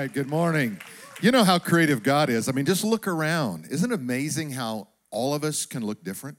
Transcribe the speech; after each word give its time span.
right, 0.00 0.14
good 0.14 0.30
morning. 0.30 0.80
You 1.20 1.30
know 1.30 1.44
how 1.44 1.58
creative 1.58 2.02
God 2.02 2.30
is. 2.30 2.48
I 2.48 2.52
mean, 2.52 2.64
just 2.64 2.84
look 2.84 3.06
around. 3.06 3.66
Isn't 3.70 3.92
it 3.92 3.94
amazing 3.94 4.50
how 4.52 4.88
all 5.10 5.34
of 5.34 5.44
us 5.44 5.66
can 5.66 5.84
look 5.84 6.02
different? 6.02 6.38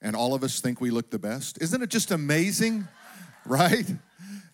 And 0.00 0.14
all 0.14 0.32
of 0.32 0.44
us 0.44 0.60
think 0.60 0.80
we 0.80 0.92
look 0.92 1.10
the 1.10 1.18
best? 1.18 1.60
Isn't 1.60 1.82
it 1.82 1.90
just 1.90 2.10
amazing? 2.12 2.86
Right? 3.46 3.86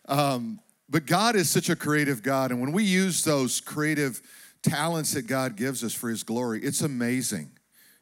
Um, 0.09 0.61
but 0.89 1.07
God 1.07 1.35
is 1.35 1.51
such 1.51 1.69
a 1.69 1.75
creative 1.75 2.23
God. 2.23 2.53
And 2.53 2.61
when 2.61 2.71
we 2.71 2.85
use 2.85 3.25
those 3.25 3.61
creative 3.61 4.23
talents 4.63 5.13
that 5.15 5.27
God 5.27 5.57
gives 5.57 5.83
us 5.83 5.93
for 5.93 6.09
His 6.09 6.23
glory, 6.23 6.63
it's 6.63 6.83
amazing. 6.83 7.51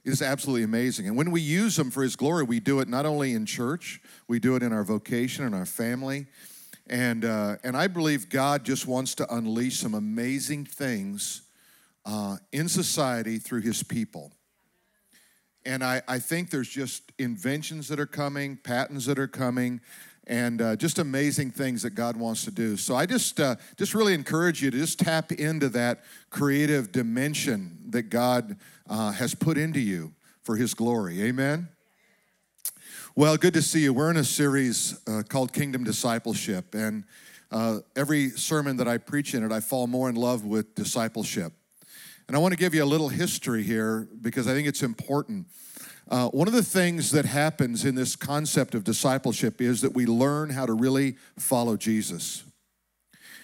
It 0.04 0.12
is 0.12 0.20
absolutely 0.20 0.62
amazing. 0.62 1.08
And 1.08 1.16
when 1.16 1.30
we 1.30 1.40
use 1.40 1.76
them 1.76 1.90
for 1.90 2.02
His 2.02 2.16
glory, 2.16 2.44
we 2.44 2.60
do 2.60 2.80
it 2.80 2.88
not 2.88 3.06
only 3.06 3.32
in 3.32 3.46
church, 3.46 4.02
we 4.28 4.38
do 4.38 4.56
it 4.56 4.62
in 4.62 4.74
our 4.74 4.84
vocation, 4.84 5.46
in 5.46 5.54
our 5.54 5.64
family. 5.64 6.26
And, 6.86 7.24
uh, 7.24 7.56
and 7.64 7.76
I 7.76 7.86
believe 7.86 8.28
God 8.28 8.64
just 8.64 8.86
wants 8.86 9.14
to 9.16 9.34
unleash 9.34 9.78
some 9.78 9.94
amazing 9.94 10.66
things 10.66 11.42
uh, 12.04 12.36
in 12.52 12.68
society 12.68 13.38
through 13.38 13.62
his 13.62 13.82
people. 13.82 14.32
And 15.64 15.82
I, 15.82 16.02
I 16.06 16.18
think 16.18 16.50
there's 16.50 16.68
just 16.68 17.10
inventions 17.18 17.88
that 17.88 17.98
are 17.98 18.06
coming, 18.06 18.56
patents 18.56 19.06
that 19.06 19.18
are 19.18 19.26
coming, 19.28 19.80
and 20.26 20.60
uh, 20.60 20.76
just 20.76 20.98
amazing 20.98 21.50
things 21.50 21.82
that 21.82 21.90
God 21.90 22.16
wants 22.16 22.44
to 22.44 22.50
do. 22.50 22.76
So 22.76 22.96
I 22.96 23.06
just, 23.06 23.40
uh, 23.40 23.56
just 23.76 23.94
really 23.94 24.14
encourage 24.14 24.62
you 24.62 24.70
to 24.70 24.78
just 24.78 24.98
tap 24.98 25.32
into 25.32 25.68
that 25.70 26.04
creative 26.30 26.92
dimension 26.92 27.78
that 27.90 28.04
God 28.04 28.56
uh, 28.88 29.12
has 29.12 29.34
put 29.34 29.56
into 29.56 29.80
you 29.80 30.12
for 30.42 30.56
his 30.56 30.74
glory. 30.74 31.22
Amen? 31.22 31.68
Well, 33.16 33.36
good 33.36 33.54
to 33.54 33.62
see 33.62 33.78
you. 33.78 33.94
We're 33.94 34.10
in 34.10 34.16
a 34.16 34.24
series 34.24 34.98
uh, 35.06 35.22
called 35.28 35.52
Kingdom 35.52 35.84
Discipleship, 35.84 36.74
and 36.74 37.04
uh, 37.52 37.78
every 37.94 38.30
sermon 38.30 38.76
that 38.78 38.88
I 38.88 38.98
preach 38.98 39.34
in 39.34 39.44
it, 39.44 39.52
I 39.52 39.60
fall 39.60 39.86
more 39.86 40.08
in 40.08 40.16
love 40.16 40.44
with 40.44 40.74
discipleship. 40.74 41.52
And 42.26 42.36
I 42.36 42.40
want 42.40 42.54
to 42.54 42.58
give 42.58 42.74
you 42.74 42.82
a 42.82 42.84
little 42.84 43.10
history 43.10 43.62
here 43.62 44.08
because 44.20 44.48
I 44.48 44.52
think 44.52 44.66
it's 44.66 44.82
important. 44.82 45.46
Uh, 46.08 46.28
one 46.30 46.48
of 46.48 46.54
the 46.54 46.62
things 46.64 47.12
that 47.12 47.24
happens 47.24 47.84
in 47.84 47.94
this 47.94 48.16
concept 48.16 48.74
of 48.74 48.82
discipleship 48.82 49.60
is 49.60 49.80
that 49.82 49.94
we 49.94 50.06
learn 50.06 50.50
how 50.50 50.66
to 50.66 50.72
really 50.72 51.14
follow 51.38 51.76
Jesus. 51.76 52.42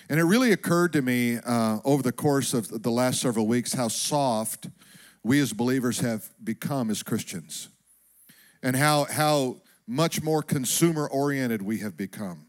And 0.09 0.19
it 0.19 0.25
really 0.25 0.51
occurred 0.51 0.93
to 0.95 1.03
me 1.03 1.37
uh, 1.37 1.79
over 1.85 2.03
the 2.03 2.11
course 2.11 2.55
of 2.55 2.83
the 2.83 2.91
last 2.91 3.21
several 3.21 3.47
weeks 3.47 3.75
how 3.75 3.87
soft 3.87 4.67
we 5.23 5.39
as 5.39 5.53
believers 5.53 6.01
have 6.01 6.29
become 6.43 6.91
as 6.91 7.05
Christians 7.05 7.69
and 8.63 8.77
how, 8.77 9.05
how 9.05 9.57
much 9.91 10.23
more 10.23 10.41
consumer 10.41 11.09
oriented 11.09 11.61
we 11.61 11.79
have 11.79 11.97
become. 11.97 12.47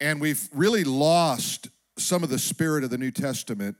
And 0.00 0.20
we've 0.20 0.48
really 0.54 0.84
lost 0.84 1.68
some 1.98 2.22
of 2.22 2.30
the 2.30 2.38
spirit 2.38 2.84
of 2.84 2.90
the 2.90 2.98
New 2.98 3.10
Testament 3.10 3.76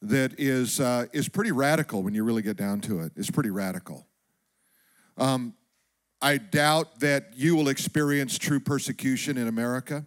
that 0.00 0.32
is, 0.38 0.80
uh, 0.80 1.06
is 1.12 1.28
pretty 1.28 1.52
radical 1.52 2.02
when 2.02 2.14
you 2.14 2.24
really 2.24 2.40
get 2.40 2.56
down 2.56 2.80
to 2.82 3.00
it. 3.00 3.12
It's 3.16 3.30
pretty 3.30 3.50
radical. 3.50 4.06
Um, 5.18 5.52
I 6.22 6.38
doubt 6.38 7.00
that 7.00 7.32
you 7.36 7.54
will 7.54 7.68
experience 7.68 8.38
true 8.38 8.60
persecution 8.60 9.36
in 9.36 9.46
America. 9.46 10.06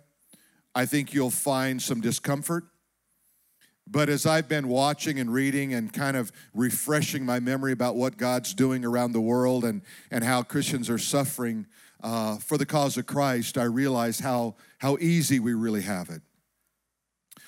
I 0.74 0.88
think 0.88 1.14
you'll 1.14 1.30
find 1.30 1.80
some 1.80 2.02
discomfort. 2.02 2.64
But 3.92 4.08
as 4.08 4.26
I've 4.26 4.48
been 4.48 4.70
watching 4.70 5.20
and 5.20 5.34
reading 5.34 5.74
and 5.74 5.92
kind 5.92 6.16
of 6.16 6.32
refreshing 6.54 7.26
my 7.26 7.42
memory 7.42 7.74
about 7.74 7.98
what 7.98 8.16
God's 8.16 8.54
doing 8.54 8.86
around 8.86 9.12
the 9.12 9.20
world 9.20 9.66
and, 9.66 9.82
and 10.10 10.24
how 10.24 10.44
Christians 10.44 10.90
are 10.90 10.98
suffering 10.98 11.68
uh, 12.02 12.38
for 12.38 12.58
the 12.58 12.66
cause 12.66 12.98
of 12.98 13.06
Christ, 13.06 13.58
I 13.58 13.64
realize 13.64 14.22
how, 14.22 14.56
how 14.78 14.98
easy 15.02 15.40
we 15.40 15.54
really 15.54 15.82
have 15.82 16.10
it. 16.10 16.22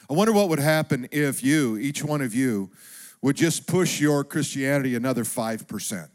I 0.09 0.13
wonder 0.13 0.33
what 0.33 0.49
would 0.49 0.59
happen 0.59 1.07
if 1.11 1.41
you, 1.45 1.77
each 1.77 2.03
one 2.03 2.21
of 2.21 2.35
you, 2.35 2.71
would 3.21 3.37
just 3.37 3.65
push 3.65 4.01
your 4.01 4.25
Christianity 4.25 4.95
another 4.95 5.23
5%. 5.23 6.09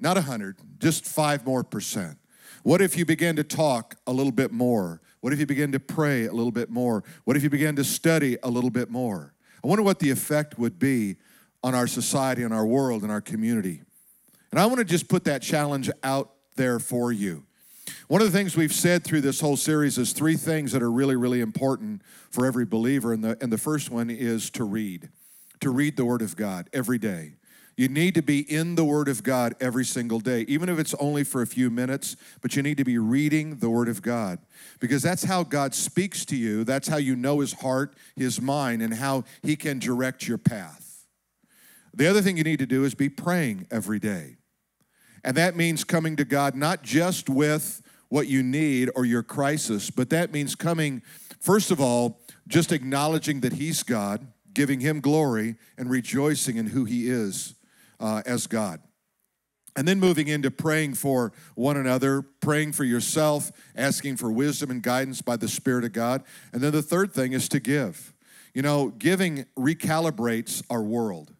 Not 0.00 0.16
100, 0.16 0.56
just 0.78 1.04
5 1.04 1.44
more 1.44 1.62
percent. 1.62 2.16
What 2.62 2.80
if 2.80 2.96
you 2.96 3.04
began 3.04 3.36
to 3.36 3.44
talk 3.44 3.96
a 4.06 4.12
little 4.12 4.32
bit 4.32 4.52
more 4.52 5.02
what 5.26 5.32
if 5.32 5.40
you 5.40 5.46
begin 5.46 5.72
to 5.72 5.80
pray 5.80 6.26
a 6.26 6.32
little 6.32 6.52
bit 6.52 6.70
more? 6.70 7.02
What 7.24 7.36
if 7.36 7.42
you 7.42 7.50
begin 7.50 7.74
to 7.74 7.82
study 7.82 8.38
a 8.44 8.48
little 8.48 8.70
bit 8.70 8.90
more? 8.90 9.34
I 9.64 9.66
wonder 9.66 9.82
what 9.82 9.98
the 9.98 10.08
effect 10.08 10.56
would 10.56 10.78
be 10.78 11.16
on 11.64 11.74
our 11.74 11.88
society, 11.88 12.44
on 12.44 12.52
our 12.52 12.64
world, 12.64 13.02
and 13.02 13.10
our 13.10 13.20
community. 13.20 13.82
And 14.52 14.60
I 14.60 14.66
want 14.66 14.78
to 14.78 14.84
just 14.84 15.08
put 15.08 15.24
that 15.24 15.42
challenge 15.42 15.90
out 16.04 16.30
there 16.54 16.78
for 16.78 17.10
you. 17.10 17.44
One 18.06 18.22
of 18.22 18.30
the 18.30 18.38
things 18.38 18.56
we've 18.56 18.72
said 18.72 19.02
through 19.02 19.22
this 19.22 19.40
whole 19.40 19.56
series 19.56 19.98
is 19.98 20.12
three 20.12 20.36
things 20.36 20.70
that 20.70 20.80
are 20.80 20.92
really, 20.92 21.16
really 21.16 21.40
important 21.40 22.02
for 22.30 22.46
every 22.46 22.64
believer. 22.64 23.12
And 23.12 23.24
the, 23.24 23.36
and 23.40 23.52
the 23.52 23.58
first 23.58 23.90
one 23.90 24.10
is 24.10 24.48
to 24.50 24.62
read, 24.62 25.08
to 25.58 25.70
read 25.70 25.96
the 25.96 26.04
Word 26.04 26.22
of 26.22 26.36
God 26.36 26.70
every 26.72 26.98
day. 26.98 27.32
You 27.76 27.88
need 27.88 28.14
to 28.14 28.22
be 28.22 28.40
in 28.40 28.74
the 28.74 28.84
Word 28.84 29.06
of 29.06 29.22
God 29.22 29.54
every 29.60 29.84
single 29.84 30.18
day, 30.18 30.46
even 30.48 30.70
if 30.70 30.78
it's 30.78 30.94
only 30.94 31.24
for 31.24 31.42
a 31.42 31.46
few 31.46 31.68
minutes, 31.68 32.16
but 32.40 32.56
you 32.56 32.62
need 32.62 32.78
to 32.78 32.84
be 32.84 32.96
reading 32.96 33.56
the 33.56 33.68
Word 33.68 33.88
of 33.88 34.00
God 34.00 34.38
because 34.80 35.02
that's 35.02 35.24
how 35.24 35.42
God 35.42 35.74
speaks 35.74 36.24
to 36.26 36.36
you. 36.36 36.64
That's 36.64 36.88
how 36.88 36.96
you 36.96 37.14
know 37.14 37.40
His 37.40 37.52
heart, 37.52 37.94
His 38.16 38.40
mind, 38.40 38.80
and 38.80 38.94
how 38.94 39.24
He 39.42 39.56
can 39.56 39.78
direct 39.78 40.26
your 40.26 40.38
path. 40.38 41.04
The 41.92 42.06
other 42.06 42.22
thing 42.22 42.38
you 42.38 42.44
need 42.44 42.60
to 42.60 42.66
do 42.66 42.84
is 42.84 42.94
be 42.94 43.10
praying 43.10 43.66
every 43.70 43.98
day. 43.98 44.36
And 45.22 45.36
that 45.36 45.54
means 45.54 45.84
coming 45.84 46.16
to 46.16 46.24
God 46.24 46.54
not 46.54 46.82
just 46.82 47.28
with 47.28 47.82
what 48.08 48.26
you 48.26 48.42
need 48.42 48.88
or 48.94 49.04
your 49.04 49.22
crisis, 49.22 49.90
but 49.90 50.08
that 50.10 50.32
means 50.32 50.54
coming, 50.54 51.02
first 51.40 51.70
of 51.70 51.78
all, 51.78 52.22
just 52.48 52.72
acknowledging 52.72 53.40
that 53.40 53.54
He's 53.54 53.82
God, 53.82 54.26
giving 54.54 54.80
Him 54.80 55.00
glory, 55.00 55.56
and 55.76 55.90
rejoicing 55.90 56.56
in 56.56 56.68
who 56.68 56.86
He 56.86 57.10
is 57.10 57.55
uh, 58.00 58.22
as 58.26 58.46
God. 58.46 58.80
And 59.76 59.86
then 59.86 60.00
moving 60.00 60.28
into 60.28 60.50
praying 60.50 60.94
for 60.94 61.32
one 61.54 61.76
another, 61.76 62.22
praying 62.40 62.72
for 62.72 62.84
yourself, 62.84 63.52
asking 63.76 64.16
for 64.16 64.32
wisdom 64.32 64.70
and 64.70 64.82
guidance 64.82 65.20
by 65.20 65.36
the 65.36 65.48
Spirit 65.48 65.84
of 65.84 65.92
God. 65.92 66.24
And 66.52 66.62
then 66.62 66.72
the 66.72 66.82
third 66.82 67.12
thing 67.12 67.34
is 67.34 67.48
to 67.50 67.60
give. 67.60 68.14
You 68.54 68.62
know, 68.62 68.88
giving 68.88 69.44
recalibrates 69.58 70.62
our 70.70 70.82
world. 70.82 71.34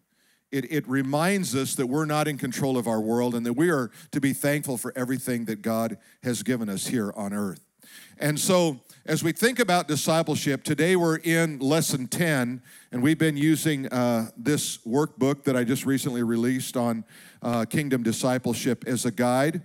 It, 0.51 0.71
it 0.71 0.87
reminds 0.87 1.55
us 1.55 1.75
that 1.75 1.87
we're 1.87 2.05
not 2.05 2.27
in 2.27 2.37
control 2.37 2.77
of 2.77 2.87
our 2.87 3.01
world 3.01 3.35
and 3.35 3.45
that 3.45 3.53
we 3.53 3.69
are 3.69 3.89
to 4.11 4.21
be 4.21 4.33
thankful 4.33 4.77
for 4.77 4.93
everything 4.95 5.45
that 5.45 5.61
God 5.61 5.97
has 6.23 6.43
given 6.43 6.69
us 6.69 6.87
here 6.87 7.11
on 7.15 7.33
earth. 7.33 7.66
And 8.19 8.39
so, 8.39 8.81
as 9.05 9.23
we 9.23 9.31
think 9.31 9.59
about 9.59 9.87
discipleship, 9.87 10.63
today 10.63 10.95
we're 10.95 11.17
in 11.17 11.59
lesson 11.59 12.07
10, 12.07 12.61
and 12.91 13.01
we've 13.01 13.17
been 13.17 13.37
using 13.37 13.87
uh, 13.87 14.31
this 14.35 14.79
workbook 14.79 15.43
that 15.43 15.55
I 15.55 15.63
just 15.63 15.85
recently 15.85 16.23
released 16.23 16.75
on 16.75 17.05
uh, 17.41 17.63
kingdom 17.65 18.03
discipleship 18.03 18.83
as 18.85 19.05
a 19.05 19.11
guide. 19.11 19.61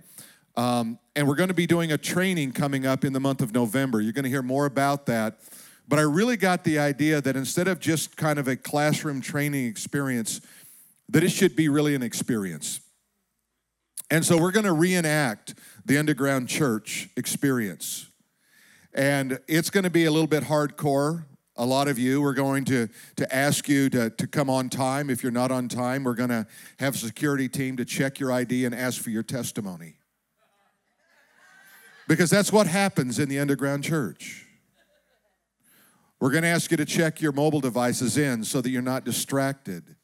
Um, 0.55 0.99
and 1.15 1.27
we're 1.27 1.35
going 1.35 1.49
to 1.49 1.53
be 1.53 1.67
doing 1.67 1.91
a 1.91 1.97
training 1.97 2.53
coming 2.53 2.85
up 2.85 3.03
in 3.03 3.11
the 3.11 3.19
month 3.19 3.41
of 3.41 3.53
November. 3.53 4.01
You're 4.01 4.13
going 4.13 4.23
to 4.23 4.29
hear 4.29 4.43
more 4.43 4.65
about 4.65 5.07
that. 5.07 5.39
But 5.87 5.99
I 5.99 6.03
really 6.03 6.37
got 6.37 6.63
the 6.63 6.79
idea 6.79 7.19
that 7.19 7.35
instead 7.35 7.67
of 7.67 7.79
just 7.79 8.15
kind 8.15 8.39
of 8.39 8.47
a 8.47 8.55
classroom 8.55 9.19
training 9.19 9.65
experience, 9.65 10.41
that 11.09 11.23
it 11.23 11.31
should 11.31 11.55
be 11.55 11.69
really 11.69 11.95
an 11.95 12.03
experience. 12.03 12.79
And 14.09 14.25
so 14.25 14.37
we're 14.37 14.51
going 14.51 14.65
to 14.65 14.73
reenact 14.73 15.55
the 15.85 15.97
underground 15.97 16.47
church 16.47 17.09
experience. 17.17 18.07
And 18.93 19.39
it's 19.47 19.69
going 19.69 19.85
to 19.85 19.89
be 19.89 20.05
a 20.05 20.11
little 20.11 20.27
bit 20.27 20.43
hardcore. 20.43 21.25
A 21.55 21.65
lot 21.65 21.87
of 21.87 21.99
you, 21.99 22.21
we're 22.21 22.33
going 22.33 22.65
to, 22.65 22.89
to 23.15 23.35
ask 23.35 23.67
you 23.67 23.89
to, 23.89 24.09
to 24.11 24.27
come 24.27 24.49
on 24.49 24.69
time. 24.69 25.09
If 25.09 25.23
you're 25.23 25.31
not 25.31 25.51
on 25.51 25.67
time, 25.67 26.03
we're 26.03 26.15
going 26.15 26.29
to 26.29 26.47
have 26.79 26.95
a 26.95 26.97
security 26.97 27.47
team 27.47 27.77
to 27.77 27.85
check 27.85 28.19
your 28.19 28.31
ID 28.31 28.65
and 28.65 28.73
ask 28.73 29.01
for 29.01 29.09
your 29.09 29.23
testimony. 29.23 29.95
Because 32.07 32.29
that's 32.29 32.51
what 32.51 32.67
happens 32.67 33.19
in 33.19 33.29
the 33.29 33.39
underground 33.39 33.83
church. 33.83 34.45
We're 36.19 36.31
going 36.31 36.43
to 36.43 36.49
ask 36.49 36.71
you 36.71 36.77
to 36.77 36.85
check 36.85 37.21
your 37.21 37.31
mobile 37.31 37.61
devices 37.61 38.17
in 38.17 38.43
so 38.43 38.61
that 38.61 38.69
you're 38.69 38.81
not 38.81 39.03
distracted. 39.03 39.83
I'm 39.87 39.95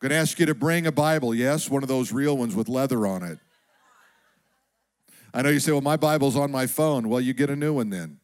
going 0.00 0.10
to 0.10 0.16
ask 0.16 0.38
you 0.38 0.46
to 0.46 0.54
bring 0.54 0.86
a 0.86 0.92
Bible, 0.92 1.34
yes, 1.34 1.70
one 1.70 1.82
of 1.82 1.88
those 1.88 2.12
real 2.12 2.36
ones 2.36 2.54
with 2.54 2.68
leather 2.68 3.06
on 3.06 3.22
it. 3.22 3.38
I 5.38 5.42
know 5.42 5.50
you 5.50 5.60
say, 5.60 5.70
well, 5.70 5.80
my 5.80 5.96
Bible's 5.96 6.34
on 6.34 6.50
my 6.50 6.66
phone. 6.66 7.08
Well, 7.08 7.20
you 7.20 7.32
get 7.32 7.48
a 7.48 7.54
new 7.54 7.74
one 7.74 7.90
then. 7.90 8.18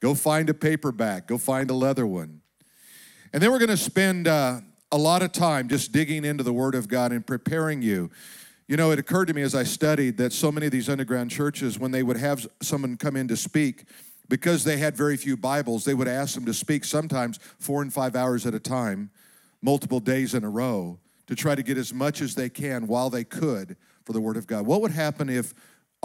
Go 0.00 0.16
find 0.16 0.50
a 0.50 0.54
paperback, 0.54 1.28
go 1.28 1.38
find 1.38 1.70
a 1.70 1.74
leather 1.74 2.08
one. 2.08 2.40
And 3.32 3.40
then 3.40 3.52
we're 3.52 3.60
going 3.60 3.68
to 3.68 3.76
spend 3.76 4.26
uh, 4.26 4.62
a 4.90 4.98
lot 4.98 5.22
of 5.22 5.30
time 5.30 5.68
just 5.68 5.92
digging 5.92 6.24
into 6.24 6.42
the 6.42 6.52
Word 6.52 6.74
of 6.74 6.88
God 6.88 7.12
and 7.12 7.24
preparing 7.24 7.82
you. 7.82 8.10
You 8.66 8.76
know, 8.76 8.90
it 8.90 8.98
occurred 8.98 9.26
to 9.26 9.34
me 9.34 9.42
as 9.42 9.54
I 9.54 9.62
studied 9.62 10.16
that 10.16 10.32
so 10.32 10.50
many 10.50 10.66
of 10.66 10.72
these 10.72 10.88
underground 10.88 11.30
churches, 11.30 11.78
when 11.78 11.92
they 11.92 12.02
would 12.02 12.16
have 12.16 12.48
someone 12.60 12.96
come 12.96 13.14
in 13.14 13.28
to 13.28 13.36
speak, 13.36 13.84
because 14.28 14.64
they 14.64 14.78
had 14.78 14.96
very 14.96 15.16
few 15.16 15.36
Bibles, 15.36 15.84
they 15.84 15.94
would 15.94 16.08
ask 16.08 16.34
them 16.34 16.46
to 16.46 16.54
speak 16.54 16.84
sometimes 16.84 17.38
four 17.60 17.80
and 17.80 17.92
five 17.92 18.16
hours 18.16 18.44
at 18.44 18.54
a 18.54 18.58
time, 18.58 19.10
multiple 19.62 20.00
days 20.00 20.34
in 20.34 20.42
a 20.42 20.50
row, 20.50 20.98
to 21.28 21.36
try 21.36 21.54
to 21.54 21.62
get 21.62 21.78
as 21.78 21.94
much 21.94 22.20
as 22.20 22.34
they 22.34 22.48
can 22.48 22.88
while 22.88 23.08
they 23.08 23.22
could 23.22 23.76
for 24.04 24.12
the 24.12 24.20
Word 24.20 24.36
of 24.36 24.48
God. 24.48 24.66
What 24.66 24.82
would 24.82 24.90
happen 24.90 25.28
if 25.28 25.54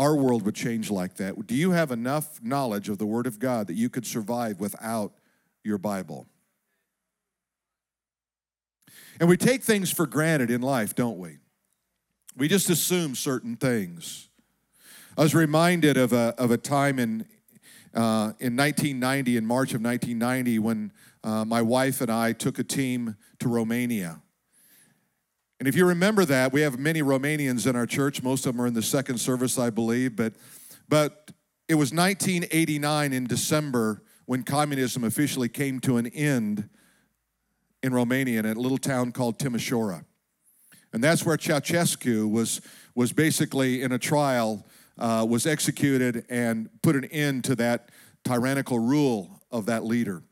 our 0.01 0.15
world 0.15 0.43
would 0.43 0.55
change 0.55 0.89
like 0.89 1.15
that. 1.17 1.47
Do 1.47 1.55
you 1.55 1.71
have 1.71 1.91
enough 1.91 2.41
knowledge 2.41 2.89
of 2.89 2.97
the 2.97 3.05
Word 3.05 3.27
of 3.27 3.37
God 3.37 3.67
that 3.67 3.75
you 3.75 3.89
could 3.89 4.05
survive 4.05 4.59
without 4.59 5.13
your 5.63 5.77
Bible. 5.77 6.27
And 9.19 9.29
we 9.29 9.37
take 9.37 9.63
things 9.63 9.91
for 9.91 10.05
granted 10.05 10.49
in 10.49 10.61
life, 10.61 10.95
don't 10.95 11.17
we? 11.17 11.37
We 12.35 12.47
just 12.47 12.69
assume 12.69 13.15
certain 13.15 13.55
things. 13.55 14.29
I 15.17 15.21
was 15.21 15.35
reminded 15.35 15.97
of 15.97 16.13
a, 16.13 16.33
of 16.37 16.49
a 16.49 16.57
time 16.57 16.97
in, 16.97 17.25
uh, 17.93 18.33
in 18.39 18.55
1990, 18.55 19.37
in 19.37 19.45
March 19.45 19.73
of 19.73 19.81
1990, 19.81 20.59
when 20.59 20.91
uh, 21.23 21.45
my 21.45 21.61
wife 21.61 22.01
and 22.01 22.09
I 22.09 22.31
took 22.31 22.57
a 22.57 22.63
team 22.63 23.17
to 23.39 23.49
Romania. 23.49 24.21
And 25.61 25.67
if 25.67 25.75
you 25.75 25.85
remember 25.85 26.25
that, 26.25 26.51
we 26.51 26.61
have 26.61 26.79
many 26.79 27.03
Romanians 27.03 27.67
in 27.67 27.75
our 27.75 27.85
church. 27.85 28.23
Most 28.23 28.47
of 28.47 28.53
them 28.53 28.61
are 28.63 28.65
in 28.65 28.73
the 28.73 28.81
second 28.81 29.19
service, 29.19 29.59
I 29.59 29.69
believe. 29.69 30.15
But, 30.15 30.33
but 30.89 31.29
it 31.67 31.75
was 31.75 31.93
1989 31.93 33.13
in 33.13 33.27
December 33.27 34.01
when 34.25 34.41
communism 34.41 35.03
officially 35.03 35.49
came 35.49 35.79
to 35.81 35.97
an 35.97 36.07
end 36.07 36.67
in 37.83 37.93
Romania 37.93 38.39
in 38.39 38.45
a 38.47 38.55
little 38.55 38.79
town 38.79 39.11
called 39.11 39.37
Timișoara. 39.37 40.03
And 40.93 41.03
that's 41.03 41.23
where 41.23 41.37
Ceausescu 41.37 42.27
was, 42.27 42.61
was 42.95 43.13
basically 43.13 43.83
in 43.83 43.91
a 43.91 43.99
trial, 43.99 44.65
uh, 44.97 45.27
was 45.29 45.45
executed 45.45 46.25
and 46.27 46.71
put 46.81 46.95
an 46.95 47.05
end 47.05 47.43
to 47.43 47.55
that 47.57 47.89
tyrannical 48.23 48.79
rule 48.79 49.43
of 49.51 49.67
that 49.67 49.85
leader. 49.85 50.23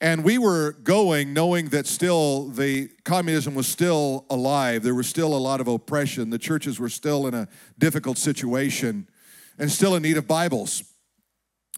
And 0.00 0.24
we 0.24 0.38
were 0.38 0.72
going 0.72 1.34
knowing 1.34 1.68
that 1.68 1.86
still 1.86 2.48
the 2.48 2.88
communism 3.04 3.54
was 3.54 3.66
still 3.66 4.24
alive. 4.30 4.82
There 4.82 4.94
was 4.94 5.06
still 5.06 5.34
a 5.34 5.38
lot 5.38 5.60
of 5.60 5.68
oppression. 5.68 6.30
The 6.30 6.38
churches 6.38 6.80
were 6.80 6.88
still 6.88 7.26
in 7.26 7.34
a 7.34 7.48
difficult 7.78 8.16
situation 8.16 9.08
and 9.58 9.70
still 9.70 9.94
in 9.94 10.02
need 10.02 10.16
of 10.16 10.26
Bibles. 10.26 10.82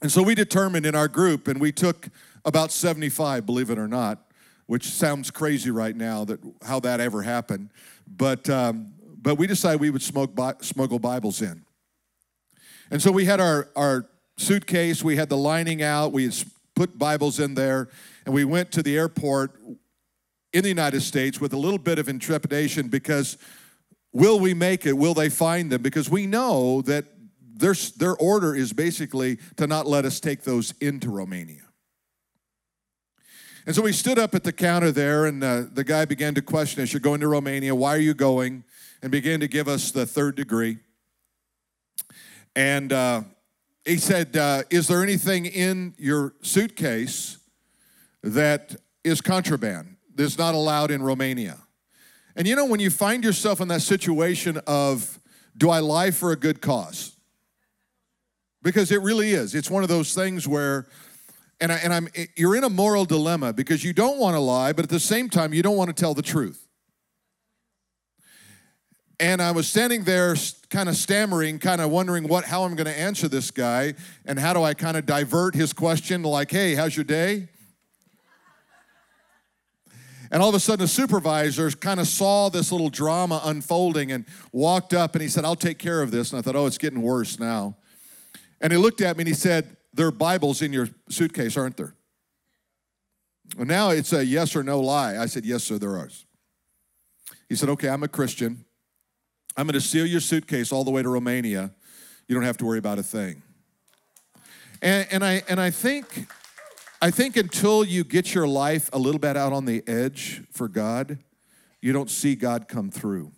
And 0.03 0.11
so 0.11 0.23
we 0.23 0.37
determined 0.37 0.87
in 0.87 0.95
our 0.95 1.09
group, 1.09 1.49
and 1.49 1.61
we 1.61 1.73
took 1.73 2.09
about 2.45 2.73
75, 2.73 3.45
believe 3.45 3.71
it 3.71 3.79
or 3.79 3.89
not, 3.89 4.31
which 4.67 4.87
sounds 4.87 5.31
crazy 5.31 5.71
right 5.71 5.95
now 5.95 6.25
that 6.25 6.41
how 6.63 6.81
that 6.81 7.01
ever 7.01 7.23
happened. 7.23 7.71
But 8.07 8.49
um, 8.49 8.95
but 9.21 9.37
we 9.37 9.47
decided 9.47 9.81
we 9.81 9.91
would 9.91 10.03
smoke 10.03 10.33
smuggle 10.63 10.99
Bibles 10.99 11.43
in. 11.43 11.65
And 12.91 13.01
so 13.01 13.13
we 13.13 13.25
had 13.25 13.41
our 13.41 13.69
our 13.77 14.09
suitcase, 14.39 15.05
we 15.05 15.17
had 15.17 15.29
the 15.29 15.37
lining 15.37 15.83
out, 15.83 16.13
we 16.13 16.25
had 16.25 16.35
put 16.82 16.99
Bibles 16.99 17.38
in 17.38 17.55
there, 17.55 17.88
and 18.26 18.34
we 18.34 18.44
went 18.44 18.73
to 18.73 18.82
the 18.82 18.96
airport 18.96 19.56
in 20.52 20.64
the 20.64 20.69
United 20.69 21.00
States 21.00 21.40
with 21.40 21.52
a 21.52 21.56
little 21.56 21.79
bit 21.79 21.96
of 22.00 22.08
intrepidation 22.08 22.88
because 22.88 23.38
will 24.12 24.40
we 24.40 24.52
make 24.52 24.84
it? 24.84 24.94
Will 24.94 25.14
they 25.14 25.29
find 25.29 25.70
them? 25.70 25.81
Because 25.81 26.11
we 26.11 26.26
know 26.26 26.82
that 26.82 27.05
their, 27.38 27.75
their 27.99 28.17
order 28.17 28.52
is 28.56 28.73
basically 28.73 29.38
to 29.58 29.69
not 29.69 29.87
let 29.87 30.05
us 30.05 30.19
take 30.19 30.43
those 30.43 30.75
into 30.81 31.08
Romania. 31.08 31.62
And 33.64 33.76
so 33.76 33.82
we 33.82 33.93
stood 33.93 34.19
up 34.19 34.34
at 34.34 34.43
the 34.43 34.52
counter 34.52 34.90
there, 34.90 35.26
and 35.26 35.44
uh, 35.44 35.67
the 35.73 35.84
guy 35.84 36.05
began 36.05 36.34
to 36.34 36.43
question 36.43 36.82
us 36.82 36.93
You're 36.93 36.99
going 36.99 37.20
to 37.20 37.29
Romania. 37.29 37.76
Why 37.76 37.94
are 37.94 38.00
you 38.00 38.12
going? 38.12 38.64
And 39.02 39.12
began 39.12 39.38
to 39.38 39.46
give 39.46 39.69
us 39.69 39.93
the 39.93 40.05
third 40.05 40.34
degree. 40.34 40.79
And 42.56 42.93
uh, 42.93 43.23
he 43.84 43.96
said, 43.96 44.37
uh, 44.37 44.62
Is 44.70 44.88
there 44.88 45.02
anything 45.02 45.46
in 45.46 45.94
your 45.99 46.34
suitcase 46.43 47.38
that 48.23 48.76
is 49.05 49.20
contraband, 49.20 49.96
that's 50.14 50.38
not 50.38 50.55
allowed 50.55 50.90
in 50.90 51.02
Romania? 51.02 51.58
And 52.37 52.46
you 52.46 52.56
know, 52.56 52.67
when 52.67 52.81
you 52.81 52.90
find 52.90 53.25
yourself 53.25 53.61
in 53.61 53.69
that 53.69 53.82
situation 53.82 54.58
of, 54.67 55.19
Do 55.56 55.70
I 55.70 55.81
lie 55.81 56.11
for 56.11 56.32
a 56.32 56.37
good 56.37 56.61
cause? 56.61 57.17
Because 58.62 58.93
it 58.93 59.02
really 59.02 59.32
is. 59.32 59.55
It's 59.55 59.70
one 59.70 59.82
of 59.82 59.88
those 59.88 60.14
things 60.14 60.46
where 60.46 60.87
and, 61.62 61.70
I, 61.70 61.76
and 61.76 61.94
I'm, 61.94 62.08
you're 62.37 62.56
in 62.56 62.64
a 62.64 62.69
moral 62.69 63.05
dilemma 63.05 63.52
because 63.52 63.84
you 63.84 63.93
don't 63.93 64.19
want 64.19 64.34
to 64.34 64.40
lie, 64.40 64.73
but 64.73 64.84
at 64.84 64.88
the 64.88 64.99
same 64.99 65.31
time, 65.31 65.55
you 65.55 65.62
don't 65.62 65.76
want 65.76 65.94
to 65.94 66.00
tell 66.00 66.12
the 66.12 66.23
truth. 66.23 66.62
And 69.23 69.41
I 69.41 69.53
was 69.53 69.69
standing 69.69 70.03
there, 70.03 70.35
kind 70.69 70.89
of 70.89 70.97
stammering, 70.97 71.61
kind 71.61 71.81
of 71.81 71.91
wondering 71.91 72.27
what, 72.27 72.45
how 72.45 72.65
I'm 72.65 72.75
going 72.75 72.87
to 72.87 72.99
answer 72.99 73.29
this 73.29 73.53
guy, 73.53 73.95
and 74.27 74.37
how 74.37 74.53
do 74.53 74.65
I 74.65 74.75
kind 74.75 74.97
of 74.97 75.07
divert 75.07 75.55
his 75.55 75.73
question, 75.73 76.25
like, 76.25 76.51
"Hey, 76.51 76.75
how's 76.75 76.97
your 76.97 77.05
day?" 77.05 77.49
And 80.33 80.43
all 80.43 80.49
of 80.49 80.57
a 80.57 80.61
sudden, 80.61 80.83
the 80.83 80.89
supervisor 80.89 81.71
kind 81.71 82.01
of 82.01 82.09
saw 82.09 82.49
this 82.49 82.73
little 82.73 82.89
drama 82.91 83.41
unfolding 83.45 84.11
and 84.11 84.25
walked 84.51 84.93
up 84.93 85.15
and 85.15 85.23
he 85.23 85.29
said, 85.29 85.45
I'll 85.45 85.55
take 85.55 85.79
care 85.79 86.01
of 86.01 86.11
this. 86.11 86.33
And 86.33 86.39
I 86.39 86.43
thought, 86.43 86.57
oh, 86.57 86.65
it's 86.65 86.79
getting 86.79 87.03
worse 87.03 87.39
now. 87.39 87.77
And 88.59 88.73
he 88.73 88.79
looked 88.79 89.03
at 89.03 89.19
me 89.19 89.23
and 89.23 89.29
he 89.29 89.35
said, 89.35 89.77
there 89.93 90.07
are 90.07 90.11
Bibles 90.11 90.63
in 90.63 90.73
your 90.73 90.89
suitcase, 91.11 91.59
aren't 91.59 91.77
there? 91.77 91.95
Well, 93.59 93.67
now 93.67 93.91
it's 93.91 94.15
a 94.15 94.25
yes 94.25 94.57
or 94.57 94.63
no 94.63 94.81
lie. 94.81 95.19
I 95.19 95.27
said, 95.27 95.45
Yes, 95.45 95.65
sir, 95.65 95.79
there 95.79 95.99
are. 95.99 96.09
He 97.49 97.55
said, 97.55 97.69
Okay, 97.69 97.91
I'm 97.91 98.03
a 98.03 98.09
Christian. 98.09 98.65
I'm 99.57 99.67
going 99.67 99.75
to 99.75 99.81
seal 99.81 100.07
your 100.07 100.21
suitcase 100.21 100.73
all 100.73 100.85
the 100.85 100.91
way 100.91 101.03
to 101.03 101.09
Romania. 101.09 101.71
You 102.27 102.35
don't 102.35 102.45
have 102.45 102.57
to 102.59 102.65
worry 102.65 102.79
about 102.79 102.99
a 102.99 103.03
thing. 103.03 103.43
And, 104.81 105.07
and, 105.11 105.25
I, 105.25 105.43
and 105.49 105.61
I 105.61 105.71
think 105.71 106.27
I 107.03 107.11
think 107.11 107.37
until 107.37 107.85
you 107.85 108.05
get 108.05 108.33
your 108.33 108.47
life 108.47 108.89
a 108.93 108.99
little 108.99 109.19
bit 109.19 109.37
out 109.37 109.53
on 109.53 109.65
the 109.65 109.83
edge 109.89 110.43
for 110.53 110.69
God, 110.69 111.19
you 111.81 111.93
don't 111.93 112.09
see 112.09 112.37
God 112.37 112.69
come 112.69 112.93
through. 112.93 113.33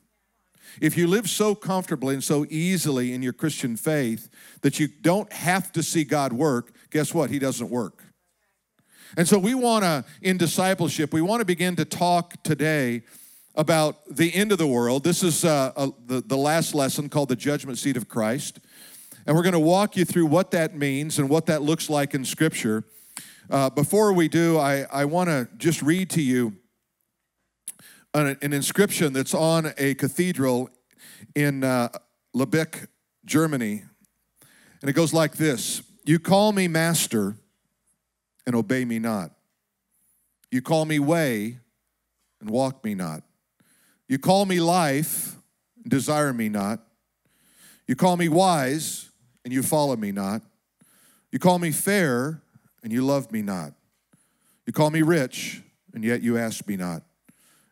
If 0.82 0.98
you 0.98 1.06
live 1.06 1.30
so 1.30 1.54
comfortably 1.54 2.12
and 2.12 2.22
so 2.22 2.44
easily 2.50 3.14
in 3.14 3.22
your 3.22 3.32
Christian 3.32 3.78
faith 3.78 4.28
that 4.60 4.78
you 4.78 4.86
don't 4.86 5.32
have 5.32 5.72
to 5.72 5.82
see 5.82 6.04
God 6.04 6.34
work, 6.34 6.74
guess 6.90 7.14
what? 7.14 7.30
He 7.30 7.38
doesn't 7.38 7.70
work. 7.70 8.04
And 9.16 9.26
so 9.26 9.38
we 9.38 9.54
want 9.54 9.82
to, 9.84 10.04
in 10.20 10.36
discipleship, 10.36 11.14
we 11.14 11.22
want 11.22 11.40
to 11.40 11.46
begin 11.46 11.74
to 11.76 11.86
talk 11.86 12.42
today 12.42 13.00
about 13.54 13.96
the 14.10 14.34
end 14.34 14.52
of 14.52 14.58
the 14.58 14.66
world. 14.66 15.04
This 15.04 15.22
is 15.22 15.44
uh, 15.44 15.72
uh, 15.76 15.88
the, 16.06 16.20
the 16.20 16.36
last 16.36 16.74
lesson 16.74 17.08
called 17.08 17.28
the 17.28 17.36
judgment 17.36 17.78
seat 17.78 17.96
of 17.96 18.08
Christ. 18.08 18.58
And 19.26 19.36
we're 19.36 19.42
going 19.42 19.52
to 19.52 19.60
walk 19.60 19.96
you 19.96 20.04
through 20.04 20.26
what 20.26 20.50
that 20.50 20.76
means 20.76 21.18
and 21.18 21.28
what 21.28 21.46
that 21.46 21.62
looks 21.62 21.88
like 21.88 22.14
in 22.14 22.24
Scripture. 22.24 22.84
Uh, 23.48 23.70
before 23.70 24.12
we 24.12 24.28
do, 24.28 24.58
I, 24.58 24.86
I 24.92 25.04
want 25.04 25.28
to 25.28 25.48
just 25.56 25.82
read 25.82 26.10
to 26.10 26.22
you 26.22 26.56
an, 28.12 28.36
an 28.42 28.52
inscription 28.52 29.12
that's 29.12 29.34
on 29.34 29.72
a 29.78 29.94
cathedral 29.94 30.70
in 31.34 31.64
uh, 31.64 31.88
Lübeck, 32.34 32.88
Germany. 33.24 33.84
And 34.80 34.90
it 34.90 34.94
goes 34.94 35.14
like 35.14 35.36
this 35.36 35.82
You 36.04 36.18
call 36.18 36.52
me 36.52 36.68
master 36.68 37.36
and 38.46 38.54
obey 38.54 38.84
me 38.84 38.98
not. 38.98 39.30
You 40.50 40.60
call 40.60 40.84
me 40.84 40.98
way 40.98 41.58
and 42.40 42.50
walk 42.50 42.84
me 42.84 42.94
not. 42.94 43.22
You 44.14 44.20
call 44.20 44.46
me 44.46 44.60
life 44.60 45.34
desire 45.88 46.32
me 46.32 46.48
not. 46.48 46.78
You 47.88 47.96
call 47.96 48.16
me 48.16 48.28
wise 48.28 49.10
and 49.44 49.52
you 49.52 49.60
follow 49.60 49.96
me 49.96 50.12
not. 50.12 50.40
You 51.32 51.40
call 51.40 51.58
me 51.58 51.72
fair 51.72 52.40
and 52.84 52.92
you 52.92 53.04
love 53.04 53.32
me 53.32 53.42
not. 53.42 53.72
You 54.68 54.72
call 54.72 54.90
me 54.90 55.02
rich 55.02 55.62
and 55.92 56.04
yet 56.04 56.22
you 56.22 56.38
ask 56.38 56.68
me 56.68 56.76
not. 56.76 57.02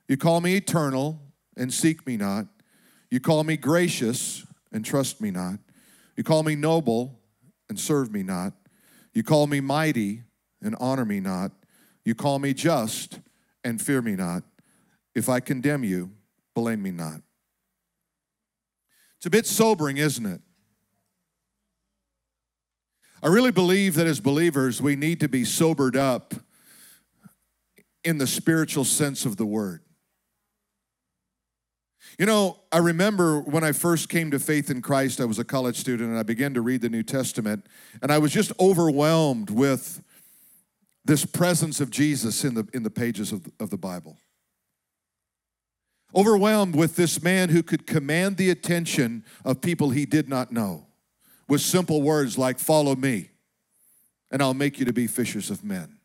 You 0.08 0.16
call 0.16 0.40
me 0.40 0.56
eternal 0.56 1.20
and 1.56 1.72
seek 1.72 2.04
me 2.08 2.16
not. 2.16 2.46
You 3.08 3.20
call 3.20 3.44
me 3.44 3.56
gracious 3.56 4.44
and 4.72 4.84
trust 4.84 5.20
me 5.20 5.30
not. 5.30 5.60
You 6.16 6.24
call 6.24 6.42
me 6.42 6.56
noble 6.56 7.20
and 7.68 7.78
serve 7.78 8.10
me 8.10 8.24
not. 8.24 8.52
You 9.14 9.22
call 9.22 9.46
me 9.46 9.60
mighty 9.60 10.24
and 10.60 10.74
honor 10.80 11.04
me 11.04 11.20
not. 11.20 11.52
You 12.04 12.16
call 12.16 12.40
me 12.40 12.52
just 12.52 13.20
and 13.62 13.80
fear 13.80 14.02
me 14.02 14.16
not. 14.16 14.42
If 15.14 15.28
I 15.28 15.38
condemn 15.38 15.84
you, 15.84 16.10
blame 16.54 16.82
me 16.82 16.90
not. 16.90 17.20
It's 19.18 19.26
a 19.26 19.30
bit 19.30 19.46
sobering, 19.46 19.98
isn't 19.98 20.26
it? 20.26 20.40
I 23.22 23.28
really 23.28 23.52
believe 23.52 23.94
that 23.94 24.06
as 24.08 24.18
believers, 24.18 24.82
we 24.82 24.96
need 24.96 25.20
to 25.20 25.28
be 25.28 25.44
sobered 25.44 25.96
up 25.96 26.34
in 28.04 28.18
the 28.18 28.26
spiritual 28.26 28.84
sense 28.84 29.24
of 29.24 29.36
the 29.36 29.46
word. 29.46 29.82
You 32.18 32.26
know, 32.26 32.58
I 32.72 32.78
remember 32.78 33.40
when 33.40 33.64
I 33.64 33.72
first 33.72 34.08
came 34.08 34.32
to 34.32 34.38
faith 34.38 34.70
in 34.70 34.82
Christ, 34.82 35.20
I 35.20 35.24
was 35.24 35.38
a 35.38 35.44
college 35.44 35.76
student 35.76 36.10
and 36.10 36.18
I 36.18 36.24
began 36.24 36.52
to 36.54 36.60
read 36.60 36.82
the 36.82 36.88
New 36.88 37.02
Testament, 37.02 37.66
and 38.02 38.10
I 38.10 38.18
was 38.18 38.32
just 38.32 38.52
overwhelmed 38.58 39.50
with 39.50 40.02
this 41.04 41.24
presence 41.24 41.80
of 41.80 41.90
Jesus 41.90 42.44
in 42.44 42.54
the, 42.54 42.66
in 42.74 42.82
the 42.82 42.90
pages 42.90 43.32
of, 43.32 43.46
of 43.60 43.70
the 43.70 43.78
Bible. 43.78 44.18
Overwhelmed 46.14 46.74
with 46.76 46.96
this 46.96 47.22
man 47.22 47.48
who 47.48 47.62
could 47.62 47.86
command 47.86 48.36
the 48.36 48.50
attention 48.50 49.24
of 49.44 49.60
people 49.60 49.90
he 49.90 50.04
did 50.04 50.28
not 50.28 50.52
know 50.52 50.86
with 51.48 51.60
simple 51.60 52.02
words 52.02 52.36
like, 52.36 52.58
Follow 52.58 52.94
me, 52.94 53.30
and 54.30 54.42
I'll 54.42 54.54
make 54.54 54.78
you 54.78 54.84
to 54.84 54.92
be 54.92 55.06
fishers 55.06 55.50
of 55.50 55.64
men. 55.64 55.98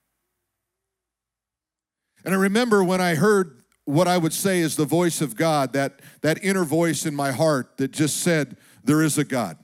And 2.23 2.33
I 2.33 2.37
remember 2.37 2.83
when 2.83 3.01
I 3.01 3.15
heard 3.15 3.63
what 3.85 4.07
I 4.07 4.17
would 4.17 4.33
say 4.33 4.59
is 4.59 4.75
the 4.75 4.85
voice 4.85 5.21
of 5.21 5.37
God, 5.37 5.71
that, 5.73 6.01
that 6.21 6.43
inner 6.43 6.65
voice 6.65 7.05
in 7.05 7.15
my 7.15 7.31
heart 7.31 7.77
that 7.77 7.91
just 7.91 8.17
said, 8.17 8.57
There 8.83 9.01
is 9.01 9.17
a 9.17 9.23
God, 9.23 9.57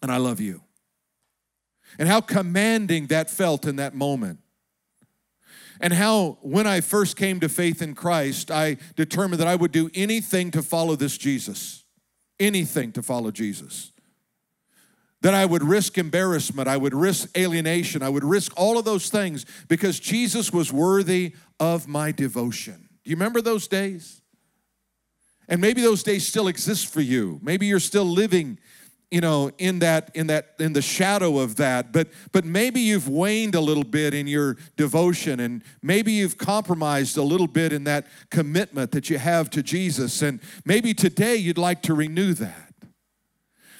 and 0.00 0.10
I 0.10 0.16
love 0.16 0.40
you. 0.40 0.62
and 1.98 2.08
how 2.08 2.20
commanding 2.20 3.06
that 3.08 3.30
felt 3.30 3.66
in 3.66 3.76
that 3.76 3.94
moment. 3.94 4.38
And 5.80 5.92
how, 5.92 6.38
when 6.42 6.66
I 6.66 6.80
first 6.80 7.16
came 7.16 7.40
to 7.40 7.48
faith 7.48 7.82
in 7.82 7.94
Christ, 7.94 8.50
I 8.50 8.78
determined 8.96 9.40
that 9.40 9.48
I 9.48 9.54
would 9.54 9.72
do 9.72 9.90
anything 9.94 10.50
to 10.52 10.62
follow 10.62 10.96
this 10.96 11.16
Jesus. 11.16 11.84
Anything 12.40 12.92
to 12.92 13.02
follow 13.02 13.30
Jesus. 13.30 13.92
That 15.22 15.34
I 15.34 15.44
would 15.44 15.64
risk 15.64 15.98
embarrassment, 15.98 16.68
I 16.68 16.76
would 16.76 16.94
risk 16.94 17.36
alienation, 17.36 18.02
I 18.02 18.08
would 18.08 18.24
risk 18.24 18.52
all 18.56 18.78
of 18.78 18.84
those 18.84 19.08
things 19.08 19.44
because 19.66 19.98
Jesus 19.98 20.52
was 20.52 20.72
worthy 20.72 21.34
of 21.58 21.88
my 21.88 22.12
devotion. 22.12 22.88
Do 23.02 23.10
you 23.10 23.16
remember 23.16 23.40
those 23.40 23.66
days? 23.66 24.22
And 25.48 25.60
maybe 25.60 25.80
those 25.80 26.02
days 26.02 26.28
still 26.28 26.46
exist 26.46 26.92
for 26.92 27.00
you. 27.00 27.40
Maybe 27.42 27.66
you're 27.66 27.80
still 27.80 28.04
living 28.04 28.58
you 29.10 29.20
know 29.20 29.50
in 29.58 29.78
that 29.78 30.10
in 30.14 30.26
that 30.26 30.54
in 30.58 30.74
the 30.74 30.82
shadow 30.82 31.38
of 31.38 31.56
that 31.56 31.92
but 31.92 32.08
but 32.32 32.44
maybe 32.44 32.80
you've 32.80 33.08
waned 33.08 33.54
a 33.54 33.60
little 33.60 33.84
bit 33.84 34.12
in 34.12 34.26
your 34.26 34.56
devotion 34.76 35.40
and 35.40 35.62
maybe 35.82 36.12
you've 36.12 36.36
compromised 36.36 37.16
a 37.16 37.22
little 37.22 37.46
bit 37.46 37.72
in 37.72 37.84
that 37.84 38.06
commitment 38.30 38.90
that 38.92 39.10
you 39.10 39.18
have 39.18 39.50
to 39.50 39.62
Jesus. 39.62 40.22
And 40.22 40.40
maybe 40.64 40.94
today 40.94 41.36
you'd 41.36 41.58
like 41.58 41.82
to 41.82 41.94
renew 41.94 42.32
that. 42.34 42.72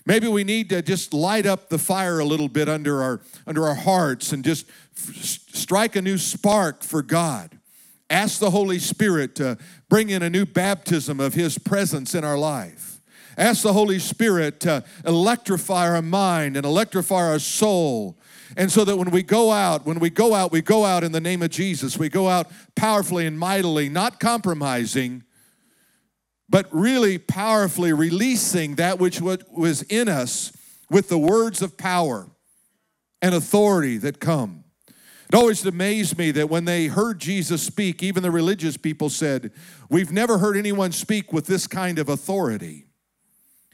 Maybe 0.07 0.27
we 0.29 0.45
need 0.45 0.71
to 0.71 0.81
just 0.81 1.13
light 1.13 1.45
up 1.45 1.69
the 1.69 1.79
fire 1.79 2.19
a 2.19 2.25
little 2.25 2.49
bit 2.49 2.69
under 2.69 3.03
our 3.03 3.21
under 3.47 3.67
our 3.67 3.75
hearts 3.75 4.33
and 4.33 4.43
just 4.43 4.67
f- 4.97 5.15
strike 5.15 5.97
a 5.97 6.03
new 6.03 6.17
spark 6.17 6.83
for 6.83 7.03
God. 7.03 7.59
Ask 8.09 8.39
the 8.39 8.51
holy 8.51 8.79
spirit 8.79 9.35
to 9.35 9.59
bring 9.91 10.09
in 10.09 10.23
a 10.23 10.31
new 10.31 10.47
baptism 10.47 11.21
of 11.21 11.35
his 11.35 11.59
presence 11.59 12.15
in 12.15 12.25
our 12.25 12.39
life 12.39 12.98
Ask 13.39 13.63
the 13.63 13.73
Holy 13.73 14.01
Spirit 14.01 14.59
to 14.61 14.83
electrify 15.07 15.89
our 15.89 16.03
mind 16.03 16.57
and 16.57 16.67
electrify 16.67 17.29
our 17.29 17.39
soul. 17.39 18.19
And 18.57 18.71
so 18.73 18.85
that 18.85 18.97
when 18.97 19.11
we 19.13 19.23
go 19.23 19.53
out, 19.53 19.87
when 19.87 20.01
we 20.01 20.11
go 20.11 20.35
out, 20.35 20.51
we 20.51 20.61
go 20.61 20.85
out 20.85 21.05
in 21.05 21.13
the 21.13 21.21
name 21.21 21.43
of 21.43 21.51
Jesus. 21.51 21.97
We 21.97 22.09
go 22.09 22.29
out 22.29 22.51
powerfully 22.75 23.27
and 23.27 23.39
mightily, 23.39 23.89
not 23.89 24.19
compromising, 24.19 25.23
but 26.49 26.67
really 26.73 27.17
powerfully 27.17 27.93
releasing 27.93 28.75
that 28.75 28.99
which 28.99 29.21
was 29.21 29.83
in 29.83 30.09
us 30.09 30.53
with 30.91 31.09
the 31.09 31.19
words 31.19 31.63
of 31.63 31.77
power 31.77 32.29
and 33.23 33.37
authority 33.37 33.99
that 33.99 34.19
come. 34.19 34.65
It 35.29 35.35
always 35.37 35.65
amazed 35.65 36.19
me 36.19 36.33
that 36.33 36.49
when 36.49 36.65
they 36.65 36.87
heard 36.87 37.21
Jesus 37.21 37.63
speak, 37.63 38.03
even 38.03 38.25
the 38.25 38.31
religious 38.33 38.77
people 38.77 39.11
said, 39.11 39.53
We've 39.91 40.11
never 40.11 40.39
heard 40.39 40.57
anyone 40.57 40.91
speak 40.91 41.33
with 41.33 41.47
this 41.47 41.69
kind 41.69 42.01
of 42.01 42.09
authority. 42.09 42.88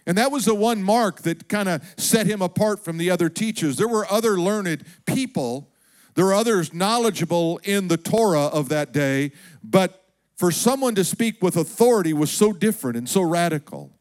And 0.06 0.18
that 0.18 0.30
was 0.30 0.44
the 0.44 0.54
one 0.54 0.82
mark 0.82 1.23
that 1.23 1.49
kind 1.49 1.68
of 1.68 1.82
set 1.96 2.26
him 2.26 2.42
apart 2.42 2.84
from 2.84 2.99
the 2.99 3.11
other 3.11 3.28
teachers. 3.28 3.76
There 3.76 3.88
were 3.88 4.11
other 4.11 4.38
learned 4.38 4.84
people, 5.06 5.70
there 6.14 6.26
were 6.26 6.34
others 6.34 6.73
knowledgeable 6.73 7.58
in 7.64 7.88
the 7.88 7.96
Torah 7.96 8.46
of 8.46 8.68
that 8.68 8.92
day, 8.92 9.32
but 9.62 10.04
for 10.37 10.50
someone 10.52 10.94
to 10.94 11.04
speak 11.04 11.42
with 11.42 11.56
authority 11.56 12.12
was 12.12 12.30
so 12.30 12.52
different 12.52 12.96
and 12.96 13.08
so 13.08 13.23
radical. 13.23 13.92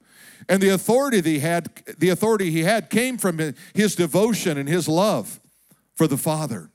And 0.50 0.62
the 0.62 0.70
authority 0.70 1.22
that 1.22 1.30
he 1.30 1.40
had, 1.40 1.70
the 1.98 2.10
authority 2.10 2.52
he 2.52 2.64
had 2.64 2.90
came 2.90 3.18
from 3.18 3.56
his 3.74 3.96
devotion 3.96 4.58
and 4.58 4.68
his 4.68 4.88
love 4.88 5.40
for 5.96 6.08
the 6.08 6.18
Father. 6.18 6.70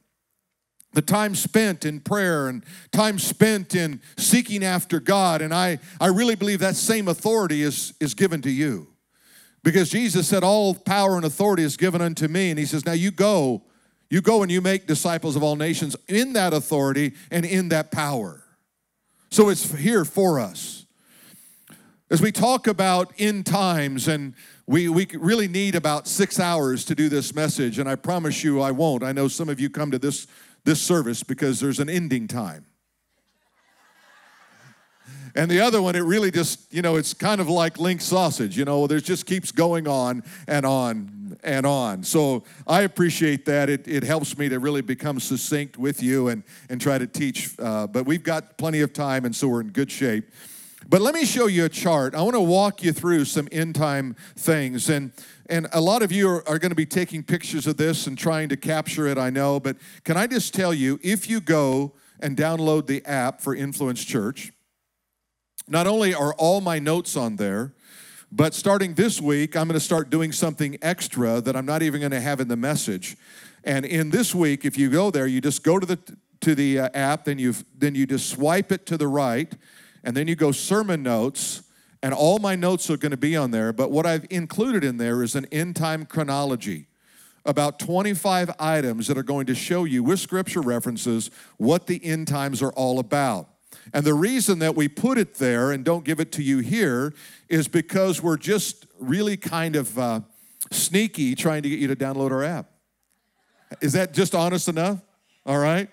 The 0.95 1.03
time 1.03 1.35
spent 1.35 1.85
in 1.85 2.01
prayer 2.01 2.49
and 2.49 2.65
time 2.93 3.19
spent 3.19 3.75
in 3.75 4.01
seeking 4.17 4.65
after 4.65 5.01
God. 5.01 5.43
And 5.43 5.53
I, 5.53 5.81
I 6.01 6.07
really 6.07 6.35
believe 6.35 6.61
that 6.61 6.77
same 6.77 7.09
authority 7.09 7.63
is, 7.63 7.93
is 8.01 8.15
given 8.15 8.41
to 8.43 8.51
you. 8.51 8.89
Because 9.63 9.91
Jesus 9.91 10.29
said, 10.29 10.45
All 10.45 10.75
power 10.75 11.17
and 11.17 11.25
authority 11.25 11.63
is 11.63 11.77
given 11.77 12.01
unto 12.01 12.29
me. 12.29 12.51
And 12.51 12.59
he 12.59 12.65
says, 12.67 12.87
Now 12.87 12.93
you 12.93 13.11
go, 13.11 13.63
you 14.11 14.21
go 14.21 14.43
and 14.43 14.51
you 14.51 14.61
make 14.61 14.87
disciples 14.87 15.37
of 15.37 15.43
all 15.43 15.57
nations 15.57 15.97
in 16.07 16.33
that 16.35 16.53
authority 16.53 17.15
and 17.31 17.45
in 17.45 17.69
that 17.69 17.91
power. 17.91 18.43
So 19.31 19.49
it's 19.49 19.73
here 19.75 20.05
for 20.05 20.41
us. 20.41 20.87
As 22.11 22.23
we 22.23 22.33
talk 22.33 22.67
about 22.67 23.13
end 23.19 23.45
times, 23.45 24.09
and 24.09 24.33
we, 24.67 24.89
we 24.89 25.07
really 25.13 25.47
need 25.47 25.75
about 25.75 26.09
six 26.09 26.41
hours 26.41 26.87
to 26.87 26.95
do 26.95 27.11
this 27.11 27.35
message, 27.35 27.79
and 27.79 27.87
I 27.87 27.97
promise 27.97 28.43
you 28.43 28.63
I 28.63 28.71
won't. 28.71 29.03
I 29.03 29.13
know 29.13 29.29
some 29.29 29.51
of 29.51 29.61
you 29.61 29.69
come 29.69 29.91
to 29.91 29.99
this, 29.99 30.27
this 30.65 30.81
service 30.81 31.23
because 31.23 31.61
there's 31.61 31.81
an 31.81 31.91
ending 31.91 32.27
time. 32.27 32.65
And 35.35 35.51
the 35.51 35.61
other 35.61 35.81
one, 35.83 35.95
it 35.97 36.01
really 36.01 36.31
just, 36.31 36.73
you 36.73 36.83
know, 36.83 36.97
it's 36.97 37.15
kind 37.15 37.41
of 37.41 37.49
like 37.49 37.79
link 37.79 38.01
sausage, 38.01 38.57
you 38.57 38.65
know, 38.65 38.87
there 38.87 39.01
just 39.01 39.27
keeps 39.27 39.53
going 39.53 39.87
on 39.87 40.23
and 40.47 40.65
on 40.65 41.39
and 41.43 41.67
on. 41.67 42.03
So 42.03 42.45
I 42.67 42.83
appreciate 42.83 43.45
that. 43.47 43.69
It, 43.69 43.87
it 43.87 44.03
helps 44.03 44.37
me 44.39 44.49
to 44.49 44.59
really 44.59 44.83
become 44.83 45.21
succinct 45.21 45.79
with 45.79 46.03
you 46.03 46.29
and, 46.29 46.43
and 46.69 46.81
try 46.81 46.99
to 46.99 47.07
teach. 47.07 47.55
Uh, 47.59 47.87
but 47.87 48.07
we've 48.07 48.23
got 48.23 48.59
plenty 48.59 48.81
of 48.81 48.93
time, 48.93 49.25
and 49.25 49.35
so 49.35 49.49
we're 49.49 49.61
in 49.61 49.69
good 49.69 49.91
shape. 49.91 50.31
But 50.89 51.03
let 51.03 51.15
me 51.15 51.27
show 51.27 51.47
you 51.47 51.67
a 51.67 51.69
chart. 51.69 52.15
I 52.15 52.23
want 52.23 52.35
to 52.35 52.41
walk 52.41 52.83
you 52.83 52.93
through 52.93 53.27
some 53.27 53.49
end 53.53 53.75
time 53.75 54.17
things. 54.37 54.89
And, 54.89 55.13
and 55.51 55.69
a 55.73 55.81
lot 55.81 56.03
of 56.03 56.11
you 56.11 56.29
are, 56.29 56.49
are 56.49 56.59
going 56.59 56.71
to 56.71 56.77
be 56.77 56.87
taking 56.87 57.23
pictures 57.23 57.67
of 57.67 57.77
this 57.77 58.07
and 58.07 58.17
trying 58.17 58.49
to 58.49 58.57
capture 58.57 59.07
it, 59.07 59.19
I 59.19 59.29
know. 59.29 59.61
But 59.61 59.77
can 60.05 60.17
I 60.17 60.27
just 60.27 60.55
tell 60.55 60.73
you, 60.73 60.99
if 61.03 61.29
you 61.29 61.41
go 61.41 61.93
and 62.21 62.37
download 62.37 62.87
the 62.87 63.05
app 63.05 63.41
for 63.41 63.55
Influence 63.55 64.05
Church, 64.05 64.53
not 65.69 65.87
only 65.87 66.15
are 66.15 66.35
all 66.35 66.61
my 66.61 66.79
notes 66.79 67.17
on 67.17 67.37
there, 67.37 67.73
but 68.31 68.53
starting 68.55 68.95
this 68.95 69.21
week, 69.21 69.57
I'm 69.57 69.69
going 69.69 69.79
to 69.79 69.85
start 69.85 70.11
doing 70.11 70.33
something 70.33 70.79
extra 70.83 71.41
that 71.41 71.57
I'm 71.57 71.65
not 71.65 71.83
even 71.83 72.01
going 72.01 72.13
to 72.13 72.21
have 72.21 72.41
in 72.41 72.49
the 72.49 72.57
message. 72.57 73.17
And 73.65 73.85
in 73.85 74.11
this 74.11 74.35
week, 74.35 74.65
if 74.65 74.77
you 74.77 74.91
go 74.91 75.11
there, 75.11 75.27
you 75.27 75.41
just 75.41 75.63
go 75.63 75.79
to 75.79 75.87
the 75.87 75.99
to 76.41 76.55
the 76.55 76.79
uh, 76.79 76.89
app, 76.95 77.25
then 77.25 77.39
you 77.39 77.55
then 77.77 77.95
you 77.95 78.07
just 78.07 78.29
swipe 78.29 78.71
it 78.71 78.87
to 78.87 78.97
the 78.97 79.09
right, 79.09 79.53
and 80.05 80.17
then 80.17 80.29
you 80.29 80.37
go 80.37 80.53
sermon 80.53 81.03
notes, 81.03 81.63
and 82.03 82.15
all 82.15 82.39
my 82.39 82.55
notes 82.55 82.91
are 82.91 82.97
going 82.97 83.11
to 83.11 83.17
be 83.17 83.37
on 83.37 83.51
there. 83.51 83.73
But 83.73 83.91
what 83.91 84.07
I've 84.07 84.27
included 84.31 84.85
in 84.85 84.99
there 84.99 85.23
is 85.23 85.35
an 85.35 85.47
end 85.47 85.75
time 85.75 86.07
chronology, 86.07 86.87
about 87.45 87.79
25 87.79 88.51
items 88.61 89.09
that 89.09 89.19
are 89.19 89.23
going 89.23 89.47
to 89.47 89.55
show 89.55 89.85
you 89.85 90.03
with 90.03 90.21
scripture 90.21 90.61
references 90.61 91.31
what 91.57 91.87
the 91.87 92.05
end 92.05 92.29
times 92.29 92.63
are 92.63 92.73
all 92.73 92.99
about. 92.99 93.49
And 93.93 94.05
the 94.05 94.15
reason 94.15 94.59
that 94.61 94.75
we 94.75 94.89
put 94.89 95.19
it 95.19 95.35
there 95.35 95.73
and 95.73 95.85
don't 95.85 96.05
give 96.05 96.21
it 96.21 96.33
to 96.33 96.43
you 96.43 96.59
here 96.59 97.15
is 97.49 97.69
because 97.69 98.23
we're 98.23 98.37
just 98.37 98.87
really 98.99 99.37
kind 99.37 99.77
of 99.77 99.99
uh, 99.99 100.21
sneaky 100.71 101.35
trying 101.35 101.63
to 101.63 101.69
get 101.69 101.79
you 101.79 101.89
to 101.89 101.97
download 101.97 102.31
our 102.31 102.45
app. 102.45 102.71
Is 103.81 103.93
that 103.93 104.13
just 104.13 104.35
honest 104.35 104.69
enough? 104.69 105.01
All 105.47 105.59
right. 105.59 105.89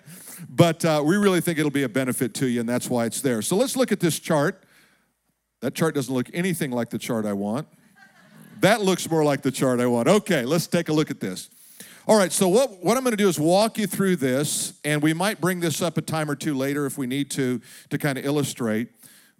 But 0.48 0.84
uh, 0.84 1.02
we 1.04 1.16
really 1.16 1.40
think 1.40 1.58
it'll 1.58 1.70
be 1.70 1.84
a 1.84 1.88
benefit 1.88 2.34
to 2.34 2.46
you, 2.46 2.60
and 2.60 2.68
that's 2.68 2.90
why 2.90 3.06
it's 3.06 3.20
there. 3.20 3.40
So 3.42 3.56
let's 3.56 3.76
look 3.76 3.92
at 3.92 4.00
this 4.00 4.18
chart. 4.18 4.64
That 5.60 5.74
chart 5.74 5.94
doesn't 5.94 6.12
look 6.14 6.28
anything 6.34 6.70
like 6.70 6.90
the 6.90 6.98
chart 6.98 7.24
I 7.24 7.32
want. 7.32 7.66
That 8.60 8.82
looks 8.82 9.08
more 9.10 9.24
like 9.24 9.42
the 9.42 9.50
chart 9.50 9.80
I 9.80 9.86
want. 9.86 10.08
Okay, 10.08 10.44
let's 10.44 10.66
take 10.66 10.88
a 10.88 10.92
look 10.92 11.10
at 11.10 11.20
this. 11.20 11.50
All 12.08 12.16
right, 12.16 12.30
so 12.30 12.46
what, 12.46 12.84
what 12.84 12.96
I'm 12.96 13.02
going 13.02 13.16
to 13.16 13.16
do 13.16 13.28
is 13.28 13.36
walk 13.36 13.78
you 13.78 13.88
through 13.88 14.14
this, 14.14 14.74
and 14.84 15.02
we 15.02 15.12
might 15.12 15.40
bring 15.40 15.58
this 15.58 15.82
up 15.82 15.98
a 15.98 16.00
time 16.00 16.30
or 16.30 16.36
two 16.36 16.54
later 16.54 16.86
if 16.86 16.96
we 16.96 17.04
need 17.08 17.32
to, 17.32 17.60
to 17.90 17.98
kind 17.98 18.16
of 18.16 18.24
illustrate. 18.24 18.90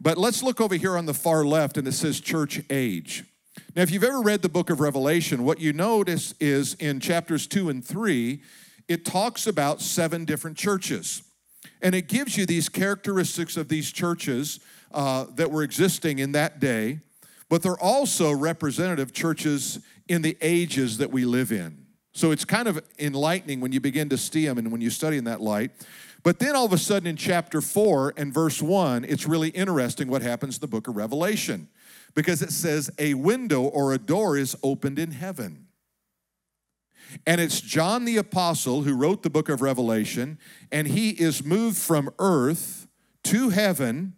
But 0.00 0.18
let's 0.18 0.42
look 0.42 0.61
over 0.61 0.75
here 0.75 0.96
on 0.96 1.06
the 1.06 1.14
far 1.14 1.44
left, 1.44 1.76
and 1.76 1.87
it 1.87 1.92
says 1.92 2.18
church 2.18 2.61
age. 2.68 3.23
Now, 3.76 3.82
if 3.82 3.92
you've 3.92 4.02
ever 4.02 4.20
read 4.20 4.42
the 4.42 4.49
book 4.49 4.68
of 4.68 4.80
Revelation, 4.80 5.44
what 5.44 5.61
you 5.61 5.73
notice 5.73 6.35
is 6.40 6.75
in 6.75 6.99
chapters 6.99 7.46
two 7.46 7.68
and 7.68 7.85
three, 7.85 8.42
it 8.88 9.04
talks 9.04 9.46
about 9.46 9.80
seven 9.80 10.25
different 10.25 10.56
churches. 10.56 11.23
And 11.80 11.94
it 11.94 12.08
gives 12.08 12.37
you 12.37 12.46
these 12.46 12.68
characteristics 12.68 13.56
of 13.56 13.68
these 13.68 13.92
churches 13.92 14.58
uh, 14.90 15.26
that 15.37 15.52
were 15.52 15.62
existing 15.62 16.18
in 16.18 16.32
that 16.32 16.58
day, 16.58 16.99
but 17.49 17.62
they're 17.62 17.78
also 17.78 18.32
representative 18.32 19.12
churches 19.12 19.78
in 20.08 20.23
the 20.23 20.37
ages 20.40 20.99
that 20.99 21.12
we 21.12 21.25
live 21.25 21.52
in. 21.52 21.86
So 22.16 22.30
it's 22.30 22.46
kind 22.46 22.66
of 22.66 22.82
enlightening 22.99 23.61
when 23.61 23.73
you 23.73 23.80
begin 23.80 24.08
to 24.08 24.16
see 24.16 24.46
them 24.46 24.56
and 24.56 24.73
when 24.73 24.80
you 24.80 24.88
study 24.88 25.18
in 25.18 25.25
that 25.25 25.42
light. 25.42 25.70
But 26.23 26.38
then 26.38 26.56
all 26.56 26.64
of 26.64 26.73
a 26.73 26.78
sudden 26.78 27.06
in 27.06 27.16
chapter 27.16 27.61
4 27.61 28.14
and 28.16 28.32
verse 28.32 28.62
1, 28.62 29.04
it's 29.04 29.26
really 29.26 29.50
interesting 29.50 30.08
what 30.08 30.23
happens 30.23 30.56
in 30.56 30.62
the 30.62 30.66
book 30.66 30.88
of 30.88 30.96
Revelation 30.96 31.68
because 32.14 32.40
it 32.40 32.52
says, 32.52 32.90
A 32.99 33.12
window 33.12 33.64
or 33.64 33.92
a 33.92 33.99
door 33.99 34.38
is 34.38 34.56
opened 34.62 34.99
in 34.99 35.11
heaven. 35.11 35.66
And 37.26 37.38
it's 37.38 37.61
John 37.61 38.06
the 38.06 38.16
Apostle 38.16 38.85
who 38.85 38.96
wrote 38.96 39.23
the 39.23 39.28
book 39.28 39.50
of 39.50 39.61
Revelation, 39.61 40.38
and 40.73 40.88
he 40.88 41.11
is 41.11 41.44
moved 41.44 41.76
from 41.76 42.08
earth 42.18 42.88
to 43.25 43.50
heaven 43.50 44.14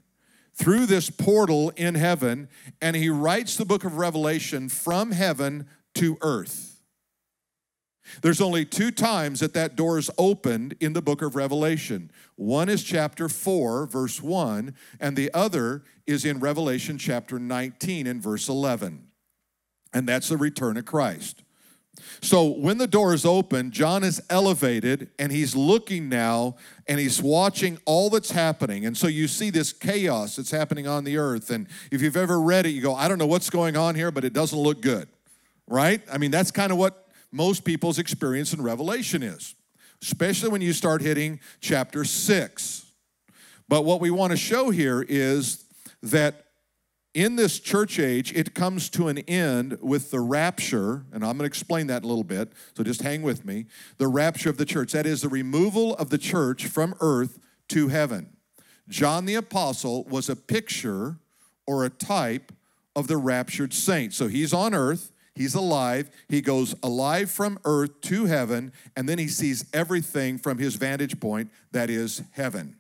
through 0.55 0.87
this 0.87 1.11
portal 1.11 1.71
in 1.71 1.97
heaven, 1.97 2.49
and 2.81 2.95
he 2.95 3.09
writes 3.09 3.57
the 3.57 3.65
book 3.65 3.83
of 3.83 3.97
Revelation 3.97 4.69
from 4.69 5.11
heaven 5.11 5.67
to 5.95 6.17
earth. 6.21 6.68
There's 8.23 8.41
only 8.41 8.65
two 8.65 8.91
times 8.91 9.41
that 9.41 9.55
that 9.55 9.77
door 9.77 9.99
is 9.99 10.11
opened 10.19 10.77
in 10.81 10.93
the 10.93 11.03
book 11.03 11.23
of 11.23 11.37
Revelation. 11.37 12.11
One 12.37 12.69
is 12.69 12.83
chapter 12.83 13.29
4, 13.29 13.87
verse 13.87 14.23
1, 14.23 14.75
and 15.01 15.17
the 15.17 15.31
other 15.35 15.83
is 16.07 16.25
in 16.25 16.41
Revelation 16.41 16.99
chapter 16.99 17.39
19 17.39 18.07
and 18.07 18.23
verse 18.23 18.49
11. 18.49 19.09
And 19.93 20.09
that's 20.09 20.29
the 20.29 20.37
return 20.37 20.77
of 20.77 20.85
Christ. 20.85 21.43
So 22.21 22.47
when 22.47 22.79
the 22.79 22.87
door 22.87 23.13
is 23.13 23.25
open, 23.25 23.71
John 23.71 24.05
is 24.05 24.21
elevated 24.31 25.11
and 25.19 25.33
he's 25.33 25.55
looking 25.57 26.09
now 26.09 26.57
and 26.87 26.99
he's 26.99 27.23
watching 27.23 27.79
all 27.85 28.11
that's 28.11 28.31
happening. 28.31 28.87
And 28.87 28.97
so 28.97 29.07
you 29.07 29.29
see 29.29 29.51
this 29.51 29.73
chaos 29.73 30.37
that's 30.37 30.51
happening 30.51 30.87
on 30.87 31.05
the 31.05 31.17
earth. 31.17 31.51
And 31.51 31.67
if 31.91 32.03
you've 32.03 32.17
ever 32.17 32.41
read 32.41 32.67
it, 32.67 32.71
you 32.71 32.83
go, 32.83 32.95
I 32.95 33.09
don't 33.09 33.19
know 33.19 33.27
what's 33.27 33.51
going 33.51 33.77
on 33.77 33.95
here, 33.95 34.11
but 34.11 34.25
it 34.25 34.33
doesn't 34.33 34.59
look 34.59 34.81
good, 34.81 35.09
right? 35.67 36.01
I 36.11 36.19
mean, 36.19 36.31
that's 36.31 36.51
kind 36.51 36.73
of 36.73 36.79
what 36.79 37.08
most 37.33 37.65
people's 37.65 37.99
experience 37.99 38.53
in 38.53 38.63
Revelation 38.63 39.23
is, 39.23 39.55
especially 40.03 40.49
when 40.49 40.61
you 40.61 40.73
start 40.73 41.03
hitting 41.03 41.41
chapter 41.61 42.05
six. 42.05 42.87
But 43.69 43.85
what 43.85 44.01
we 44.01 44.11
want 44.11 44.31
to 44.31 44.37
show 44.37 44.71
here 44.71 45.05
is 45.09 45.65
that 46.03 46.45
in 47.15 47.37
this 47.37 47.59
church 47.59 47.99
age, 47.99 48.33
it 48.35 48.55
comes 48.55 48.89
to 48.91 49.09
an 49.09 49.19
end 49.21 49.79
with 49.81 50.11
the 50.11 50.21
rapture, 50.21 51.05
and 51.13 51.25
I'm 51.25 51.37
going 51.37 51.39
to 51.39 51.45
explain 51.47 51.89
that 51.89 52.05
a 52.05 52.07
little 52.07 52.23
bit, 52.23 52.53
so 52.77 52.85
just 52.85 53.03
hang 53.03 53.23
with 53.23 53.45
me. 53.45 53.67
The 53.97 54.07
rapture 54.07 54.51
of 54.51 54.57
the 54.57 54.65
church, 54.65 54.93
that 54.93 55.07
is 55.07 55.23
the 55.23 55.29
removal 55.29 55.97
of 55.97 56.11
the 56.11 56.19
church 56.19 56.67
from 56.67 56.95
earth 57.01 57.39
to 57.71 57.89
heaven. 57.89 58.37
John 58.89 59.25
the 59.25 59.35
Apostle 59.35 60.05
was 60.05 60.29
a 60.29 60.37
picture 60.37 61.17
or 61.67 61.85
a 61.85 61.91
type 61.91 62.53
of 62.95 63.07
the 63.07 63.17
raptured 63.17 63.75
saint. 63.75 64.15
So 64.15 64.29
he's 64.29 64.55
on 64.55 64.73
earth, 64.73 65.11
he's 65.39 65.55
alive, 65.55 66.11
he 66.29 66.41
goes 66.41 66.75
alive 66.83 67.31
from 67.31 67.59
earth 67.65 68.01
to 68.03 68.27
heaven, 68.27 68.73
and 68.97 69.09
then 69.09 69.19
he 69.19 69.29
sees 69.29 69.65
everything 69.73 70.37
from 70.37 70.59
his 70.59 70.75
vantage 70.75 71.19
point, 71.19 71.51
that 71.73 71.89
is 71.89 72.23
heaven. 72.33 72.77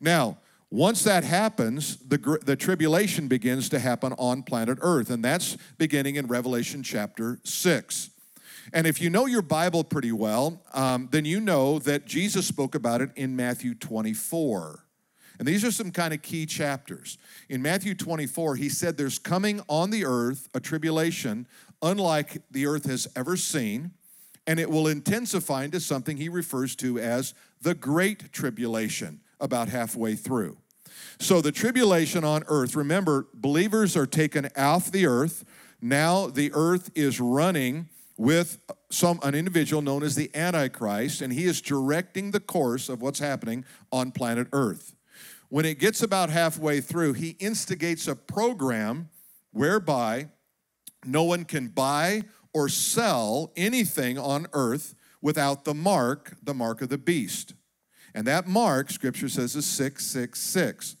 Now, 0.00 0.38
once 0.70 1.02
that 1.02 1.24
happens, 1.24 1.96
the, 1.96 2.38
the 2.44 2.54
tribulation 2.54 3.26
begins 3.26 3.68
to 3.70 3.80
happen 3.80 4.12
on 4.18 4.44
planet 4.44 4.78
Earth, 4.80 5.10
and 5.10 5.24
that's 5.24 5.56
beginning 5.78 6.14
in 6.14 6.28
Revelation 6.28 6.82
chapter 6.82 7.40
6. 7.42 8.10
And 8.72 8.86
if 8.86 9.00
you 9.00 9.10
know 9.10 9.26
your 9.26 9.42
Bible 9.42 9.82
pretty 9.82 10.12
well, 10.12 10.62
um, 10.72 11.08
then 11.10 11.24
you 11.24 11.40
know 11.40 11.80
that 11.80 12.06
Jesus 12.06 12.46
spoke 12.46 12.76
about 12.76 13.00
it 13.00 13.10
in 13.16 13.34
Matthew 13.34 13.74
24. 13.74 14.84
And 15.40 15.48
these 15.48 15.64
are 15.64 15.70
some 15.70 15.90
kind 15.90 16.12
of 16.12 16.20
key 16.20 16.44
chapters. 16.44 17.16
In 17.48 17.62
Matthew 17.62 17.94
24, 17.94 18.56
he 18.56 18.68
said 18.68 18.98
there's 18.98 19.18
coming 19.18 19.62
on 19.70 19.88
the 19.88 20.04
earth 20.04 20.50
a 20.52 20.60
tribulation 20.60 21.48
unlike 21.80 22.42
the 22.50 22.66
earth 22.66 22.84
has 22.84 23.08
ever 23.16 23.38
seen, 23.38 23.92
and 24.46 24.60
it 24.60 24.68
will 24.68 24.86
intensify 24.86 25.64
into 25.64 25.80
something 25.80 26.18
he 26.18 26.28
refers 26.28 26.76
to 26.76 26.98
as 26.98 27.32
the 27.62 27.72
Great 27.72 28.34
Tribulation 28.34 29.22
about 29.40 29.70
halfway 29.70 30.14
through. 30.14 30.58
So 31.18 31.40
the 31.40 31.52
tribulation 31.52 32.22
on 32.22 32.44
earth, 32.46 32.76
remember, 32.76 33.26
believers 33.32 33.96
are 33.96 34.06
taken 34.06 34.50
off 34.58 34.92
the 34.92 35.06
earth. 35.06 35.46
Now 35.80 36.26
the 36.26 36.52
earth 36.52 36.90
is 36.94 37.18
running 37.18 37.88
with 38.18 38.58
some 38.90 39.18
an 39.22 39.34
individual 39.34 39.80
known 39.80 40.02
as 40.02 40.16
the 40.16 40.30
antichrist 40.34 41.22
and 41.22 41.32
he 41.32 41.44
is 41.44 41.62
directing 41.62 42.32
the 42.32 42.40
course 42.40 42.90
of 42.90 43.00
what's 43.00 43.20
happening 43.20 43.64
on 43.90 44.12
planet 44.12 44.46
earth 44.52 44.94
when 45.50 45.66
it 45.66 45.78
gets 45.78 46.02
about 46.02 46.30
halfway 46.30 46.80
through 46.80 47.12
he 47.12 47.36
instigates 47.38 48.08
a 48.08 48.16
program 48.16 49.10
whereby 49.52 50.28
no 51.04 51.22
one 51.22 51.44
can 51.44 51.68
buy 51.68 52.22
or 52.54 52.68
sell 52.68 53.52
anything 53.56 54.18
on 54.18 54.46
earth 54.54 54.94
without 55.20 55.64
the 55.64 55.74
mark 55.74 56.36
the 56.42 56.54
mark 56.54 56.80
of 56.80 56.88
the 56.88 56.98
beast 56.98 57.52
and 58.14 58.26
that 58.26 58.46
mark, 58.46 58.90
scripture 58.90 59.28
says, 59.28 59.54
is 59.54 59.66
666. 59.66 60.96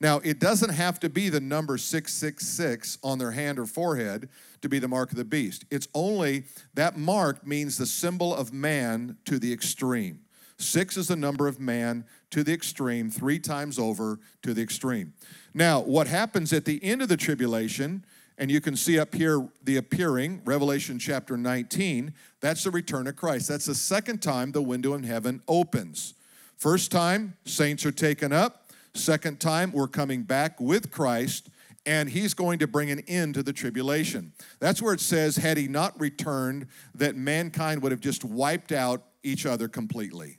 Now, 0.00 0.18
it 0.18 0.38
doesn't 0.38 0.70
have 0.70 1.00
to 1.00 1.08
be 1.08 1.28
the 1.28 1.40
number 1.40 1.76
666 1.76 2.98
on 3.02 3.18
their 3.18 3.32
hand 3.32 3.58
or 3.58 3.66
forehead 3.66 4.28
to 4.62 4.68
be 4.68 4.78
the 4.78 4.88
mark 4.88 5.10
of 5.10 5.16
the 5.16 5.24
beast. 5.24 5.64
It's 5.70 5.88
only 5.94 6.44
that 6.74 6.96
mark 6.96 7.46
means 7.46 7.78
the 7.78 7.86
symbol 7.86 8.34
of 8.34 8.52
man 8.52 9.16
to 9.24 9.38
the 9.38 9.52
extreme. 9.52 10.20
Six 10.58 10.96
is 10.96 11.06
the 11.06 11.16
number 11.16 11.46
of 11.46 11.60
man 11.60 12.04
to 12.30 12.42
the 12.42 12.52
extreme, 12.52 13.10
three 13.10 13.38
times 13.38 13.78
over 13.78 14.18
to 14.42 14.52
the 14.52 14.62
extreme. 14.62 15.14
Now, 15.54 15.80
what 15.80 16.08
happens 16.08 16.52
at 16.52 16.64
the 16.64 16.82
end 16.82 17.00
of 17.00 17.08
the 17.08 17.16
tribulation, 17.16 18.04
and 18.36 18.50
you 18.50 18.60
can 18.60 18.76
see 18.76 18.98
up 18.98 19.14
here 19.14 19.48
the 19.62 19.76
appearing, 19.76 20.42
Revelation 20.44 20.98
chapter 20.98 21.36
19, 21.36 22.12
that's 22.40 22.64
the 22.64 22.72
return 22.72 23.06
of 23.06 23.14
Christ. 23.14 23.48
That's 23.48 23.66
the 23.66 23.74
second 23.74 24.20
time 24.20 24.50
the 24.50 24.60
window 24.60 24.94
in 24.94 25.04
heaven 25.04 25.42
opens. 25.46 26.14
First 26.56 26.90
time, 26.90 27.36
saints 27.44 27.86
are 27.86 27.92
taken 27.92 28.32
up. 28.32 28.72
Second 28.94 29.38
time, 29.38 29.70
we're 29.70 29.86
coming 29.86 30.24
back 30.24 30.60
with 30.60 30.90
Christ, 30.90 31.50
and 31.86 32.08
he's 32.08 32.34
going 32.34 32.58
to 32.58 32.66
bring 32.66 32.90
an 32.90 33.00
end 33.06 33.34
to 33.34 33.44
the 33.44 33.52
tribulation. 33.52 34.32
That's 34.58 34.82
where 34.82 34.92
it 34.92 35.00
says, 35.00 35.36
had 35.36 35.56
he 35.56 35.68
not 35.68 35.98
returned, 36.00 36.66
that 36.96 37.14
mankind 37.14 37.80
would 37.82 37.92
have 37.92 38.00
just 38.00 38.24
wiped 38.24 38.72
out 38.72 39.04
each 39.22 39.46
other 39.46 39.68
completely 39.68 40.38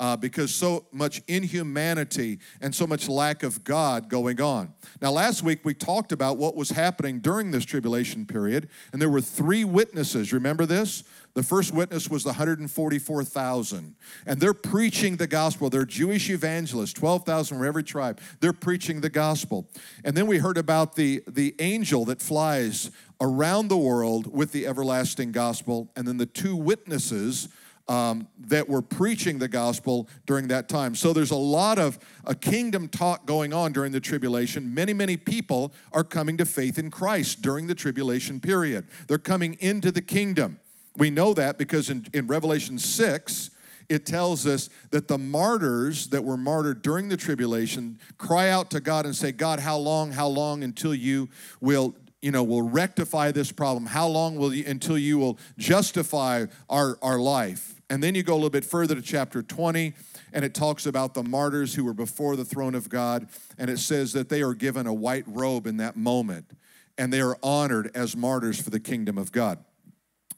uh, 0.00 0.16
because 0.16 0.54
so 0.54 0.86
much 0.92 1.22
inhumanity 1.26 2.38
and 2.60 2.74
so 2.74 2.86
much 2.86 3.08
lack 3.08 3.42
of 3.42 3.64
God 3.64 4.08
going 4.08 4.40
on. 4.40 4.72
Now, 5.00 5.10
last 5.10 5.42
week 5.42 5.60
we 5.64 5.74
talked 5.74 6.12
about 6.12 6.36
what 6.36 6.54
was 6.54 6.70
happening 6.70 7.20
during 7.20 7.50
this 7.50 7.64
tribulation 7.64 8.26
period, 8.26 8.68
and 8.92 9.02
there 9.02 9.08
were 9.08 9.20
three 9.20 9.64
witnesses. 9.64 10.32
Remember 10.32 10.66
this? 10.66 11.04
The 11.34 11.42
first 11.42 11.72
witness 11.72 12.08
was 12.08 12.24
the 12.24 12.30
144,000, 12.30 13.94
and 14.26 14.40
they're 14.40 14.54
preaching 14.54 15.16
the 15.16 15.26
gospel. 15.26 15.70
They're 15.70 15.84
Jewish 15.84 16.30
evangelists, 16.30 16.94
12,000 16.94 17.58
from 17.58 17.66
every 17.66 17.84
tribe. 17.84 18.20
They're 18.40 18.52
preaching 18.52 19.00
the 19.00 19.10
gospel. 19.10 19.68
And 20.04 20.16
then 20.16 20.26
we 20.26 20.38
heard 20.38 20.58
about 20.58 20.96
the, 20.96 21.22
the 21.28 21.54
angel 21.60 22.04
that 22.06 22.20
flies 22.20 22.90
around 23.20 23.68
the 23.68 23.76
world 23.76 24.32
with 24.32 24.52
the 24.52 24.66
everlasting 24.66 25.32
gospel, 25.32 25.90
and 25.94 26.06
then 26.06 26.16
the 26.16 26.26
two 26.26 26.56
witnesses 26.56 27.48
um, 27.88 28.28
that 28.38 28.68
were 28.68 28.82
preaching 28.82 29.38
the 29.38 29.48
gospel 29.48 30.08
during 30.26 30.48
that 30.48 30.68
time. 30.68 30.94
So 30.94 31.12
there's 31.12 31.30
a 31.30 31.36
lot 31.36 31.78
of 31.78 31.98
a 32.24 32.34
kingdom 32.34 32.88
talk 32.88 33.26
going 33.26 33.52
on 33.52 33.72
during 33.72 33.92
the 33.92 34.00
tribulation. 34.00 34.74
Many, 34.74 34.92
many 34.92 35.16
people 35.16 35.72
are 35.92 36.04
coming 36.04 36.36
to 36.36 36.44
faith 36.44 36.78
in 36.78 36.90
Christ 36.90 37.40
during 37.42 37.66
the 37.66 37.74
tribulation 37.74 38.40
period. 38.40 38.86
They're 39.06 39.18
coming 39.18 39.56
into 39.60 39.90
the 39.90 40.02
kingdom. 40.02 40.60
We 40.96 41.10
know 41.10 41.32
that 41.34 41.58
because 41.58 41.90
in, 41.90 42.06
in 42.12 42.26
Revelation 42.26 42.78
6, 42.78 43.50
it 43.88 44.04
tells 44.04 44.46
us 44.46 44.68
that 44.90 45.08
the 45.08 45.16
martyrs 45.16 46.08
that 46.08 46.22
were 46.22 46.36
martyred 46.36 46.82
during 46.82 47.08
the 47.08 47.16
tribulation 47.16 47.98
cry 48.18 48.50
out 48.50 48.70
to 48.72 48.80
God 48.80 49.06
and 49.06 49.16
say, 49.16 49.32
God, 49.32 49.60
how 49.60 49.78
long, 49.78 50.12
how 50.12 50.28
long 50.28 50.62
until 50.62 50.94
you 50.94 51.30
will 51.60 51.94
you 52.20 52.32
know 52.32 52.42
will 52.42 52.62
rectify 52.62 53.30
this 53.30 53.52
problem 53.52 53.86
how 53.86 54.08
long 54.08 54.34
will 54.34 54.52
you 54.52 54.64
until 54.66 54.98
you 54.98 55.18
will 55.18 55.38
justify 55.56 56.44
our 56.68 56.98
our 57.00 57.20
life 57.20 57.77
and 57.90 58.02
then 58.02 58.14
you 58.14 58.22
go 58.22 58.34
a 58.34 58.36
little 58.36 58.50
bit 58.50 58.64
further 58.64 58.94
to 58.94 59.02
chapter 59.02 59.42
20, 59.42 59.94
and 60.32 60.44
it 60.44 60.54
talks 60.54 60.86
about 60.86 61.14
the 61.14 61.22
martyrs 61.22 61.74
who 61.74 61.84
were 61.84 61.94
before 61.94 62.36
the 62.36 62.44
throne 62.44 62.74
of 62.74 62.88
God, 62.88 63.28
and 63.56 63.70
it 63.70 63.78
says 63.78 64.12
that 64.12 64.28
they 64.28 64.42
are 64.42 64.54
given 64.54 64.86
a 64.86 64.92
white 64.92 65.24
robe 65.26 65.66
in 65.66 65.78
that 65.78 65.96
moment, 65.96 66.50
and 66.98 67.12
they 67.12 67.20
are 67.20 67.38
honored 67.42 67.90
as 67.94 68.16
martyrs 68.16 68.60
for 68.60 68.70
the 68.70 68.80
kingdom 68.80 69.16
of 69.16 69.32
God. 69.32 69.58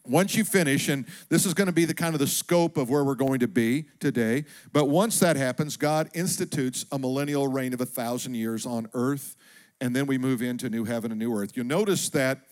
Once 0.06 0.34
you 0.34 0.44
finish, 0.44 0.88
and 0.88 1.04
this 1.28 1.44
is 1.44 1.52
going 1.52 1.66
to 1.66 1.72
be 1.72 1.84
the 1.84 1.94
kind 1.94 2.14
of 2.14 2.20
the 2.20 2.26
scope 2.26 2.76
of 2.76 2.88
where 2.88 3.04
we're 3.04 3.14
going 3.14 3.40
to 3.40 3.48
be 3.48 3.84
today, 3.98 4.44
but 4.72 4.86
once 4.86 5.18
that 5.18 5.36
happens, 5.36 5.76
God 5.76 6.08
institutes 6.14 6.86
a 6.90 6.98
millennial 6.98 7.48
reign 7.48 7.74
of 7.74 7.80
a 7.80 7.86
thousand 7.86 8.34
years 8.34 8.64
on 8.64 8.88
earth, 8.94 9.36
and 9.80 9.94
then 9.94 10.06
we 10.06 10.18
move 10.18 10.40
into 10.40 10.70
new 10.70 10.84
heaven 10.84 11.10
and 11.10 11.18
new 11.18 11.34
earth. 11.34 11.56
You'll 11.56 11.66
notice 11.66 12.08
that 12.10 12.42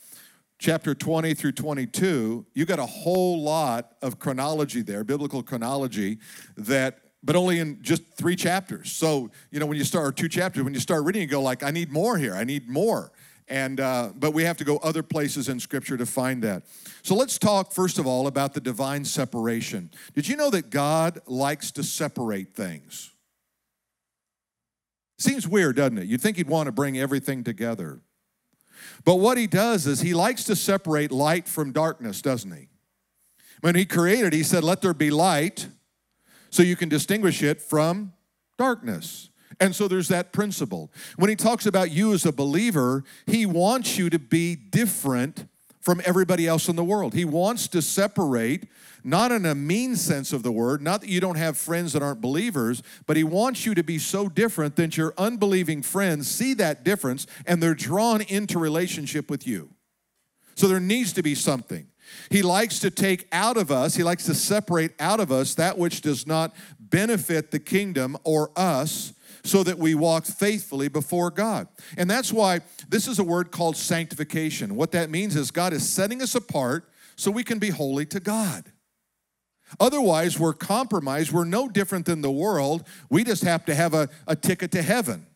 chapter 0.59 0.95
20 0.95 1.35
through 1.35 1.53
22, 1.53 2.47
you 2.55 2.65
got 2.65 2.79
a 2.79 2.87
whole 2.87 3.43
lot 3.43 3.95
of 4.03 4.19
chronology 4.19 4.83
there, 4.83 5.05
biblical 5.05 5.43
chronology, 5.43 6.19
that 6.57 7.01
but 7.23 7.35
only 7.35 7.59
in 7.59 7.83
just 7.83 8.03
three 8.17 8.37
chapters. 8.37 8.93
So, 8.93 9.31
you 9.51 9.59
know, 9.59 9.67
when 9.67 9.77
you 9.77 9.85
start, 9.85 10.17
two 10.17 10.29
chapters, 10.29 10.63
when 10.63 10.73
you 10.73 10.81
start 10.81 11.05
reading, 11.05 11.23
you 11.23 11.29
go 11.29 11.43
like, 11.43 11.65
I 11.65 11.71
need 11.71 11.91
more 11.91 12.17
here, 12.17 12.35
I 12.35 12.45
need 12.45 12.69
more. 12.69 13.13
And, 13.49 13.81
uh, 13.81 14.11
but 14.15 14.33
we 14.33 14.45
have 14.45 14.57
to 14.59 14.65
go 14.65 14.77
other 14.79 15.03
places 15.03 15.49
in 15.49 15.59
Scripture 15.59 15.97
to 15.97 16.07
find 16.07 16.43
that. 16.45 16.65
So 17.03 17.15
let's 17.15 17.39
talk, 17.39 17.73
first 17.73 17.99
of 17.99 18.07
all, 18.07 18.27
about 18.27 18.55
the 18.55 18.61
divine 18.61 19.05
separation. 19.05 19.91
Did 20.15 20.29
you 20.29 20.37
know 20.37 20.51
that 20.51 20.71
God 20.71 21.21
likes 21.27 21.71
to 21.73 21.83
separate 21.83 22.55
things? 22.55 23.11
Seems 25.19 25.49
weird, 25.49 25.77
doesn't 25.77 25.99
it? 25.99 26.07
You'd 26.07 26.21
think 26.21 26.37
He'd 26.37 26.49
want 26.49 26.67
to 26.67 26.73
bring 26.73 26.99
everything 26.99 27.43
together. 27.43 28.01
But 29.05 29.17
what 29.17 29.39
he 29.39 29.47
does 29.47 29.87
is 29.87 30.01
he 30.01 30.15
likes 30.15 30.45
to 30.45 30.57
separate 30.57 31.11
light 31.11 31.49
from 31.49 31.73
darkness, 31.73 32.23
doesn't 32.23 32.53
he? 32.53 32.69
When 33.61 33.75
he 33.75 33.85
created, 33.85 34.33
he 34.33 34.43
said, 34.43 34.65
Let 34.65 34.83
there 34.83 34.95
be 34.95 35.11
light, 35.11 35.69
so 36.51 36.63
you 36.63 36.77
can 36.77 36.89
distinguish 36.89 37.43
it 37.43 37.61
from 37.61 38.13
darkness. 38.57 39.31
And 39.61 39.75
so 39.75 39.89
there's 39.89 40.09
that 40.09 40.33
principle. 40.33 40.93
When 41.17 41.31
he 41.31 41.37
talks 41.37 41.67
about 41.67 41.91
you 41.91 42.13
as 42.13 42.25
a 42.25 42.33
believer, 42.33 43.03
he 43.27 43.47
wants 43.47 43.99
you 43.99 44.09
to 44.11 44.19
be 44.19 44.55
different 44.55 45.49
from 45.81 46.01
everybody 46.05 46.47
else 46.47 46.69
in 46.69 46.77
the 46.77 46.85
world. 46.85 47.15
He 47.15 47.25
wants 47.25 47.69
to 47.69 47.83
separate 47.83 48.69
not 49.05 49.33
in 49.33 49.47
a 49.47 49.55
mean 49.55 49.97
sense 49.97 50.33
of 50.33 50.43
the 50.43 50.53
word, 50.53 50.83
not 50.83 51.01
that 51.01 51.09
you 51.09 51.21
don't 51.21 51.37
have 51.37 51.57
friends 51.57 51.93
that 51.93 52.03
aren't 52.03 52.21
believers, 52.21 52.83
but 53.07 53.17
He 53.17 53.25
wants 53.25 53.65
you 53.65 53.75
to 53.75 53.83
be 53.83 53.99
so 53.99 54.29
different 54.29 54.77
that 54.77 54.97
your 54.97 55.15
unbelieving 55.17 55.83
friends 55.83 56.29
see 56.29 56.55
that 56.55 56.85
difference 56.85 57.27
and 57.47 57.63
they're 57.63 57.75
drawn 57.75 58.23
into 58.23 58.59
relationship 58.59 59.31
with 59.31 59.47
you. 59.47 59.71
So 60.57 60.69
there 60.69 60.81
needs 60.81 61.13
to 61.15 61.23
be 61.23 61.35
something. 61.35 61.87
He 62.31 62.43
likes 62.43 62.81
to 62.81 62.91
take 62.91 63.29
out 63.33 63.57
of 63.57 63.71
us, 63.71 63.95
he 63.95 64.03
likes 64.03 64.25
to 64.27 64.35
separate 64.35 64.93
out 64.99 65.21
of 65.21 65.31
us 65.31 65.55
that 65.55 65.79
which 65.79 66.01
does 66.01 66.27
not 66.27 66.55
benefit 66.81 67.51
the 67.51 67.59
kingdom 67.59 68.17
or 68.25 68.51
us 68.57 69.13
so 69.49 69.63
that 69.63 69.79
we 69.79 69.95
walk 69.95 70.25
faithfully 70.25 70.89
before 70.89 71.31
God. 71.31 71.69
And 71.97 72.11
that's 72.11 72.33
why 72.33 72.61
this 72.89 73.09
is 73.09 73.19
a 73.19 73.25
word 73.25 73.51
called 73.51 73.77
sanctification. 73.77 74.77
What 74.77 74.93
that 74.93 75.11
means 75.11 75.37
is 75.37 75.51
God 75.51 75.73
is 75.73 75.89
setting 75.89 76.23
us 76.23 76.35
apart 76.35 76.89
so 77.17 77.31
we 77.31 77.45
can 77.45 77.59
be 77.59 77.71
holy 77.71 78.07
to 78.07 78.21
God. 78.21 78.65
Otherwise, 79.81 80.39
we're 80.39 80.55
compromised. 80.55 81.33
We're 81.33 81.45
no 81.45 81.69
different 81.69 82.07
than 82.07 82.23
the 82.23 82.31
world. 82.31 82.87
We 83.11 83.25
just 83.25 83.43
have 83.43 83.65
to 83.67 83.75
have 83.75 83.93
a, 83.95 84.09
a 84.27 84.35
ticket 84.35 84.71
to 84.73 84.83
heaven. 84.83 85.27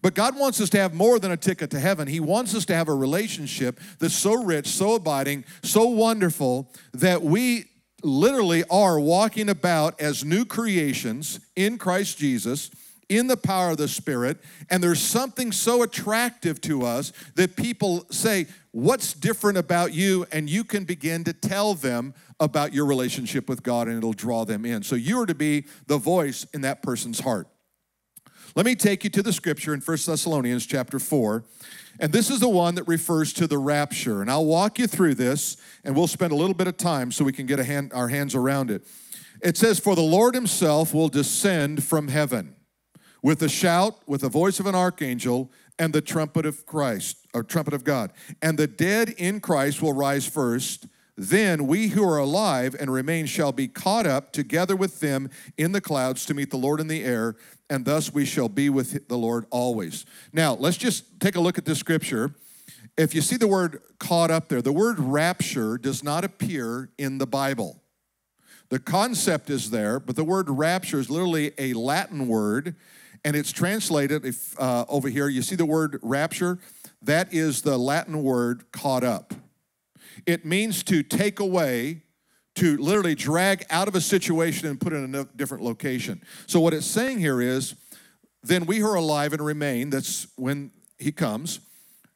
But 0.00 0.14
God 0.14 0.36
wants 0.38 0.60
us 0.60 0.70
to 0.70 0.78
have 0.78 0.94
more 0.94 1.18
than 1.18 1.32
a 1.32 1.36
ticket 1.36 1.70
to 1.70 1.80
heaven. 1.80 2.06
He 2.06 2.20
wants 2.20 2.54
us 2.54 2.64
to 2.66 2.74
have 2.74 2.88
a 2.88 2.94
relationship 2.94 3.80
that's 3.98 4.14
so 4.14 4.44
rich, 4.44 4.68
so 4.68 4.94
abiding, 4.94 5.44
so 5.62 5.88
wonderful 5.88 6.70
that 6.92 7.22
we 7.22 7.64
literally 8.04 8.62
are 8.70 9.00
walking 9.00 9.48
about 9.48 10.00
as 10.00 10.24
new 10.24 10.44
creations 10.44 11.40
in 11.56 11.78
Christ 11.78 12.16
Jesus 12.18 12.70
in 13.08 13.26
the 13.26 13.36
power 13.36 13.70
of 13.70 13.78
the 13.78 13.88
Spirit, 13.88 14.38
and 14.68 14.82
there's 14.82 15.00
something 15.00 15.52
so 15.52 15.82
attractive 15.82 16.60
to 16.62 16.84
us 16.84 17.12
that 17.34 17.56
people 17.56 18.06
say, 18.10 18.46
What's 18.70 19.12
different 19.12 19.58
about 19.58 19.92
you? 19.92 20.26
And 20.30 20.48
you 20.48 20.62
can 20.62 20.84
begin 20.84 21.24
to 21.24 21.32
tell 21.32 21.74
them 21.74 22.14
about 22.38 22.72
your 22.72 22.86
relationship 22.86 23.48
with 23.48 23.62
God, 23.62 23.88
and 23.88 23.96
it'll 23.96 24.12
draw 24.12 24.44
them 24.44 24.64
in. 24.64 24.82
So 24.82 24.94
you 24.94 25.20
are 25.20 25.26
to 25.26 25.34
be 25.34 25.64
the 25.86 25.98
voice 25.98 26.46
in 26.54 26.60
that 26.60 26.82
person's 26.82 27.20
heart. 27.20 27.48
Let 28.54 28.66
me 28.66 28.76
take 28.76 29.04
you 29.04 29.10
to 29.10 29.22
the 29.22 29.32
scripture 29.32 29.74
in 29.74 29.80
1 29.80 29.98
Thessalonians 30.06 30.66
chapter 30.66 30.98
4. 30.98 31.44
And 31.98 32.12
this 32.12 32.30
is 32.30 32.40
the 32.40 32.48
one 32.48 32.76
that 32.76 32.86
refers 32.86 33.32
to 33.34 33.46
the 33.46 33.58
rapture. 33.58 34.20
And 34.22 34.30
I'll 34.30 34.44
walk 34.44 34.78
you 34.78 34.86
through 34.86 35.14
this, 35.14 35.56
and 35.82 35.96
we'll 35.96 36.06
spend 36.06 36.32
a 36.32 36.36
little 36.36 36.54
bit 36.54 36.68
of 36.68 36.76
time 36.76 37.10
so 37.10 37.24
we 37.24 37.32
can 37.32 37.46
get 37.46 37.58
hand, 37.58 37.92
our 37.92 38.08
hands 38.08 38.34
around 38.34 38.70
it. 38.70 38.86
It 39.42 39.56
says, 39.56 39.80
For 39.80 39.96
the 39.96 40.02
Lord 40.02 40.34
himself 40.34 40.94
will 40.94 41.08
descend 41.08 41.82
from 41.82 42.08
heaven 42.08 42.54
with 43.22 43.42
a 43.42 43.48
shout, 43.48 43.98
with 44.06 44.20
the 44.22 44.28
voice 44.28 44.60
of 44.60 44.66
an 44.66 44.74
archangel, 44.74 45.50
and 45.78 45.92
the 45.92 46.00
trumpet 46.00 46.44
of 46.44 46.66
Christ, 46.66 47.18
or 47.34 47.42
trumpet 47.42 47.74
of 47.74 47.84
God. 47.84 48.12
And 48.42 48.58
the 48.58 48.66
dead 48.66 49.10
in 49.10 49.40
Christ 49.40 49.80
will 49.80 49.92
rise 49.92 50.26
first. 50.26 50.86
Then 51.16 51.66
we 51.66 51.88
who 51.88 52.08
are 52.08 52.18
alive 52.18 52.76
and 52.78 52.92
remain 52.92 53.26
shall 53.26 53.52
be 53.52 53.66
caught 53.68 54.06
up 54.06 54.32
together 54.32 54.76
with 54.76 55.00
them 55.00 55.30
in 55.56 55.72
the 55.72 55.80
clouds 55.80 56.24
to 56.26 56.34
meet 56.34 56.50
the 56.50 56.56
Lord 56.56 56.80
in 56.80 56.86
the 56.86 57.04
air, 57.04 57.36
and 57.68 57.84
thus 57.84 58.12
we 58.12 58.24
shall 58.24 58.48
be 58.48 58.70
with 58.70 59.08
the 59.08 59.18
Lord 59.18 59.46
always. 59.50 60.06
Now, 60.32 60.54
let's 60.54 60.76
just 60.76 61.20
take 61.20 61.34
a 61.34 61.40
look 61.40 61.58
at 61.58 61.64
this 61.64 61.78
scripture. 61.78 62.34
If 62.96 63.14
you 63.14 63.20
see 63.20 63.36
the 63.36 63.48
word 63.48 63.80
caught 63.98 64.30
up 64.30 64.48
there, 64.48 64.62
the 64.62 64.72
word 64.72 64.98
rapture 64.98 65.78
does 65.78 66.02
not 66.02 66.24
appear 66.24 66.90
in 66.98 67.18
the 67.18 67.26
Bible. 67.26 67.82
The 68.70 68.78
concept 68.78 69.50
is 69.50 69.70
there, 69.70 69.98
but 69.98 70.16
the 70.16 70.24
word 70.24 70.50
rapture 70.50 70.98
is 70.98 71.08
literally 71.08 71.52
a 71.58 71.72
Latin 71.72 72.28
word, 72.28 72.76
and 73.28 73.36
it's 73.36 73.52
translated 73.52 74.24
if, 74.24 74.58
uh, 74.58 74.86
over 74.88 75.10
here. 75.10 75.28
You 75.28 75.42
see 75.42 75.54
the 75.54 75.66
word 75.66 75.98
rapture? 76.00 76.58
That 77.02 77.34
is 77.34 77.60
the 77.60 77.76
Latin 77.76 78.22
word 78.22 78.72
caught 78.72 79.04
up. 79.04 79.34
It 80.24 80.46
means 80.46 80.82
to 80.84 81.02
take 81.02 81.38
away, 81.38 82.04
to 82.54 82.78
literally 82.78 83.14
drag 83.14 83.66
out 83.68 83.86
of 83.86 83.94
a 83.94 84.00
situation 84.00 84.66
and 84.66 84.80
put 84.80 84.94
in 84.94 85.14
a 85.14 85.24
different 85.24 85.62
location. 85.62 86.22
So, 86.46 86.58
what 86.58 86.72
it's 86.72 86.86
saying 86.86 87.18
here 87.18 87.42
is, 87.42 87.74
then 88.42 88.64
we 88.64 88.78
who 88.78 88.86
are 88.86 88.94
alive 88.94 89.34
and 89.34 89.44
remain, 89.44 89.90
that's 89.90 90.28
when 90.36 90.70
he 90.98 91.12
comes, 91.12 91.60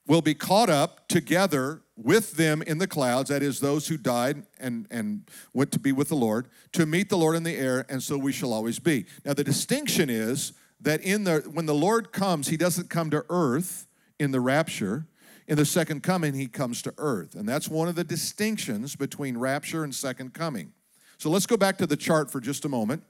will 0.06 0.22
be 0.22 0.32
caught 0.32 0.70
up 0.70 1.08
together 1.08 1.82
with 1.94 2.38
them 2.38 2.62
in 2.62 2.78
the 2.78 2.86
clouds, 2.86 3.28
that 3.28 3.42
is, 3.42 3.60
those 3.60 3.86
who 3.86 3.98
died 3.98 4.44
and, 4.58 4.86
and 4.90 5.28
went 5.52 5.72
to 5.72 5.78
be 5.78 5.92
with 5.92 6.08
the 6.08 6.16
Lord, 6.16 6.48
to 6.72 6.86
meet 6.86 7.10
the 7.10 7.18
Lord 7.18 7.36
in 7.36 7.42
the 7.42 7.54
air, 7.54 7.84
and 7.90 8.02
so 8.02 8.16
we 8.16 8.32
shall 8.32 8.54
always 8.54 8.78
be. 8.78 9.04
Now, 9.26 9.34
the 9.34 9.44
distinction 9.44 10.08
is 10.08 10.54
that 10.82 11.00
in 11.00 11.24
the 11.24 11.40
when 11.52 11.66
the 11.66 11.74
Lord 11.74 12.12
comes, 12.12 12.48
he 12.48 12.56
doesn't 12.56 12.90
come 12.90 13.10
to 13.10 13.24
earth 13.28 13.86
in 14.18 14.30
the 14.30 14.40
rapture 14.40 15.06
in 15.48 15.56
the 15.56 15.66
second 15.66 16.02
coming, 16.02 16.34
he 16.34 16.46
comes 16.46 16.82
to 16.82 16.94
earth. 16.98 17.34
And 17.34 17.48
that's 17.48 17.68
one 17.68 17.88
of 17.88 17.94
the 17.94 18.04
distinctions 18.04 18.96
between 18.96 19.36
rapture 19.36 19.84
and 19.84 19.94
second 19.94 20.34
coming. 20.34 20.72
So 21.18 21.30
let's 21.30 21.46
go 21.46 21.56
back 21.56 21.78
to 21.78 21.86
the 21.86 21.96
chart 21.96 22.30
for 22.30 22.40
just 22.40 22.64
a 22.64 22.68
moment, 22.68 23.02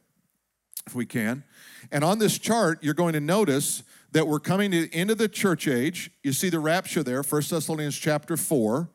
if 0.86 0.94
we 0.94 1.06
can. 1.06 1.44
And 1.90 2.02
on 2.02 2.18
this 2.18 2.38
chart, 2.38 2.82
you're 2.82 2.94
going 2.94 3.12
to 3.12 3.20
notice 3.20 3.82
that 4.12 4.26
we're 4.26 4.40
coming 4.40 4.70
to 4.70 4.86
the 4.86 4.94
end 4.94 5.10
of 5.10 5.18
the 5.18 5.28
church 5.28 5.68
age. 5.68 6.10
You 6.22 6.32
see 6.32 6.48
the 6.48 6.58
rapture 6.58 7.02
there, 7.02 7.22
1 7.22 7.42
Thessalonians 7.48 7.96
chapter 7.96 8.36
4. 8.36 8.88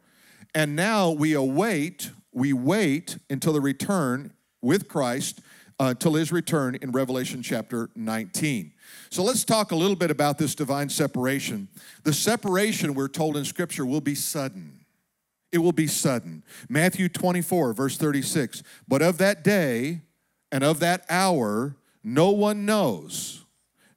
And 0.54 0.76
now 0.76 1.12
we 1.12 1.34
await, 1.34 2.12
we 2.32 2.54
wait 2.54 3.18
until 3.30 3.54
the 3.54 3.62
return 3.62 4.34
with 4.62 4.88
Christ, 4.88 5.42
uh, 5.80 5.94
till 5.94 6.14
his 6.14 6.32
return 6.32 6.76
in 6.82 6.92
Revelation 6.92 7.42
chapter 7.42 7.90
19. 7.96 8.74
So 9.10 9.24
let's 9.24 9.44
talk 9.44 9.72
a 9.72 9.76
little 9.76 9.96
bit 9.96 10.12
about 10.12 10.38
this 10.38 10.56
divine 10.56 10.90
separation. 10.90 11.68
The 12.04 12.14
separation, 12.14 12.94
we're 12.94 13.08
told 13.08 13.38
in 13.38 13.46
Scripture, 13.46 13.86
will 13.86 14.02
be 14.02 14.16
sudden. 14.16 14.86
It 15.52 15.60
will 15.60 15.72
be 15.72 15.88
sudden. 15.88 16.44
Matthew 16.68 17.10
24, 17.10 17.74
verse 17.74 17.98
36. 17.98 18.64
But 18.88 19.02
of 19.02 19.18
that 19.20 19.44
day 19.44 20.02
and 20.52 20.64
of 20.64 20.80
that 20.80 21.06
hour, 21.10 21.76
no 22.04 22.32
one 22.32 22.66
knows, 22.66 23.46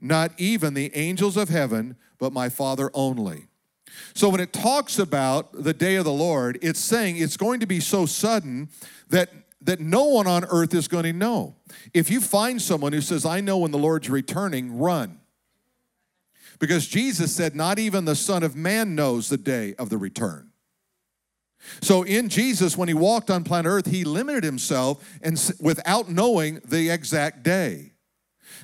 not 0.01 0.33
even 0.39 0.75
the 0.75 0.95
angels 0.95 1.37
of 1.37 1.49
heaven, 1.49 1.97
but 2.19 2.33
my 2.33 2.49
Father 2.49 2.91
only. 2.93 3.47
So 4.15 4.29
when 4.29 4.41
it 4.41 4.53
talks 4.53 4.99
about 4.99 5.53
the 5.53 5.73
day 5.73 5.97
of 5.97 6.05
the 6.05 6.13
Lord, 6.13 6.59
it's 6.63 6.81
saying 6.81 7.17
it's 7.17 7.37
going 7.37 7.61
to 7.61 7.67
be 7.67 7.81
so 7.81 8.07
sudden 8.07 8.69
that 9.09 9.31
that 9.63 9.81
no 9.81 10.05
one 10.05 10.27
on 10.27 10.45
earth 10.47 10.75
is 10.75 10.89
going 10.89 11.05
to 11.05 11.13
know. 11.13 11.57
If 11.93 12.11
you 12.11 12.21
find 12.21 12.61
someone 12.61 12.93
who 12.93 13.01
says, 13.01 13.27
I 13.27 13.41
know 13.41 13.59
when 13.59 13.71
the 13.71 13.79
Lord's 13.79 14.09
returning, 14.09 14.79
run. 14.79 15.21
Because 16.59 16.87
Jesus 16.87 17.35
said, 17.35 17.55
Not 17.55 17.79
even 17.79 18.05
the 18.05 18.15
Son 18.15 18.43
of 18.43 18.55
Man 18.55 18.95
knows 18.95 19.29
the 19.29 19.39
day 19.39 19.75
of 19.79 19.89
the 19.89 19.99
return. 19.99 20.51
So 21.83 22.03
in 22.03 22.29
Jesus, 22.29 22.77
when 22.77 22.89
he 22.89 22.95
walked 22.95 23.31
on 23.31 23.45
planet 23.45 23.69
Earth, 23.69 23.87
he 23.87 24.05
limited 24.05 24.45
himself 24.45 25.07
and 25.23 25.39
without 25.61 26.09
knowing 26.09 26.61
the 26.65 26.91
exact 26.91 27.43
day. 27.43 27.93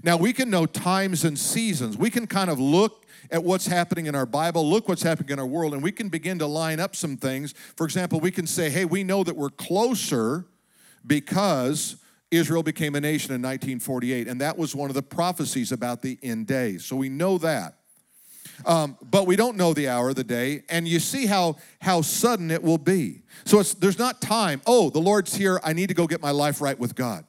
Now 0.03 0.17
we 0.17 0.33
can 0.33 0.51
know 0.51 0.67
times 0.67 1.25
and 1.25 1.39
seasons. 1.39 1.97
We 1.97 2.11
can 2.11 2.27
kind 2.27 2.51
of 2.51 2.59
look 2.59 3.07
at 3.31 3.45
what's 3.45 3.67
happening 3.67 4.07
in 4.07 4.15
our 4.15 4.27
Bible, 4.27 4.69
look 4.69 4.89
what's 4.89 5.03
happening 5.03 5.31
in 5.31 5.39
our 5.39 5.47
world, 5.47 5.75
and 5.75 5.83
we 5.83 5.93
can 5.93 6.09
begin 6.09 6.39
to 6.39 6.47
line 6.47 6.81
up 6.81 6.95
some 6.95 7.17
things. 7.17 7.55
For 7.77 7.85
example, 7.85 8.21
we 8.21 8.31
can 8.31 8.47
say, 8.47 8.71
hey, 8.71 8.85
we 8.85 9.05
know 9.05 9.25
that 9.25 9.37
we're 9.37 9.51
closer 9.51 10.47
because 11.07 11.97
Israel 12.31 12.63
became 12.63 12.95
a 12.95 13.01
nation 13.01 13.35
in 13.35 13.41
1948, 13.41 14.29
and 14.29 14.41
that 14.41 14.59
was 14.59 14.75
one 14.75 14.91
of 14.91 14.95
the 14.95 15.03
prophecies 15.03 15.73
about 15.73 16.03
the 16.03 16.19
end 16.23 16.47
days. 16.47 16.85
So 16.85 16.97
we 16.97 17.09
know 17.09 17.39
that. 17.39 17.77
Um, 18.65 18.97
but 19.03 19.27
we 19.27 19.37
don't 19.37 19.57
know 19.57 19.75
the 19.75 19.89
hour, 19.89 20.09
of 20.09 20.15
the 20.15 20.25
day, 20.25 20.63
and 20.69 20.89
you 20.89 20.99
see 20.99 21.27
how 21.27 21.57
how 21.81 22.01
sudden 22.01 22.51
it 22.51 22.63
will 22.63 22.79
be. 22.79 23.23
So 23.45 23.61
it's 23.61 23.75
there's 23.75 23.99
not 23.99 24.23
time. 24.23 24.63
Oh, 24.67 24.89
the 24.89 25.01
Lord's 25.01 25.35
here. 25.35 25.61
I 25.63 25.73
need 25.75 25.89
to 25.89 25.95
go 25.95 26.07
get 26.07 26.23
my 26.23 26.31
life 26.31 26.61
right 26.61 26.79
with 26.79 26.95
God. 26.95 27.25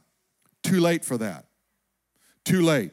Too 0.63 0.79
late 0.79 1.03
for 1.03 1.17
that. 1.17 1.45
Too 2.45 2.61
late. 2.61 2.91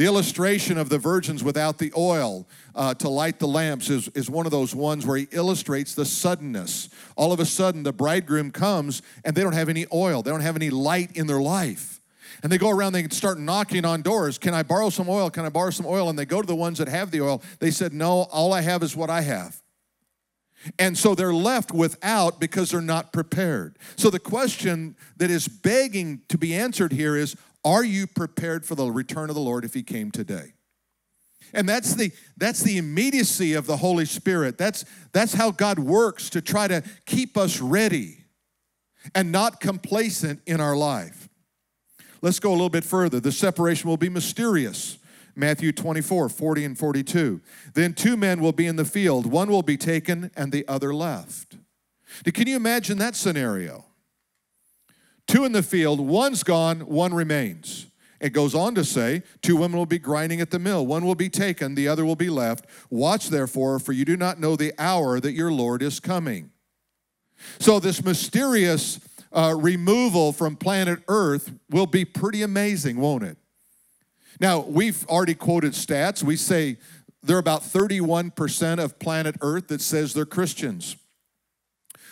The 0.00 0.06
illustration 0.06 0.78
of 0.78 0.88
the 0.88 0.96
virgins 0.96 1.44
without 1.44 1.76
the 1.76 1.92
oil 1.94 2.48
uh, 2.74 2.94
to 2.94 3.10
light 3.10 3.38
the 3.38 3.46
lamps 3.46 3.90
is, 3.90 4.08
is 4.14 4.30
one 4.30 4.46
of 4.46 4.50
those 4.50 4.74
ones 4.74 5.04
where 5.04 5.18
he 5.18 5.28
illustrates 5.30 5.94
the 5.94 6.06
suddenness. 6.06 6.88
All 7.16 7.34
of 7.34 7.38
a 7.38 7.44
sudden, 7.44 7.82
the 7.82 7.92
bridegroom 7.92 8.50
comes 8.50 9.02
and 9.26 9.36
they 9.36 9.42
don't 9.42 9.52
have 9.52 9.68
any 9.68 9.84
oil, 9.92 10.22
they 10.22 10.30
don't 10.30 10.40
have 10.40 10.56
any 10.56 10.70
light 10.70 11.14
in 11.18 11.26
their 11.26 11.42
life. 11.42 12.00
And 12.42 12.50
they 12.50 12.56
go 12.56 12.70
around, 12.70 12.94
they 12.94 13.06
start 13.08 13.38
knocking 13.38 13.84
on 13.84 14.00
doors. 14.00 14.38
Can 14.38 14.54
I 14.54 14.62
borrow 14.62 14.88
some 14.88 15.06
oil? 15.06 15.28
Can 15.28 15.44
I 15.44 15.50
borrow 15.50 15.68
some 15.68 15.84
oil? 15.84 16.08
And 16.08 16.18
they 16.18 16.24
go 16.24 16.40
to 16.40 16.46
the 16.46 16.56
ones 16.56 16.78
that 16.78 16.88
have 16.88 17.10
the 17.10 17.20
oil. 17.20 17.42
They 17.58 17.70
said, 17.70 17.92
No, 17.92 18.22
all 18.32 18.54
I 18.54 18.62
have 18.62 18.82
is 18.82 18.96
what 18.96 19.10
I 19.10 19.20
have. 19.20 19.60
And 20.78 20.96
so 20.96 21.14
they're 21.14 21.34
left 21.34 21.72
without 21.72 22.40
because 22.40 22.70
they're 22.70 22.80
not 22.80 23.12
prepared. 23.12 23.78
So 23.96 24.08
the 24.08 24.18
question 24.18 24.96
that 25.18 25.30
is 25.30 25.46
begging 25.46 26.22
to 26.28 26.38
be 26.38 26.54
answered 26.54 26.92
here 26.92 27.16
is 27.16 27.36
are 27.64 27.84
you 27.84 28.06
prepared 28.06 28.64
for 28.64 28.74
the 28.74 28.90
return 28.90 29.28
of 29.28 29.34
the 29.34 29.40
Lord 29.40 29.64
if 29.64 29.74
he 29.74 29.82
came 29.82 30.10
today? 30.10 30.54
And 31.52 31.68
that's 31.68 31.94
the 31.94 32.12
that's 32.36 32.62
the 32.62 32.78
immediacy 32.78 33.54
of 33.54 33.66
the 33.66 33.78
Holy 33.78 34.04
Spirit. 34.04 34.56
That's 34.56 34.84
that's 35.12 35.34
how 35.34 35.50
God 35.50 35.78
works 35.78 36.30
to 36.30 36.40
try 36.40 36.68
to 36.68 36.82
keep 37.06 37.36
us 37.36 37.60
ready 37.60 38.24
and 39.14 39.32
not 39.32 39.60
complacent 39.60 40.40
in 40.46 40.60
our 40.60 40.76
life. 40.76 41.28
Let's 42.22 42.38
go 42.38 42.50
a 42.50 42.52
little 42.52 42.70
bit 42.70 42.84
further. 42.84 43.18
The 43.18 43.32
separation 43.32 43.88
will 43.88 43.96
be 43.96 44.10
mysterious. 44.10 44.98
Matthew 45.36 45.72
24, 45.72 46.28
40 46.28 46.64
and 46.64 46.78
42. 46.78 47.40
Then 47.74 47.94
two 47.94 48.16
men 48.16 48.40
will 48.40 48.52
be 48.52 48.66
in 48.66 48.76
the 48.76 48.84
field, 48.84 49.26
one 49.26 49.48
will 49.48 49.62
be 49.62 49.76
taken 49.76 50.30
and 50.36 50.52
the 50.52 50.66
other 50.68 50.92
left. 50.92 51.56
Now, 52.26 52.32
can 52.32 52.46
you 52.46 52.56
imagine 52.56 52.98
that 52.98 53.14
scenario? 53.16 53.86
Two 55.30 55.44
in 55.44 55.52
the 55.52 55.62
field, 55.62 56.00
one's 56.00 56.42
gone, 56.42 56.80
one 56.80 57.14
remains. 57.14 57.86
It 58.20 58.30
goes 58.30 58.52
on 58.52 58.74
to 58.74 58.84
say, 58.84 59.22
Two 59.42 59.54
women 59.54 59.78
will 59.78 59.86
be 59.86 60.00
grinding 60.00 60.40
at 60.40 60.50
the 60.50 60.58
mill. 60.58 60.84
One 60.84 61.04
will 61.04 61.14
be 61.14 61.28
taken, 61.28 61.76
the 61.76 61.86
other 61.86 62.04
will 62.04 62.16
be 62.16 62.28
left. 62.28 62.66
Watch 62.90 63.28
therefore, 63.28 63.78
for 63.78 63.92
you 63.92 64.04
do 64.04 64.16
not 64.16 64.40
know 64.40 64.56
the 64.56 64.72
hour 64.76 65.20
that 65.20 65.30
your 65.30 65.52
Lord 65.52 65.82
is 65.82 66.00
coming. 66.00 66.50
So, 67.60 67.78
this 67.78 68.02
mysterious 68.02 68.98
uh, 69.32 69.54
removal 69.56 70.32
from 70.32 70.56
planet 70.56 70.98
Earth 71.06 71.52
will 71.70 71.86
be 71.86 72.04
pretty 72.04 72.42
amazing, 72.42 72.96
won't 72.96 73.22
it? 73.22 73.36
Now, 74.40 74.58
we've 74.58 75.06
already 75.06 75.34
quoted 75.34 75.74
stats. 75.74 76.24
We 76.24 76.34
say 76.34 76.78
there 77.22 77.36
are 77.36 77.38
about 77.38 77.62
31% 77.62 78.82
of 78.82 78.98
planet 78.98 79.36
Earth 79.42 79.68
that 79.68 79.80
says 79.80 80.12
they're 80.12 80.26
Christians. 80.26 80.96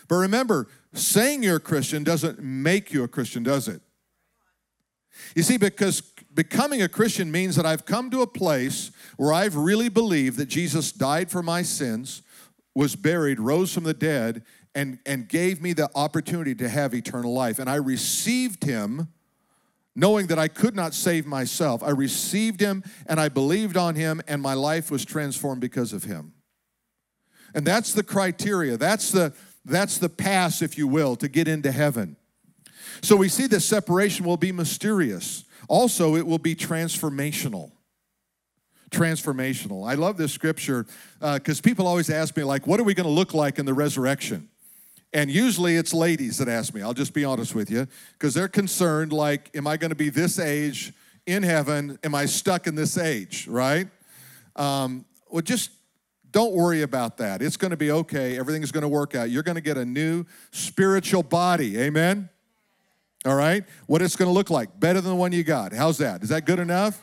But 0.07 0.17
remember, 0.17 0.69
saying 0.93 1.43
you're 1.43 1.57
a 1.57 1.61
Christian 1.61 2.05
doesn't 2.05 2.41
make 2.41 2.93
you 2.93 3.03
a 3.05 3.09
Christian, 3.09 3.43
does 3.43 3.69
it? 3.69 3.83
You 5.35 5.43
see, 5.43 5.57
because 5.57 6.01
becoming 6.35 6.83
a 6.83 6.89
Christian 6.89 7.31
means 7.31 7.57
that 7.57 7.67
I've 7.67 7.85
come 7.85 8.11
to 8.11 8.23
a 8.23 8.27
place 8.27 8.91
where 9.17 9.33
I've 9.33 9.57
really 9.57 9.89
believed 9.89 10.39
that 10.39 10.47
Jesus 10.47 10.93
died 10.93 11.31
for 11.31 11.43
my 11.43 11.63
sins, 11.63 12.23
was 12.75 12.95
buried, 12.95 13.41
rose 13.41 13.73
from 13.73 13.85
the 13.85 13.95
dead, 13.95 14.45
and, 14.75 14.99
and 15.07 15.29
gave 15.29 15.61
me 15.61 15.73
the 15.73 15.91
opportunity 15.95 16.55
to 16.55 16.69
have 16.69 16.95
eternal 16.95 17.33
life. 17.33 17.59
And 17.59 17.69
I 17.69 17.77
received 17.77 18.65
him 18.65 19.09
knowing 19.97 20.29
that 20.29 20.39
I 20.39 20.47
could 20.47 20.77
not 20.77 20.95
save 20.95 21.27
myself. 21.27 21.83
I 21.83 21.91
received 21.91 22.61
him 22.61 22.85
and 23.07 23.19
I 23.19 23.29
believed 23.29 23.77
on 23.77 23.97
him, 23.97 24.23
and 24.29 24.41
my 24.41 24.55
life 24.55 24.91
was 24.93 25.05
transformed 25.05 25.61
because 25.61 25.93
of 25.93 26.05
him. 26.05 26.35
And 27.55 27.67
that's 27.67 27.93
the 27.93 28.05
criteria. 28.05 28.77
That's 28.77 29.11
the 29.11 29.35
that's 29.69 29.99
the 29.99 30.09
pass, 30.09 30.63
if 30.63 30.79
you 30.79 30.89
will, 30.89 31.17
to 31.17 31.29
get 31.29 31.49
into 31.49 31.71
heaven. 31.73 32.17
So 33.03 33.17
we 33.17 33.29
see 33.29 33.47
that 33.49 33.61
separation 33.61 34.25
will 34.25 34.37
be 34.37 34.53
mysterious. 34.53 35.45
Also, 35.69 36.17
it 36.17 36.27
will 36.27 36.39
be 36.39 36.55
transformational. 36.55 37.71
Transformational. 38.91 39.89
I 39.89 39.95
love 39.95 40.17
this 40.17 40.33
scripture 40.33 40.87
because 41.21 41.61
uh, 41.61 41.63
people 41.63 41.87
always 41.87 42.11
ask 42.11 42.37
me, 42.37 42.43
like, 42.43 42.67
what 42.67 42.81
are 42.81 42.85
we 42.85 42.95
going 42.95 43.07
to 43.07 43.13
look 43.13 43.35
like 43.35 43.59
in 43.59 43.67
the 43.67 43.75
resurrection? 43.75 44.49
And 45.13 45.31
usually 45.31 45.77
it's 45.77 45.95
ladies 45.95 46.39
that 46.39 46.49
ask 46.49 46.75
me, 46.75 46.83
I'll 46.83 46.95
just 46.95 47.15
be 47.15 47.25
honest 47.25 47.55
with 47.55 47.71
you, 47.71 47.87
because 48.13 48.35
they're 48.35 48.49
concerned, 48.49 49.13
like, 49.13 49.51
am 49.55 49.67
I 49.67 49.77
going 49.77 49.91
to 49.91 49.97
be 49.97 50.11
this 50.11 50.39
age 50.39 50.93
in 51.27 51.43
heaven? 51.43 51.99
Am 52.03 52.15
I 52.15 52.27
stuck 52.27 52.67
in 52.67 52.75
this 52.75 52.99
age, 52.99 53.47
right? 53.47 53.89
Um, 54.57 55.05
well, 55.31 55.43
just 55.43 55.71
don't 56.31 56.53
worry 56.53 56.83
about 56.83 57.17
that. 57.19 57.41
It's 57.41 57.57
going 57.57 57.71
to 57.71 57.77
be 57.77 57.91
okay. 57.91 58.39
Everything's 58.39 58.71
going 58.71 58.83
to 58.83 58.89
work 58.89 59.15
out. 59.15 59.31
You're 59.31 59.43
going 59.43 59.57
to 59.57 59.63
get 59.63 59.79
a 59.79 59.85
new 59.85 60.25
spiritual 60.51 61.23
body. 61.23 61.79
Amen? 61.79 62.29
All 63.25 63.35
right? 63.35 63.65
What 63.87 64.03
it's 64.03 64.17
going 64.17 64.29
to 64.29 64.33
look 64.33 64.51
like. 64.51 64.79
Better 64.79 65.01
than 65.01 65.13
the 65.13 65.17
one 65.17 65.33
you 65.33 65.45
got. 65.45 65.73
How's 65.73 65.99
that? 65.99 66.23
Is 66.23 66.29
that 66.29 66.45
good 66.45 66.59
enough? 66.59 67.03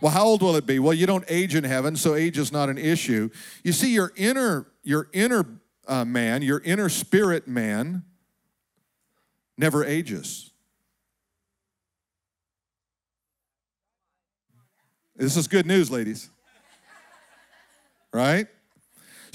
Well, 0.00 0.12
how 0.12 0.24
old 0.24 0.42
will 0.42 0.56
it 0.56 0.66
be? 0.66 0.78
Well, 0.78 0.92
you 0.92 1.06
don't 1.06 1.24
age 1.28 1.54
in 1.54 1.64
heaven, 1.64 1.96
so 1.96 2.14
age 2.14 2.38
is 2.38 2.52
not 2.52 2.68
an 2.68 2.76
issue. 2.76 3.30
You 3.62 3.72
see, 3.72 3.94
your 3.94 4.12
inner, 4.16 4.66
your 4.82 5.08
inner 5.12 5.46
uh, 5.88 6.04
man, 6.04 6.42
your 6.42 6.60
inner 6.60 6.88
spirit 6.88 7.48
man, 7.48 8.04
never 9.56 9.84
ages. 9.84 10.50
This 15.16 15.36
is 15.36 15.48
good 15.48 15.64
news, 15.64 15.90
ladies. 15.90 16.28
Right? 18.12 18.48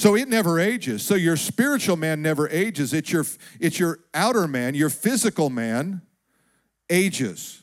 So 0.01 0.15
it 0.15 0.27
never 0.27 0.59
ages. 0.59 1.03
So 1.03 1.13
your 1.13 1.37
spiritual 1.37 1.95
man 1.95 2.23
never 2.23 2.49
ages. 2.49 2.91
It's 2.91 3.11
your, 3.11 3.23
it's 3.59 3.77
your 3.77 3.99
outer 4.15 4.47
man, 4.47 4.73
your 4.73 4.89
physical 4.89 5.51
man 5.51 6.01
ages 6.89 7.61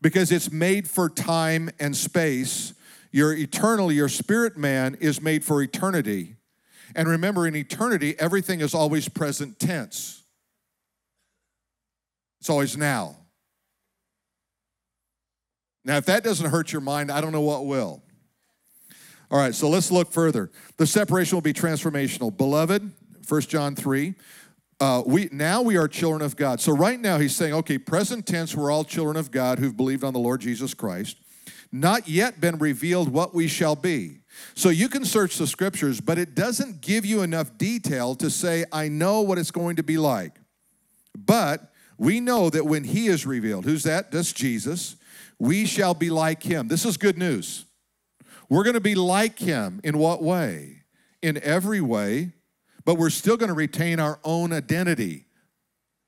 because 0.00 0.32
it's 0.32 0.50
made 0.50 0.88
for 0.88 1.10
time 1.10 1.68
and 1.78 1.94
space. 1.94 2.72
Your 3.12 3.34
eternal, 3.34 3.92
your 3.92 4.08
spirit 4.08 4.56
man 4.56 4.96
is 4.98 5.20
made 5.20 5.44
for 5.44 5.60
eternity. 5.60 6.36
And 6.96 7.06
remember, 7.06 7.46
in 7.46 7.54
eternity, 7.54 8.18
everything 8.18 8.62
is 8.62 8.72
always 8.72 9.06
present 9.10 9.58
tense. 9.58 10.22
It's 12.40 12.48
always 12.48 12.78
now. 12.78 13.14
Now, 15.84 15.98
if 15.98 16.06
that 16.06 16.24
doesn't 16.24 16.48
hurt 16.48 16.72
your 16.72 16.80
mind, 16.80 17.12
I 17.12 17.20
don't 17.20 17.32
know 17.32 17.42
what 17.42 17.66
will. 17.66 18.03
All 19.34 19.40
right, 19.40 19.52
so 19.52 19.68
let's 19.68 19.90
look 19.90 20.12
further. 20.12 20.48
The 20.76 20.86
separation 20.86 21.34
will 21.34 21.42
be 21.42 21.52
transformational. 21.52 22.34
Beloved, 22.36 22.88
1 23.26 23.40
John 23.40 23.74
3, 23.74 24.14
uh, 24.78 25.02
we 25.04 25.28
now 25.32 25.60
we 25.60 25.76
are 25.76 25.88
children 25.88 26.22
of 26.22 26.36
God. 26.36 26.60
So 26.60 26.70
right 26.70 27.00
now 27.00 27.18
he's 27.18 27.34
saying, 27.34 27.52
okay, 27.52 27.76
present 27.76 28.26
tense, 28.26 28.54
we're 28.54 28.70
all 28.70 28.84
children 28.84 29.16
of 29.16 29.32
God 29.32 29.58
who've 29.58 29.76
believed 29.76 30.04
on 30.04 30.12
the 30.12 30.20
Lord 30.20 30.40
Jesus 30.40 30.72
Christ. 30.72 31.16
Not 31.72 32.06
yet 32.06 32.40
been 32.40 32.58
revealed 32.58 33.08
what 33.08 33.34
we 33.34 33.48
shall 33.48 33.74
be. 33.74 34.20
So 34.54 34.68
you 34.68 34.88
can 34.88 35.04
search 35.04 35.36
the 35.36 35.48
scriptures, 35.48 36.00
but 36.00 36.16
it 36.16 36.36
doesn't 36.36 36.80
give 36.80 37.04
you 37.04 37.22
enough 37.22 37.58
detail 37.58 38.14
to 38.14 38.30
say, 38.30 38.64
I 38.70 38.86
know 38.86 39.20
what 39.22 39.38
it's 39.38 39.50
going 39.50 39.74
to 39.76 39.82
be 39.82 39.98
like. 39.98 40.38
But 41.18 41.72
we 41.98 42.20
know 42.20 42.50
that 42.50 42.66
when 42.66 42.84
he 42.84 43.08
is 43.08 43.26
revealed, 43.26 43.64
who's 43.64 43.82
that? 43.82 44.12
That's 44.12 44.32
Jesus. 44.32 44.94
We 45.40 45.66
shall 45.66 45.94
be 45.94 46.10
like 46.10 46.44
him. 46.44 46.68
This 46.68 46.84
is 46.84 46.96
good 46.96 47.18
news. 47.18 47.64
We're 48.48 48.64
going 48.64 48.74
to 48.74 48.80
be 48.80 48.94
like 48.94 49.38
him 49.38 49.80
in 49.84 49.98
what 49.98 50.22
way? 50.22 50.82
In 51.22 51.40
every 51.42 51.80
way, 51.80 52.32
but 52.84 52.96
we're 52.96 53.10
still 53.10 53.36
going 53.36 53.48
to 53.48 53.54
retain 53.54 53.98
our 53.98 54.18
own 54.24 54.52
identity. 54.52 55.26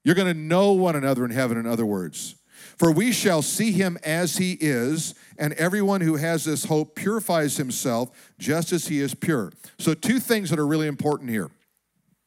You're 0.05 0.15
going 0.15 0.33
to 0.33 0.41
know 0.41 0.73
one 0.73 0.95
another 0.95 1.25
in 1.25 1.31
heaven, 1.31 1.59
in 1.59 1.67
other 1.67 1.87
words. 1.87 2.37
For 2.77 2.93
we 2.93 3.13
shall 3.13 3.43
see 3.43 3.73
him 3.73 3.99
as 4.05 4.37
he 4.37 4.53
is, 4.61 5.15
and 5.39 5.53
everyone 5.55 6.01
who 6.01 6.17
has 6.17 6.45
this 6.45 6.67
hope 6.67 6.95
purifies 6.95 7.57
himself 7.57 8.33
just 8.39 8.73
as 8.73 8.89
he 8.89 9.01
is 9.01 9.15
pure. 9.15 9.53
So, 9.79 9.95
two 9.95 10.21
things 10.21 10.51
that 10.51 10.59
are 10.59 10.67
really 10.67 10.87
important 10.87 11.31
here 11.31 11.51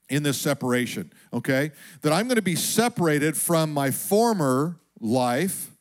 in 0.10 0.24
this 0.24 0.40
separation, 0.40 1.12
okay? 1.32 1.72
That 2.02 2.14
I'm 2.14 2.28
going 2.28 2.36
to 2.36 2.42
be 2.42 2.56
separated 2.56 3.38
from 3.38 3.74
my 3.74 3.92
former 3.92 4.80
life, 5.00 5.72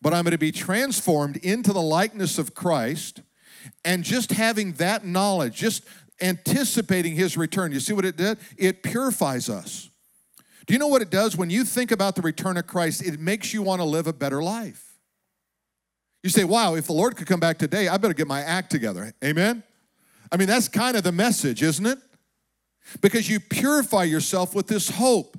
but 0.00 0.14
I'm 0.14 0.24
going 0.24 0.32
to 0.32 0.38
be 0.38 0.52
transformed 0.52 1.36
into 1.38 1.72
the 1.72 1.82
likeness 1.82 2.38
of 2.38 2.54
Christ 2.54 3.20
and 3.84 4.04
just 4.04 4.32
having 4.32 4.72
that 4.74 5.04
knowledge, 5.04 5.56
just 5.56 5.84
anticipating 6.20 7.14
his 7.14 7.36
return, 7.36 7.72
you 7.72 7.80
see 7.80 7.92
what 7.92 8.04
it 8.04 8.16
did? 8.16 8.38
It 8.56 8.82
purifies 8.82 9.48
us. 9.48 9.90
Do 10.66 10.72
you 10.72 10.78
know 10.78 10.86
what 10.86 11.02
it 11.02 11.10
does 11.10 11.36
when 11.36 11.50
you 11.50 11.64
think 11.64 11.90
about 11.90 12.16
the 12.16 12.22
return 12.22 12.56
of 12.56 12.66
Christ? 12.66 13.02
It 13.02 13.20
makes 13.20 13.52
you 13.52 13.62
want 13.62 13.80
to 13.80 13.84
live 13.84 14.06
a 14.06 14.12
better 14.12 14.42
life. 14.42 14.98
You 16.22 16.30
say, 16.30 16.44
wow, 16.44 16.74
if 16.74 16.86
the 16.86 16.94
Lord 16.94 17.16
could 17.16 17.26
come 17.26 17.40
back 17.40 17.58
today, 17.58 17.88
I 17.88 17.98
better 17.98 18.14
get 18.14 18.26
my 18.26 18.40
act 18.40 18.70
together. 18.70 19.12
Amen? 19.22 19.62
I 20.32 20.38
mean, 20.38 20.48
that's 20.48 20.68
kind 20.68 20.96
of 20.96 21.02
the 21.02 21.12
message, 21.12 21.62
isn't 21.62 21.84
it? 21.84 21.98
Because 23.02 23.28
you 23.28 23.40
purify 23.40 24.04
yourself 24.04 24.54
with 24.54 24.66
this 24.66 24.88
hope. 24.88 25.38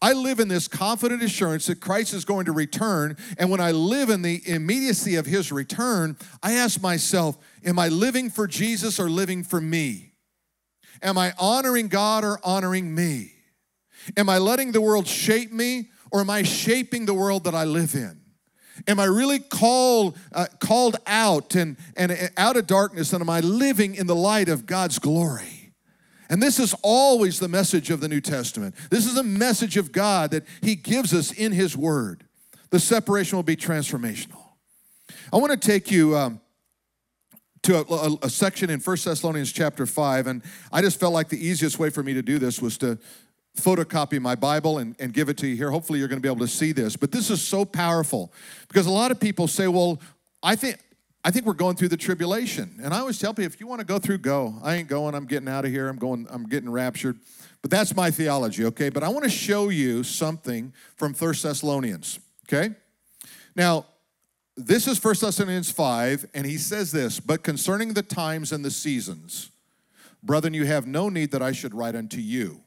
I 0.00 0.12
live 0.12 0.40
in 0.40 0.48
this 0.48 0.68
confident 0.68 1.22
assurance 1.22 1.66
that 1.66 1.80
Christ 1.80 2.14
is 2.14 2.24
going 2.24 2.46
to 2.46 2.52
return. 2.52 3.16
And 3.38 3.50
when 3.50 3.60
I 3.60 3.72
live 3.72 4.10
in 4.10 4.22
the 4.22 4.42
immediacy 4.46 5.16
of 5.16 5.26
his 5.26 5.52
return, 5.52 6.16
I 6.42 6.52
ask 6.52 6.80
myself, 6.80 7.36
am 7.64 7.78
I 7.78 7.88
living 7.88 8.30
for 8.30 8.46
Jesus 8.46 8.98
or 8.98 9.08
living 9.08 9.44
for 9.44 9.60
me? 9.60 10.12
Am 11.02 11.18
I 11.18 11.34
honoring 11.38 11.88
God 11.88 12.24
or 12.24 12.38
honoring 12.44 12.94
me? 12.94 13.32
Am 14.16 14.28
I 14.28 14.38
letting 14.38 14.72
the 14.72 14.80
world 14.80 15.06
shape 15.06 15.52
me 15.52 15.90
or 16.10 16.20
am 16.20 16.30
I 16.30 16.42
shaping 16.42 17.06
the 17.06 17.14
world 17.14 17.44
that 17.44 17.54
I 17.54 17.64
live 17.64 17.94
in? 17.94 18.20
Am 18.86 18.98
I 18.98 19.04
really 19.04 19.38
called, 19.38 20.18
uh, 20.32 20.46
called 20.58 20.96
out 21.06 21.54
and, 21.54 21.76
and 21.96 22.30
out 22.36 22.56
of 22.56 22.66
darkness 22.66 23.12
and 23.12 23.22
am 23.22 23.30
I 23.30 23.40
living 23.40 23.94
in 23.94 24.06
the 24.06 24.16
light 24.16 24.48
of 24.48 24.66
God's 24.66 24.98
glory? 24.98 25.63
And 26.28 26.42
this 26.42 26.58
is 26.58 26.74
always 26.82 27.38
the 27.38 27.48
message 27.48 27.90
of 27.90 28.00
the 28.00 28.08
New 28.08 28.20
Testament. 28.20 28.74
This 28.90 29.06
is 29.06 29.16
a 29.16 29.22
message 29.22 29.76
of 29.76 29.92
God 29.92 30.30
that 30.30 30.44
He 30.62 30.74
gives 30.74 31.12
us 31.12 31.32
in 31.32 31.52
His 31.52 31.76
Word. 31.76 32.24
The 32.70 32.80
separation 32.80 33.36
will 33.36 33.42
be 33.42 33.56
transformational. 33.56 34.42
I 35.32 35.36
want 35.36 35.52
to 35.52 35.58
take 35.58 35.90
you 35.90 36.16
um, 36.16 36.40
to 37.62 37.78
a, 37.78 37.82
a, 37.82 38.18
a, 38.22 38.30
section 38.30 38.70
in 38.70 38.80
1 38.80 38.96
Thessalonians 39.04 39.52
chapter 39.52 39.86
5, 39.86 40.26
and 40.26 40.42
I 40.72 40.80
just 40.80 40.98
felt 40.98 41.12
like 41.12 41.28
the 41.28 41.46
easiest 41.46 41.78
way 41.78 41.90
for 41.90 42.02
me 42.02 42.14
to 42.14 42.22
do 42.22 42.38
this 42.38 42.60
was 42.60 42.78
to 42.78 42.98
photocopy 43.56 44.20
my 44.20 44.34
Bible 44.34 44.78
and, 44.78 44.96
and 44.98 45.12
give 45.12 45.28
it 45.28 45.36
to 45.38 45.46
you 45.46 45.56
here. 45.56 45.70
Hopefully, 45.70 45.98
you're 45.98 46.08
going 46.08 46.20
to 46.20 46.22
be 46.26 46.32
able 46.32 46.44
to 46.44 46.52
see 46.52 46.72
this. 46.72 46.96
But 46.96 47.12
this 47.12 47.30
is 47.30 47.42
so 47.42 47.64
powerful 47.64 48.32
because 48.68 48.86
a 48.86 48.90
lot 48.90 49.10
of 49.10 49.20
people 49.20 49.46
say, 49.46 49.68
well, 49.68 50.00
I 50.42 50.56
think 50.56 50.78
I 51.26 51.30
think 51.30 51.46
we're 51.46 51.54
going 51.54 51.74
through 51.74 51.88
the 51.88 51.96
tribulation. 51.96 52.78
And 52.82 52.92
I 52.92 53.00
always 53.00 53.18
tell 53.18 53.32
people 53.32 53.46
if 53.46 53.58
you 53.58 53.66
want 53.66 53.80
to 53.80 53.86
go 53.86 53.98
through, 53.98 54.18
go. 54.18 54.56
I 54.62 54.74
ain't 54.74 54.88
going, 54.88 55.14
I'm 55.14 55.24
getting 55.24 55.48
out 55.48 55.64
of 55.64 55.70
here, 55.70 55.88
I'm 55.88 55.96
going, 55.96 56.26
I'm 56.30 56.44
getting 56.44 56.70
raptured. 56.70 57.18
But 57.62 57.70
that's 57.70 57.96
my 57.96 58.10
theology, 58.10 58.66
okay? 58.66 58.90
But 58.90 59.02
I 59.02 59.08
want 59.08 59.24
to 59.24 59.30
show 59.30 59.70
you 59.70 60.04
something 60.04 60.74
from 60.96 61.14
First 61.14 61.42
Thessalonians, 61.42 62.20
okay? 62.46 62.74
Now, 63.56 63.86
this 64.54 64.86
is 64.86 64.98
First 64.98 65.22
Thessalonians 65.22 65.70
5, 65.70 66.26
and 66.34 66.46
he 66.46 66.58
says 66.58 66.92
this, 66.92 67.18
but 67.20 67.42
concerning 67.42 67.94
the 67.94 68.02
times 68.02 68.52
and 68.52 68.62
the 68.62 68.70
seasons, 68.70 69.50
brethren, 70.22 70.52
you 70.52 70.66
have 70.66 70.86
no 70.86 71.08
need 71.08 71.30
that 71.30 71.40
I 71.40 71.52
should 71.52 71.74
write 71.74 71.96
unto 71.96 72.18
you. 72.18 72.60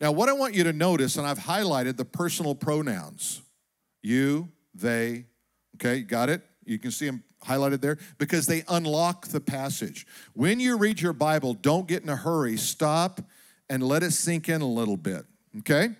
Now, 0.00 0.12
what 0.12 0.28
I 0.28 0.34
want 0.34 0.54
you 0.54 0.62
to 0.64 0.72
notice, 0.72 1.16
and 1.16 1.26
I've 1.26 1.40
highlighted 1.40 1.96
the 1.96 2.04
personal 2.04 2.54
pronouns 2.54 3.42
you, 4.02 4.48
they, 4.72 5.26
okay, 5.76 6.02
got 6.02 6.28
it? 6.28 6.42
You 6.64 6.78
can 6.78 6.90
see 6.90 7.06
them 7.06 7.24
highlighted 7.44 7.80
there 7.80 7.98
because 8.18 8.46
they 8.46 8.62
unlock 8.68 9.28
the 9.28 9.40
passage. 9.40 10.06
When 10.34 10.60
you 10.60 10.76
read 10.76 11.00
your 11.00 11.12
Bible, 11.12 11.54
don't 11.54 11.88
get 11.88 12.02
in 12.02 12.08
a 12.08 12.16
hurry. 12.16 12.56
Stop 12.56 13.20
and 13.68 13.82
let 13.82 14.02
it 14.02 14.12
sink 14.12 14.48
in 14.48 14.60
a 14.60 14.68
little 14.68 14.96
bit, 14.96 15.24
okay? 15.58 15.90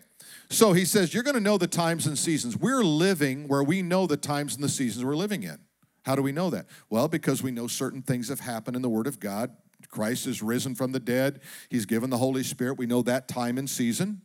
So 0.49 0.73
he 0.73 0.85
says, 0.85 1.15
You're 1.15 1.23
going 1.23 1.35
to 1.35 1.41
know 1.41 1.59
the 1.59 1.67
times 1.67 2.07
and 2.07 2.19
seasons. 2.19 2.57
We're 2.57 2.85
living 2.85 3.49
where 3.49 3.63
we 3.63 3.83
know 3.83 4.07
the 4.07 4.17
times 4.17 4.55
and 4.55 4.63
the 4.63 4.69
seasons 4.69 5.05
we're 5.05 5.17
living 5.17 5.43
in. 5.43 5.59
How 6.05 6.15
do 6.17 6.23
we 6.23 6.33
know 6.33 6.51
that? 6.51 6.67
Well, 6.91 7.09
because 7.09 7.43
we 7.43 7.51
know 7.51 7.67
certain 7.67 8.03
things 8.03 8.29
have 8.29 8.41
happened 8.41 8.77
in 8.77 8.83
the 8.83 8.89
Word 8.89 9.07
of 9.07 9.21
God. 9.21 9.57
Christ 9.89 10.27
is 10.27 10.43
risen 10.43 10.75
from 10.75 10.93
the 10.93 11.01
dead, 11.01 11.41
He's 11.69 11.87
given 11.87 12.11
the 12.11 12.19
Holy 12.19 12.43
Spirit. 12.43 12.79
We 12.79 12.87
know 12.87 13.03
that 13.03 13.29
time 13.29 13.59
and 13.59 13.69
season. 13.69 14.23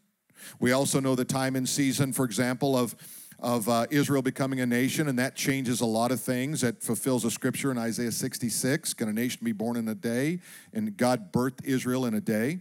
We 0.60 0.72
also 0.72 1.00
know 1.00 1.16
the 1.16 1.26
time 1.26 1.56
and 1.56 1.68
season, 1.68 2.14
for 2.14 2.26
example, 2.26 2.78
of 2.78 2.96
of 3.40 3.70
uh, 3.70 3.86
Israel 3.90 4.22
becoming 4.22 4.60
a 4.62 4.66
nation, 4.66 5.08
and 5.08 5.20
that 5.20 5.36
changes 5.36 5.82
a 5.82 5.86
lot 5.86 6.12
of 6.12 6.20
things. 6.20 6.62
That 6.62 6.82
fulfills 6.82 7.24
a 7.24 7.32
scripture 7.32 7.72
in 7.72 7.78
Isaiah 7.78 8.12
66 8.12 8.94
Can 8.94 9.10
a 9.10 9.14
nation 9.14 9.42
be 9.44 9.52
born 9.52 9.78
in 9.78 9.88
a 9.88 9.96
day? 9.96 10.40
And 10.74 10.98
God 10.98 11.32
birthed 11.32 11.64
Israel 11.64 12.06
in 12.06 12.14
a 12.14 12.22
day. 12.22 12.60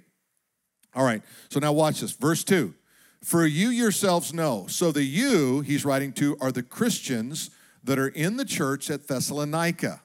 All 0.94 1.04
right, 1.04 1.22
so 1.50 1.60
now 1.60 1.72
watch 1.72 2.00
this. 2.00 2.12
Verse 2.12 2.44
2 2.44 2.74
For 3.22 3.46
you 3.46 3.68
yourselves 3.68 4.32
know. 4.32 4.66
So 4.68 4.92
the 4.92 5.04
you 5.04 5.60
he's 5.60 5.84
writing 5.84 6.12
to 6.14 6.36
are 6.40 6.52
the 6.52 6.62
Christians 6.62 7.50
that 7.84 7.98
are 7.98 8.08
in 8.08 8.36
the 8.36 8.44
church 8.44 8.90
at 8.90 9.06
Thessalonica. 9.06 10.02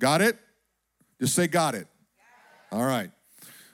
Got 0.00 0.22
it? 0.22 0.38
Just 1.20 1.34
say, 1.34 1.46
got 1.46 1.74
it. 1.74 1.86
All 2.72 2.84
right. 2.84 3.10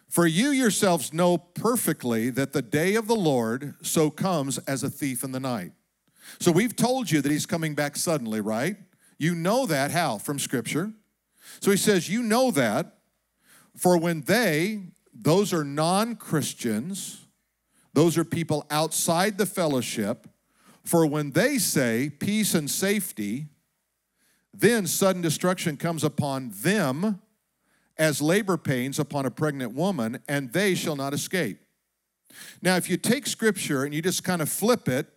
For 0.09 0.27
you 0.27 0.51
yourselves 0.51 1.13
know 1.13 1.39
perfectly 1.39 2.31
that 2.31 2.53
the 2.53 2.63
day 2.63 2.97
of 2.97 3.07
the 3.07 3.15
Lord 3.15 3.77
so 3.83 4.11
comes 4.11 4.59
as 4.59 4.83
a 4.83 4.91
thief 4.91 5.23
in 5.23 5.31
the 5.33 5.41
night. 5.41 5.73
So 6.39 6.53
we've 6.53 6.77
told 6.77 7.11
you 7.11 7.21
that 7.21 7.31
he's 7.31 7.47
coming 7.47 7.75
back 7.75 7.97
suddenly, 7.97 8.41
right? 8.41 8.77
You 9.19 9.35
know 9.35 9.67
that 9.67 9.91
how? 9.91 10.19
From 10.19 10.39
Scripture. 10.39 10.93
So 11.61 11.71
he 11.71 11.77
says, 11.77 12.09
You 12.09 12.23
know 12.23 12.51
that, 12.53 12.99
for 13.77 13.99
when 13.99 14.23
they, 14.23 14.83
those 15.15 15.53
are 15.53 15.65
non 15.65 16.17
Christians, 16.17 17.27
those 17.93 18.17
are 18.17 18.25
people 18.25 18.67
outside 18.71 19.37
the 19.37 19.47
fellowship, 19.47 20.29
for 20.85 21.07
when 21.07 21.33
they 21.33 21.59
say 21.59 22.11
peace 22.11 22.55
and 22.55 22.71
safety, 22.71 23.49
then 24.55 24.87
sudden 24.87 25.23
destruction 25.23 25.77
comes 25.77 26.05
upon 26.05 26.51
them 26.51 27.21
as 27.99 28.23
labor 28.23 28.57
pains 28.57 28.99
upon 28.99 29.27
a 29.27 29.31
pregnant 29.31 29.75
woman, 29.75 30.21
and 30.29 30.53
they 30.53 30.75
shall 30.75 30.97
not 30.97 31.13
escape. 31.13 31.59
Now, 32.63 32.77
if 32.77 32.89
you 32.89 32.97
take 32.97 33.27
scripture 33.27 33.85
and 33.85 33.93
you 33.93 34.01
just 34.01 34.25
kind 34.25 34.41
of 34.41 34.49
flip 34.49 34.89
it 34.89 35.09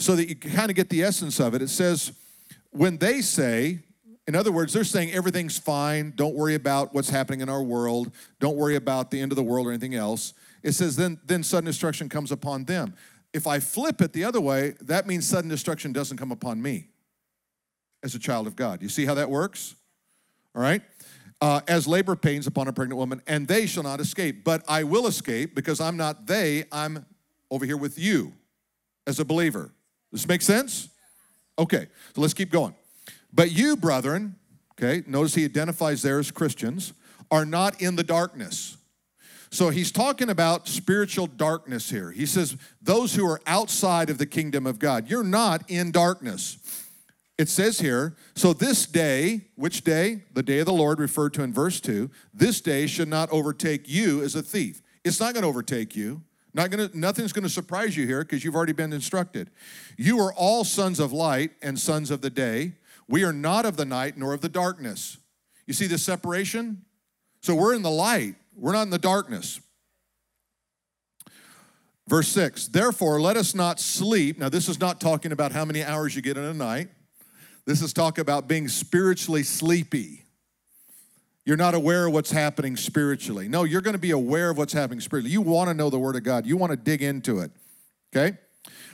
so 0.00 0.16
that 0.16 0.28
you 0.28 0.34
kind 0.34 0.70
of 0.70 0.76
get 0.76 0.88
the 0.88 1.02
essence 1.02 1.38
of 1.38 1.54
it. 1.54 1.62
It 1.62 1.68
says, 1.68 2.12
when 2.70 2.96
they 2.96 3.20
say, 3.20 3.80
in 4.26 4.34
other 4.34 4.50
words, 4.50 4.72
they're 4.72 4.82
saying 4.82 5.12
everything's 5.12 5.58
fine, 5.58 6.14
don't 6.16 6.34
worry 6.34 6.54
about 6.54 6.94
what's 6.94 7.10
happening 7.10 7.40
in 7.42 7.48
our 7.48 7.62
world, 7.62 8.10
don't 8.38 8.56
worry 8.56 8.76
about 8.76 9.10
the 9.10 9.20
end 9.20 9.30
of 9.30 9.36
the 9.36 9.42
world 9.42 9.66
or 9.66 9.70
anything 9.70 9.94
else. 9.94 10.32
It 10.62 10.72
says, 10.72 10.96
then, 10.96 11.20
then 11.24 11.42
sudden 11.42 11.66
destruction 11.66 12.08
comes 12.08 12.32
upon 12.32 12.64
them. 12.64 12.94
If 13.32 13.46
I 13.46 13.60
flip 13.60 14.00
it 14.00 14.12
the 14.12 14.24
other 14.24 14.40
way, 14.40 14.74
that 14.80 15.06
means 15.06 15.26
sudden 15.26 15.50
destruction 15.50 15.92
doesn't 15.92 16.16
come 16.16 16.32
upon 16.32 16.60
me 16.62 16.88
as 18.02 18.14
a 18.14 18.18
child 18.18 18.46
of 18.46 18.56
God. 18.56 18.82
You 18.82 18.88
see 18.88 19.04
how 19.04 19.14
that 19.14 19.30
works? 19.30 19.74
All 20.54 20.62
right? 20.62 20.82
Uh, 21.42 21.60
as 21.68 21.86
labor 21.86 22.16
pains 22.16 22.46
upon 22.46 22.68
a 22.68 22.72
pregnant 22.72 22.98
woman, 22.98 23.22
and 23.26 23.46
they 23.46 23.66
shall 23.66 23.82
not 23.82 24.00
escape. 24.00 24.44
But 24.44 24.62
I 24.68 24.84
will 24.84 25.06
escape 25.06 25.54
because 25.54 25.80
I'm 25.80 25.96
not 25.96 26.26
they, 26.26 26.64
I'm 26.72 27.06
over 27.50 27.64
here 27.64 27.76
with 27.76 27.98
you 27.98 28.32
as 29.06 29.20
a 29.20 29.24
believer. 29.24 29.72
Does 30.10 30.22
this 30.22 30.28
make 30.28 30.42
sense? 30.42 30.88
Okay, 31.58 31.86
so 32.14 32.20
let's 32.20 32.34
keep 32.34 32.50
going. 32.50 32.74
But 33.32 33.52
you, 33.52 33.76
brethren, 33.76 34.36
okay, 34.72 35.02
notice 35.06 35.34
he 35.34 35.44
identifies 35.44 36.02
there 36.02 36.18
as 36.18 36.30
Christians, 36.30 36.92
are 37.30 37.44
not 37.44 37.80
in 37.80 37.96
the 37.96 38.02
darkness. 38.02 38.76
So 39.52 39.70
he's 39.70 39.90
talking 39.90 40.30
about 40.30 40.68
spiritual 40.68 41.26
darkness 41.26 41.90
here. 41.90 42.12
He 42.12 42.24
says, 42.24 42.56
those 42.80 43.14
who 43.14 43.26
are 43.26 43.40
outside 43.46 44.08
of 44.08 44.18
the 44.18 44.26
kingdom 44.26 44.66
of 44.66 44.78
God, 44.78 45.10
you're 45.10 45.24
not 45.24 45.68
in 45.68 45.90
darkness. 45.90 46.58
It 47.36 47.48
says 47.48 47.80
here, 47.80 48.16
so 48.34 48.52
this 48.52 48.86
day, 48.86 49.46
which 49.56 49.82
day? 49.82 50.22
The 50.34 50.42
day 50.42 50.60
of 50.60 50.66
the 50.66 50.72
Lord, 50.72 51.00
referred 51.00 51.34
to 51.34 51.42
in 51.42 51.52
verse 51.52 51.80
2, 51.80 52.10
this 52.34 52.60
day 52.60 52.86
should 52.86 53.08
not 53.08 53.30
overtake 53.30 53.88
you 53.88 54.22
as 54.22 54.34
a 54.34 54.42
thief. 54.42 54.82
It's 55.04 55.18
not 55.18 55.34
going 55.34 55.42
to 55.42 55.48
overtake 55.48 55.96
you. 55.96 56.22
Not 56.52 56.70
gonna, 56.70 56.90
nothing's 56.94 57.32
going 57.32 57.44
to 57.44 57.50
surprise 57.50 57.96
you 57.96 58.06
here 58.06 58.22
because 58.22 58.44
you've 58.44 58.56
already 58.56 58.72
been 58.72 58.92
instructed. 58.92 59.50
You 59.96 60.18
are 60.20 60.32
all 60.32 60.64
sons 60.64 60.98
of 60.98 61.12
light 61.12 61.52
and 61.62 61.78
sons 61.78 62.10
of 62.10 62.22
the 62.22 62.30
day. 62.30 62.72
We 63.08 63.24
are 63.24 63.32
not 63.32 63.66
of 63.66 63.76
the 63.76 63.84
night 63.84 64.16
nor 64.16 64.34
of 64.34 64.40
the 64.40 64.48
darkness. 64.48 65.18
You 65.66 65.74
see 65.74 65.86
the 65.86 65.98
separation? 65.98 66.84
So 67.42 67.54
we're 67.54 67.74
in 67.74 67.82
the 67.82 67.90
light, 67.90 68.34
we're 68.54 68.72
not 68.72 68.82
in 68.82 68.90
the 68.90 68.98
darkness. 68.98 69.60
Verse 72.08 72.28
6 72.28 72.68
Therefore, 72.68 73.20
let 73.20 73.36
us 73.36 73.54
not 73.54 73.78
sleep. 73.78 74.38
Now, 74.38 74.48
this 74.48 74.68
is 74.68 74.80
not 74.80 75.00
talking 75.00 75.30
about 75.30 75.52
how 75.52 75.64
many 75.64 75.84
hours 75.84 76.16
you 76.16 76.22
get 76.22 76.36
in 76.36 76.44
a 76.44 76.52
night. 76.52 76.88
This 77.66 77.82
is 77.82 77.92
talking 77.92 78.22
about 78.22 78.48
being 78.48 78.66
spiritually 78.66 79.44
sleepy. 79.44 80.24
You're 81.44 81.56
not 81.56 81.74
aware 81.74 82.06
of 82.06 82.12
what's 82.12 82.30
happening 82.30 82.76
spiritually. 82.76 83.48
No, 83.48 83.64
you're 83.64 83.80
going 83.80 83.94
to 83.94 83.98
be 83.98 84.10
aware 84.10 84.50
of 84.50 84.58
what's 84.58 84.72
happening 84.72 85.00
spiritually. 85.00 85.32
You 85.32 85.40
want 85.40 85.68
to 85.68 85.74
know 85.74 85.90
the 85.90 85.98
Word 85.98 86.16
of 86.16 86.22
God, 86.22 86.46
you 86.46 86.56
want 86.56 86.70
to 86.70 86.76
dig 86.76 87.02
into 87.02 87.40
it. 87.40 87.50
Okay? 88.14 88.36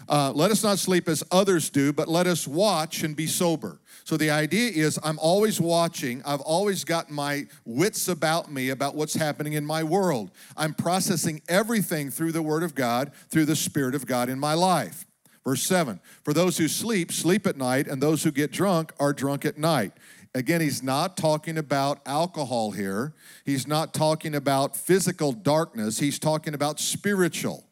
Uh, 0.08 0.30
let 0.32 0.52
us 0.52 0.62
not 0.62 0.78
sleep 0.78 1.08
as 1.08 1.24
others 1.32 1.70
do, 1.70 1.92
but 1.92 2.06
let 2.06 2.26
us 2.26 2.46
watch 2.46 3.02
and 3.02 3.16
be 3.16 3.26
sober. 3.26 3.80
So 4.04 4.16
the 4.16 4.30
idea 4.30 4.70
is 4.70 5.00
I'm 5.02 5.18
always 5.18 5.60
watching. 5.60 6.22
I've 6.24 6.40
always 6.40 6.84
got 6.84 7.10
my 7.10 7.46
wits 7.64 8.06
about 8.06 8.52
me 8.52 8.70
about 8.70 8.94
what's 8.94 9.14
happening 9.14 9.54
in 9.54 9.66
my 9.66 9.82
world. 9.82 10.30
I'm 10.56 10.74
processing 10.74 11.42
everything 11.48 12.10
through 12.10 12.32
the 12.32 12.42
Word 12.42 12.62
of 12.62 12.76
God, 12.76 13.10
through 13.30 13.46
the 13.46 13.56
Spirit 13.56 13.96
of 13.96 14.06
God 14.06 14.28
in 14.28 14.38
my 14.38 14.54
life. 14.54 15.06
Verse 15.44 15.62
7 15.64 16.00
For 16.22 16.32
those 16.32 16.58
who 16.58 16.68
sleep, 16.68 17.10
sleep 17.10 17.46
at 17.46 17.56
night, 17.56 17.88
and 17.88 18.00
those 18.00 18.22
who 18.22 18.30
get 18.30 18.52
drunk 18.52 18.92
are 19.00 19.12
drunk 19.12 19.44
at 19.44 19.58
night. 19.58 19.92
Again, 20.36 20.60
he's 20.60 20.82
not 20.82 21.16
talking 21.16 21.56
about 21.56 22.00
alcohol 22.04 22.72
here. 22.72 23.14
He's 23.46 23.66
not 23.66 23.94
talking 23.94 24.34
about 24.34 24.76
physical 24.76 25.32
darkness. 25.32 25.98
He's 25.98 26.18
talking 26.18 26.52
about 26.52 26.78
spiritual. 26.78 27.64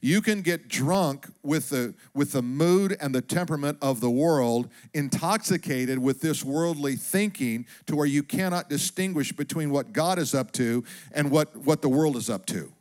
You 0.00 0.22
can 0.22 0.40
get 0.40 0.66
drunk 0.66 1.26
with 1.42 1.68
the, 1.68 1.92
with 2.14 2.32
the 2.32 2.40
mood 2.40 2.96
and 3.02 3.14
the 3.14 3.20
temperament 3.20 3.76
of 3.82 4.00
the 4.00 4.08
world, 4.08 4.70
intoxicated 4.94 5.98
with 5.98 6.22
this 6.22 6.42
worldly 6.42 6.96
thinking 6.96 7.66
to 7.84 7.94
where 7.94 8.06
you 8.06 8.22
cannot 8.22 8.70
distinguish 8.70 9.32
between 9.32 9.68
what 9.70 9.92
God 9.92 10.18
is 10.18 10.34
up 10.34 10.52
to 10.52 10.84
and 11.12 11.30
what, 11.30 11.54
what 11.54 11.82
the 11.82 11.90
world 11.90 12.16
is 12.16 12.30
up 12.30 12.46
to. 12.46 12.72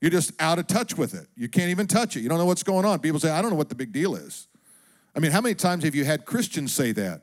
You're 0.00 0.12
just 0.12 0.30
out 0.40 0.60
of 0.60 0.68
touch 0.68 0.96
with 0.96 1.12
it. 1.14 1.26
You 1.34 1.48
can't 1.48 1.70
even 1.70 1.88
touch 1.88 2.16
it. 2.16 2.20
You 2.20 2.28
don't 2.28 2.38
know 2.38 2.46
what's 2.46 2.62
going 2.62 2.84
on. 2.84 3.00
People 3.00 3.18
say, 3.18 3.30
I 3.30 3.42
don't 3.42 3.50
know 3.50 3.56
what 3.56 3.68
the 3.68 3.74
big 3.74 3.90
deal 3.90 4.14
is. 4.14 4.46
I 5.12 5.18
mean, 5.18 5.32
how 5.32 5.40
many 5.40 5.56
times 5.56 5.82
have 5.82 5.96
you 5.96 6.04
had 6.04 6.24
Christians 6.24 6.72
say 6.72 6.92
that? 6.92 7.22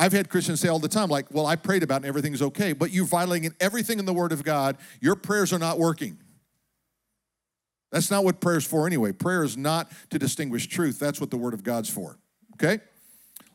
I've 0.00 0.14
had 0.14 0.30
Christians 0.30 0.60
say 0.60 0.68
all 0.68 0.78
the 0.78 0.88
time, 0.88 1.10
like, 1.10 1.26
well, 1.30 1.44
I 1.44 1.56
prayed 1.56 1.82
about 1.82 1.96
and 1.96 2.06
everything's 2.06 2.40
okay, 2.40 2.72
but 2.72 2.90
you're 2.90 3.04
violating 3.04 3.54
everything 3.60 3.98
in 3.98 4.06
the 4.06 4.14
Word 4.14 4.32
of 4.32 4.42
God. 4.42 4.78
Your 4.98 5.14
prayers 5.14 5.52
are 5.52 5.58
not 5.58 5.78
working. 5.78 6.16
That's 7.92 8.10
not 8.10 8.24
what 8.24 8.40
prayer's 8.40 8.66
for 8.66 8.86
anyway. 8.86 9.12
Prayer 9.12 9.44
is 9.44 9.58
not 9.58 9.92
to 10.08 10.18
distinguish 10.18 10.68
truth. 10.68 10.98
That's 10.98 11.20
what 11.20 11.30
the 11.30 11.36
Word 11.36 11.52
of 11.52 11.62
God's 11.62 11.90
for. 11.90 12.18
Okay? 12.54 12.82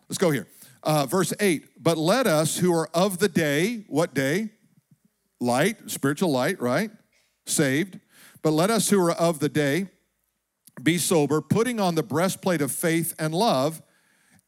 Let's 0.08 0.20
go 0.20 0.30
here. 0.30 0.46
Uh, 0.84 1.08
verse 1.08 1.34
8, 1.40 1.82
but 1.82 1.98
let 1.98 2.28
us 2.28 2.58
who 2.60 2.72
are 2.76 2.90
of 2.94 3.18
the 3.18 3.28
day, 3.28 3.84
what 3.88 4.14
day? 4.14 4.50
Light, 5.42 5.90
spiritual 5.90 6.32
light, 6.32 6.62
right? 6.62 6.92
Saved. 7.48 8.00
But 8.44 8.52
let 8.52 8.70
us 8.70 8.88
who 8.92 9.04
are 9.04 9.14
of 9.14 9.40
the 9.40 9.50
day 9.50 9.88
be 10.84 11.00
sober, 11.00 11.42
putting 11.42 11.80
on 11.80 11.96
the 11.96 12.04
breastplate 12.04 12.62
of 12.62 12.72
faith 12.72 13.16
and 13.18 13.34
love 13.34 13.82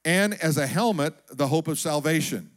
and 0.07 0.35
as 0.35 0.55
a 0.55 0.65
helmet, 0.65 1.13
the 1.29 1.47
hope 1.47 1.67
of 1.67 1.77
salvation. 1.77 2.49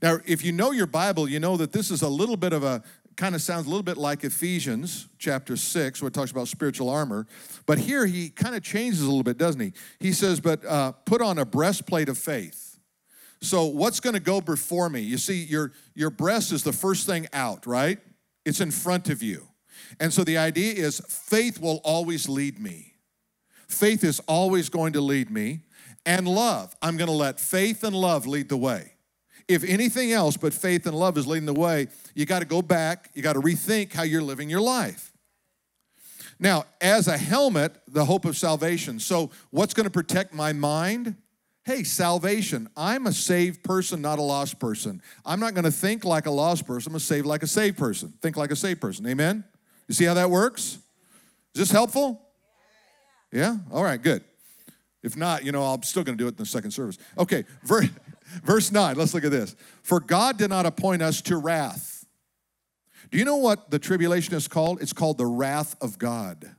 Now, 0.00 0.20
if 0.24 0.42
you 0.42 0.52
know 0.52 0.70
your 0.70 0.86
Bible, 0.86 1.28
you 1.28 1.38
know 1.38 1.58
that 1.58 1.70
this 1.70 1.90
is 1.90 2.00
a 2.00 2.08
little 2.08 2.38
bit 2.38 2.54
of 2.54 2.64
a 2.64 2.82
kind 3.14 3.34
of 3.34 3.42
sounds 3.42 3.66
a 3.66 3.68
little 3.68 3.82
bit 3.82 3.98
like 3.98 4.24
Ephesians 4.24 5.06
chapter 5.18 5.54
6, 5.54 6.00
where 6.00 6.08
it 6.08 6.14
talks 6.14 6.30
about 6.30 6.48
spiritual 6.48 6.88
armor. 6.88 7.26
But 7.66 7.76
here 7.76 8.06
he 8.06 8.30
kind 8.30 8.54
of 8.54 8.62
changes 8.62 9.02
a 9.02 9.04
little 9.04 9.22
bit, 9.22 9.36
doesn't 9.36 9.60
he? 9.60 9.74
He 10.00 10.14
says, 10.14 10.40
But 10.40 10.64
uh, 10.64 10.92
put 10.92 11.20
on 11.20 11.38
a 11.38 11.44
breastplate 11.44 12.08
of 12.08 12.16
faith. 12.16 12.78
So, 13.42 13.66
what's 13.66 14.00
going 14.00 14.14
to 14.14 14.20
go 14.20 14.40
before 14.40 14.88
me? 14.88 15.00
You 15.00 15.18
see, 15.18 15.44
your, 15.44 15.72
your 15.94 16.08
breast 16.08 16.52
is 16.52 16.64
the 16.64 16.72
first 16.72 17.04
thing 17.06 17.26
out, 17.34 17.66
right? 17.66 17.98
It's 18.46 18.62
in 18.62 18.70
front 18.70 19.10
of 19.10 19.22
you. 19.22 19.46
And 20.00 20.10
so 20.10 20.24
the 20.24 20.38
idea 20.38 20.72
is 20.72 21.02
faith 21.06 21.60
will 21.60 21.82
always 21.84 22.30
lead 22.30 22.58
me. 22.58 22.94
Faith 23.68 24.04
is 24.04 24.20
always 24.20 24.70
going 24.70 24.94
to 24.94 25.02
lead 25.02 25.30
me 25.30 25.60
and 26.04 26.26
love. 26.26 26.74
I'm 26.82 26.96
going 26.96 27.08
to 27.08 27.14
let 27.14 27.38
faith 27.40 27.84
and 27.84 27.94
love 27.94 28.26
lead 28.26 28.48
the 28.48 28.56
way. 28.56 28.92
If 29.48 29.64
anything 29.64 30.12
else 30.12 30.36
but 30.36 30.54
faith 30.54 30.86
and 30.86 30.96
love 30.96 31.18
is 31.18 31.26
leading 31.26 31.46
the 31.46 31.52
way, 31.52 31.88
you 32.14 32.26
got 32.26 32.38
to 32.40 32.44
go 32.44 32.62
back, 32.62 33.10
you 33.14 33.22
got 33.22 33.34
to 33.34 33.40
rethink 33.40 33.92
how 33.92 34.02
you're 34.02 34.22
living 34.22 34.48
your 34.48 34.60
life. 34.60 35.12
Now, 36.38 36.64
as 36.80 37.08
a 37.08 37.16
helmet, 37.16 37.80
the 37.86 38.04
hope 38.04 38.24
of 38.24 38.36
salvation. 38.36 38.98
So, 38.98 39.30
what's 39.50 39.74
going 39.74 39.84
to 39.84 39.90
protect 39.90 40.34
my 40.34 40.52
mind? 40.52 41.16
Hey, 41.64 41.84
salvation. 41.84 42.68
I'm 42.76 43.06
a 43.06 43.12
saved 43.12 43.62
person, 43.62 44.02
not 44.02 44.18
a 44.18 44.22
lost 44.22 44.58
person. 44.58 45.00
I'm 45.24 45.38
not 45.38 45.54
going 45.54 45.64
to 45.64 45.70
think 45.70 46.04
like 46.04 46.26
a 46.26 46.30
lost 46.30 46.66
person. 46.66 46.90
I'm 46.90 46.94
going 46.94 47.00
to 47.00 47.06
save 47.06 47.26
like 47.26 47.44
a 47.44 47.46
saved 47.46 47.78
person. 47.78 48.12
Think 48.20 48.36
like 48.36 48.50
a 48.50 48.56
saved 48.56 48.80
person. 48.80 49.06
Amen? 49.06 49.44
You 49.86 49.94
see 49.94 50.04
how 50.04 50.14
that 50.14 50.30
works? 50.30 50.78
Is 51.54 51.60
this 51.60 51.70
helpful? 51.70 52.20
Yeah? 53.30 53.58
All 53.70 53.84
right, 53.84 54.02
good. 54.02 54.24
If 55.02 55.16
not, 55.16 55.44
you 55.44 55.52
know, 55.52 55.64
I'm 55.64 55.82
still 55.82 56.04
going 56.04 56.16
to 56.16 56.22
do 56.22 56.28
it 56.28 56.32
in 56.32 56.36
the 56.36 56.46
second 56.46 56.70
service. 56.70 56.98
Okay, 57.18 57.44
verse, 57.64 57.88
verse 58.44 58.70
9, 58.70 58.96
let's 58.96 59.14
look 59.14 59.24
at 59.24 59.30
this. 59.30 59.56
For 59.82 60.00
God 60.00 60.38
did 60.38 60.50
not 60.50 60.66
appoint 60.66 61.02
us 61.02 61.20
to 61.22 61.36
wrath. 61.36 62.06
Do 63.10 63.18
you 63.18 63.24
know 63.24 63.36
what 63.36 63.70
the 63.70 63.78
tribulation 63.78 64.34
is 64.34 64.48
called? 64.48 64.80
It's 64.80 64.92
called 64.92 65.18
the 65.18 65.26
wrath 65.26 65.76
of 65.80 65.98
God. 65.98 66.54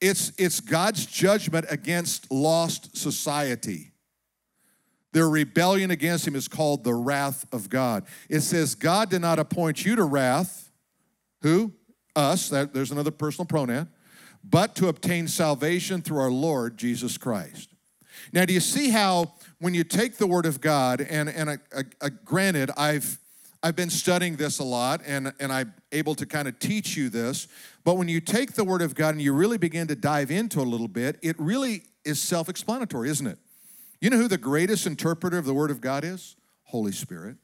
It's, 0.00 0.32
it's 0.38 0.60
God's 0.60 1.06
judgment 1.06 1.66
against 1.70 2.30
lost 2.30 2.96
society. 2.96 3.92
Their 5.12 5.28
rebellion 5.28 5.90
against 5.90 6.26
him 6.26 6.36
is 6.36 6.46
called 6.46 6.84
the 6.84 6.92
wrath 6.92 7.46
of 7.50 7.70
God. 7.70 8.04
It 8.28 8.40
says, 8.40 8.74
God 8.74 9.08
did 9.08 9.22
not 9.22 9.38
appoint 9.38 9.84
you 9.84 9.96
to 9.96 10.04
wrath. 10.04 10.70
Who? 11.40 11.72
Us. 12.14 12.50
That, 12.50 12.74
there's 12.74 12.90
another 12.90 13.10
personal 13.10 13.46
pronoun. 13.46 13.88
But 14.48 14.74
to 14.76 14.88
obtain 14.88 15.28
salvation 15.28 16.02
through 16.02 16.20
our 16.20 16.30
Lord 16.30 16.76
Jesus 16.76 17.18
Christ. 17.18 17.70
Now, 18.32 18.44
do 18.44 18.52
you 18.52 18.60
see 18.60 18.90
how 18.90 19.34
when 19.58 19.74
you 19.74 19.84
take 19.84 20.16
the 20.16 20.26
Word 20.26 20.46
of 20.46 20.60
God, 20.60 21.00
and, 21.00 21.28
and 21.28 21.50
I, 21.50 22.08
granted, 22.24 22.70
I've, 22.76 23.18
I've 23.62 23.76
been 23.76 23.90
studying 23.90 24.36
this 24.36 24.58
a 24.58 24.64
lot 24.64 25.00
and, 25.06 25.32
and 25.40 25.52
I'm 25.52 25.74
able 25.92 26.14
to 26.16 26.26
kind 26.26 26.46
of 26.48 26.58
teach 26.58 26.96
you 26.96 27.08
this, 27.08 27.48
but 27.84 27.96
when 27.96 28.08
you 28.08 28.20
take 28.20 28.52
the 28.52 28.64
Word 28.64 28.82
of 28.82 28.94
God 28.94 29.14
and 29.14 29.22
you 29.22 29.32
really 29.32 29.58
begin 29.58 29.86
to 29.88 29.96
dive 29.96 30.30
into 30.30 30.60
a 30.60 30.62
little 30.62 30.88
bit, 30.88 31.18
it 31.22 31.38
really 31.38 31.82
is 32.04 32.20
self 32.20 32.48
explanatory, 32.48 33.10
isn't 33.10 33.26
it? 33.26 33.38
You 34.00 34.10
know 34.10 34.18
who 34.18 34.28
the 34.28 34.38
greatest 34.38 34.86
interpreter 34.86 35.38
of 35.38 35.44
the 35.44 35.54
Word 35.54 35.70
of 35.70 35.80
God 35.80 36.04
is? 36.04 36.36
Holy 36.64 36.92
Spirit. 36.92 37.36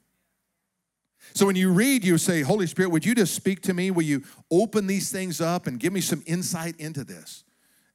So 1.33 1.45
when 1.45 1.55
you 1.55 1.71
read, 1.71 2.03
you 2.03 2.17
say, 2.17 2.41
Holy 2.41 2.67
Spirit, 2.67 2.89
would 2.89 3.05
you 3.05 3.15
just 3.15 3.33
speak 3.33 3.61
to 3.63 3.73
me? 3.73 3.91
Will 3.91 4.03
you 4.03 4.23
open 4.51 4.85
these 4.87 5.11
things 5.11 5.41
up 5.41 5.65
and 5.65 5.79
give 5.79 5.93
me 5.93 6.01
some 6.01 6.21
insight 6.25 6.75
into 6.79 7.03
this? 7.03 7.43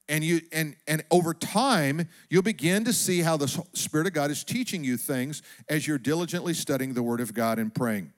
And 0.08 0.24
you 0.24 0.40
and 0.52 0.74
and 0.86 1.04
over 1.10 1.34
time, 1.34 2.08
you'll 2.30 2.42
begin 2.42 2.84
to 2.84 2.92
see 2.92 3.20
how 3.20 3.36
the 3.36 3.46
Spirit 3.74 4.06
of 4.06 4.14
God 4.14 4.30
is 4.30 4.42
teaching 4.42 4.82
you 4.82 4.96
things 4.96 5.42
as 5.68 5.86
you're 5.86 5.98
diligently 5.98 6.54
studying 6.54 6.94
the 6.94 7.02
Word 7.02 7.20
of 7.20 7.34
God 7.34 7.58
and 7.58 7.74
praying. 7.74 8.12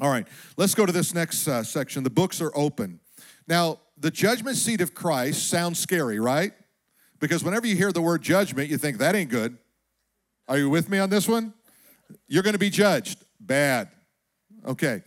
All 0.00 0.10
right, 0.10 0.28
let's 0.56 0.74
go 0.74 0.86
to 0.86 0.92
this 0.92 1.14
next 1.14 1.48
uh, 1.48 1.64
section. 1.64 2.04
The 2.04 2.10
books 2.10 2.40
are 2.40 2.52
open. 2.54 3.00
Now, 3.48 3.80
the 3.96 4.10
judgment 4.10 4.56
seat 4.56 4.80
of 4.80 4.94
Christ 4.94 5.48
sounds 5.48 5.78
scary, 5.78 6.20
right? 6.20 6.52
Because 7.18 7.42
whenever 7.42 7.66
you 7.66 7.74
hear 7.74 7.90
the 7.90 8.02
word 8.02 8.22
judgment, 8.22 8.68
you 8.68 8.78
think 8.78 8.98
that 8.98 9.16
ain't 9.16 9.30
good. 9.30 9.58
Are 10.46 10.58
you 10.58 10.70
with 10.70 10.88
me 10.88 10.98
on 10.98 11.10
this 11.10 11.26
one? 11.26 11.52
You're 12.28 12.42
going 12.42 12.52
to 12.52 12.58
be 12.58 12.70
judged. 12.70 13.24
Bad. 13.40 13.88
Okay. 14.66 15.02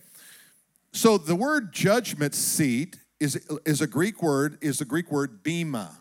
So 0.94 1.18
the 1.18 1.36
word 1.36 1.72
judgment 1.72 2.36
seat 2.36 2.98
is, 3.20 3.36
is 3.66 3.82
a 3.82 3.88
Greek 3.88 4.22
word, 4.22 4.58
is 4.62 4.80
the 4.80 4.86
Greek 4.86 5.12
word 5.12 5.44
bema. 5.44 5.98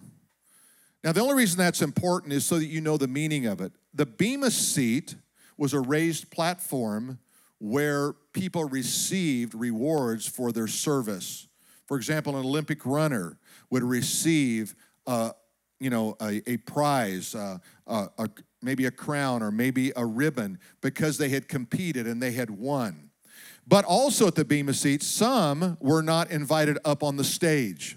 Now, 1.05 1.13
the 1.13 1.21
only 1.21 1.35
reason 1.35 1.59
that's 1.59 1.81
important 1.81 2.33
is 2.33 2.45
so 2.45 2.59
that 2.59 2.67
you 2.67 2.81
know 2.81 2.97
the 2.97 3.09
meaning 3.09 3.47
of 3.47 3.61
it. 3.61 3.73
The 3.95 4.07
bema 4.07 4.51
seat 4.51 5.15
was 5.57 5.73
a 5.73 5.81
raised 5.81 6.31
platform 6.31 7.19
where 7.59 8.15
people 8.33 8.65
received 8.65 9.55
rewards 9.55 10.27
for 10.27 10.53
their 10.53 10.67
service. 10.67 11.47
For 11.87 11.97
example, 11.97 12.37
an 12.37 12.45
Olympic 12.45 12.85
runner 12.87 13.39
would 13.71 13.83
receive 13.83 14.75
a, 15.07 15.33
you 15.79 15.91
know, 15.91 16.17
a, 16.21 16.43
a 16.51 16.57
prize, 16.59 17.35
uh, 17.35 17.59
uh, 17.87 18.07
a, 18.19 18.29
maybe 18.63 18.87
a 18.87 18.91
crown 18.91 19.43
or 19.43 19.51
maybe 19.51 19.93
a 19.97 20.05
ribbon 20.05 20.59
because 20.81 21.19
they 21.19 21.29
had 21.29 21.49
competed 21.49 22.07
and 22.07 22.23
they 22.23 22.33
had 22.33 22.51
won. 22.51 23.10
But 23.71 23.87
also 23.87 24.27
at 24.27 24.35
the 24.35 24.45
Bema 24.45 24.75
seat, 24.75 25.03
some 25.03 25.79
were 25.81 26.03
not 26.03 26.31
invited 26.31 26.77
up 26.85 27.03
on 27.03 27.17
the 27.17 27.25
stage. 27.25 27.97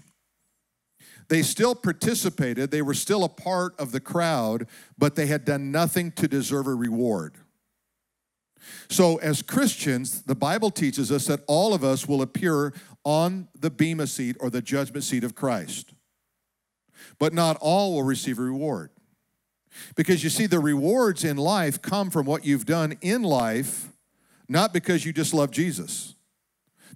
They 1.28 1.42
still 1.42 1.74
participated, 1.74 2.70
they 2.70 2.82
were 2.82 2.94
still 2.94 3.24
a 3.24 3.28
part 3.28 3.78
of 3.78 3.92
the 3.92 4.00
crowd, 4.00 4.66
but 4.96 5.16
they 5.16 5.26
had 5.26 5.44
done 5.44 5.70
nothing 5.70 6.12
to 6.12 6.28
deserve 6.28 6.66
a 6.66 6.74
reward. 6.74 7.36
So, 8.88 9.16
as 9.16 9.42
Christians, 9.42 10.22
the 10.22 10.34
Bible 10.34 10.70
teaches 10.70 11.12
us 11.12 11.26
that 11.26 11.40
all 11.46 11.74
of 11.74 11.84
us 11.84 12.06
will 12.06 12.22
appear 12.22 12.72
on 13.04 13.48
the 13.58 13.70
Bema 13.70 14.06
seat 14.06 14.36
or 14.40 14.48
the 14.48 14.62
judgment 14.62 15.04
seat 15.04 15.24
of 15.24 15.34
Christ 15.34 15.94
but 17.18 17.32
not 17.32 17.56
all 17.60 17.92
will 17.92 18.02
receive 18.02 18.38
a 18.38 18.42
reward. 18.42 18.90
Because 19.96 20.22
you 20.22 20.30
see, 20.30 20.46
the 20.46 20.60
rewards 20.60 21.24
in 21.24 21.36
life 21.36 21.82
come 21.82 22.10
from 22.10 22.26
what 22.26 22.44
you've 22.44 22.66
done 22.66 22.96
in 23.00 23.22
life, 23.22 23.88
not 24.48 24.72
because 24.72 25.04
you 25.04 25.12
just 25.12 25.34
love 25.34 25.50
Jesus. 25.50 26.14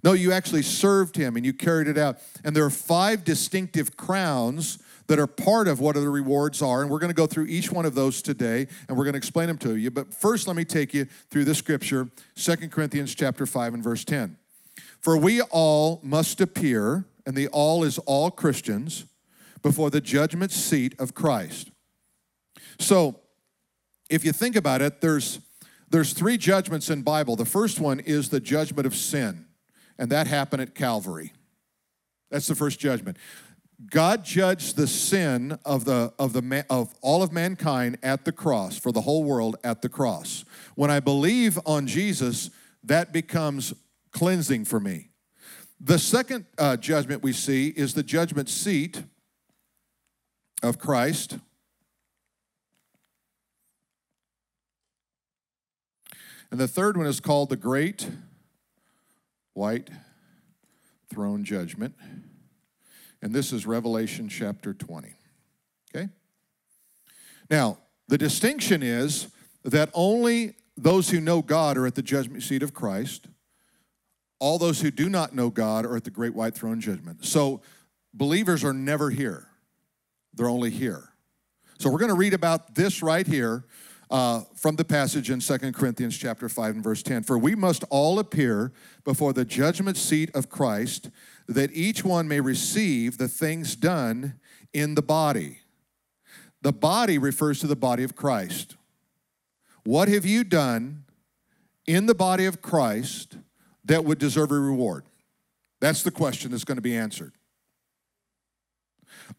No, 0.03 0.13
you 0.13 0.31
actually 0.31 0.61
served 0.61 1.15
him 1.15 1.35
and 1.35 1.45
you 1.45 1.53
carried 1.53 1.87
it 1.87 1.97
out. 1.97 2.19
And 2.43 2.55
there 2.55 2.63
are 2.63 2.69
five 2.69 3.23
distinctive 3.23 3.97
crowns 3.97 4.79
that 5.07 5.19
are 5.19 5.27
part 5.27 5.67
of 5.67 5.79
what 5.79 5.95
the 5.95 6.09
rewards 6.09 6.61
are. 6.61 6.81
And 6.81 6.89
we're 6.89 6.99
going 6.99 7.09
to 7.09 7.15
go 7.15 7.25
through 7.25 7.47
each 7.47 7.71
one 7.71 7.85
of 7.85 7.95
those 7.95 8.21
today 8.21 8.67
and 8.87 8.97
we're 8.97 9.03
going 9.03 9.13
to 9.13 9.17
explain 9.17 9.47
them 9.47 9.57
to 9.59 9.75
you. 9.75 9.91
But 9.91 10.13
first, 10.13 10.47
let 10.47 10.55
me 10.55 10.63
take 10.63 10.93
you 10.93 11.05
through 11.29 11.45
the 11.45 11.55
scripture, 11.55 12.09
Second 12.35 12.71
Corinthians 12.71 13.13
chapter 13.13 13.45
5 13.45 13.73
and 13.73 13.83
verse 13.83 14.05
10. 14.05 14.37
For 14.99 15.17
we 15.17 15.41
all 15.41 15.99
must 16.03 16.41
appear, 16.41 17.05
and 17.25 17.35
the 17.35 17.47
all 17.47 17.83
is 17.83 17.97
all 17.99 18.31
Christians 18.31 19.05
before 19.61 19.89
the 19.89 20.01
judgment 20.01 20.51
seat 20.51 20.93
of 20.99 21.13
Christ. 21.13 21.71
So, 22.79 23.19
if 24.09 24.25
you 24.25 24.31
think 24.31 24.55
about 24.55 24.81
it, 24.81 25.01
there's 25.01 25.39
there's 25.89 26.13
three 26.13 26.37
judgments 26.37 26.89
in 26.89 27.01
Bible. 27.01 27.35
The 27.35 27.45
first 27.45 27.79
one 27.79 27.99
is 27.99 28.29
the 28.29 28.39
judgment 28.39 28.85
of 28.85 28.95
sin, 28.95 29.45
and 29.97 30.11
that 30.11 30.27
happened 30.27 30.61
at 30.61 30.75
Calvary. 30.75 31.33
That's 32.29 32.47
the 32.47 32.55
first 32.55 32.79
judgment. 32.79 33.17
God 33.89 34.25
judged 34.25 34.75
the 34.75 34.87
sin 34.87 35.57
of 35.63 35.85
the 35.85 36.13
of 36.19 36.33
the 36.33 36.65
of 36.69 36.93
all 37.01 37.23
of 37.23 37.31
mankind 37.31 37.97
at 38.03 38.25
the 38.25 38.31
cross 38.31 38.77
for 38.77 38.91
the 38.91 39.01
whole 39.01 39.23
world 39.23 39.55
at 39.63 39.81
the 39.81 39.89
cross. 39.89 40.43
When 40.75 40.91
I 40.91 40.99
believe 40.99 41.57
on 41.65 41.87
Jesus, 41.87 42.49
that 42.83 43.13
becomes 43.13 43.73
cleansing 44.11 44.65
for 44.65 44.79
me. 44.79 45.09
The 45.79 45.97
second 45.97 46.45
uh, 46.57 46.75
judgment 46.75 47.23
we 47.23 47.31
see 47.31 47.69
is 47.69 47.93
the 47.93 48.03
judgment 48.03 48.49
seat 48.49 49.03
of 50.61 50.77
Christ. 50.77 51.37
And 56.51 56.59
the 56.59 56.67
third 56.67 56.97
one 56.97 57.05
is 57.05 57.19
called 57.19 57.49
the 57.49 57.55
Great 57.55 58.09
White 59.53 59.89
Throne 61.13 61.43
Judgment. 61.43 61.95
And 63.21 63.33
this 63.33 63.51
is 63.51 63.65
Revelation 63.65 64.29
chapter 64.29 64.73
20. 64.73 65.13
Okay? 65.93 66.09
Now, 67.49 67.77
the 68.07 68.17
distinction 68.17 68.81
is 68.81 69.27
that 69.63 69.89
only 69.93 70.55
those 70.75 71.09
who 71.09 71.19
know 71.19 71.41
God 71.41 71.77
are 71.77 71.85
at 71.85 71.95
the 71.95 72.01
judgment 72.01 72.41
seat 72.41 72.63
of 72.63 72.73
Christ. 72.73 73.27
All 74.39 74.57
those 74.57 74.81
who 74.81 74.89
do 74.89 75.09
not 75.09 75.35
know 75.35 75.49
God 75.49 75.85
are 75.85 75.97
at 75.97 76.05
the 76.05 76.09
great 76.09 76.33
white 76.33 76.55
throne 76.55 76.79
judgment. 76.79 77.25
So 77.25 77.61
believers 78.13 78.63
are 78.63 78.73
never 78.73 79.09
here. 79.09 79.47
They're 80.33 80.49
only 80.49 80.69
here. 80.69 81.09
So 81.77 81.89
we're 81.89 81.99
going 81.99 82.11
to 82.11 82.17
read 82.17 82.33
about 82.33 82.75
this 82.75 83.03
right 83.03 83.27
here 83.27 83.65
uh, 84.09 84.41
from 84.55 84.75
the 84.75 84.85
passage 84.85 85.29
in 85.29 85.39
2 85.39 85.57
Corinthians 85.71 86.17
chapter 86.17 86.49
5 86.49 86.75
and 86.75 86.83
verse 86.83 87.03
10. 87.03 87.23
For 87.23 87.37
we 87.37 87.55
must 87.55 87.83
all 87.89 88.19
appear 88.19 88.71
before 89.03 89.33
the 89.33 89.45
judgment 89.45 89.97
seat 89.97 90.31
of 90.33 90.49
Christ, 90.49 91.09
that 91.47 91.71
each 91.73 92.03
one 92.03 92.27
may 92.27 92.39
receive 92.39 93.17
the 93.17 93.27
things 93.27 93.75
done 93.75 94.39
in 94.73 94.95
the 94.95 95.01
body. 95.01 95.59
The 96.61 96.73
body 96.73 97.17
refers 97.17 97.59
to 97.59 97.67
the 97.67 97.75
body 97.75 98.03
of 98.03 98.15
Christ. 98.15 98.75
What 99.85 100.07
have 100.07 100.25
you 100.25 100.43
done 100.43 101.05
in 101.87 102.05
the 102.05 102.15
body 102.15 102.45
of 102.45 102.61
Christ 102.61 103.37
that 103.85 104.03
would 104.03 104.19
deserve 104.19 104.51
a 104.51 104.59
reward? 104.59 105.05
That's 105.79 106.03
the 106.03 106.11
question 106.11 106.51
that's 106.51 106.65
going 106.65 106.77
to 106.77 106.81
be 106.81 106.95
answered 106.95 107.33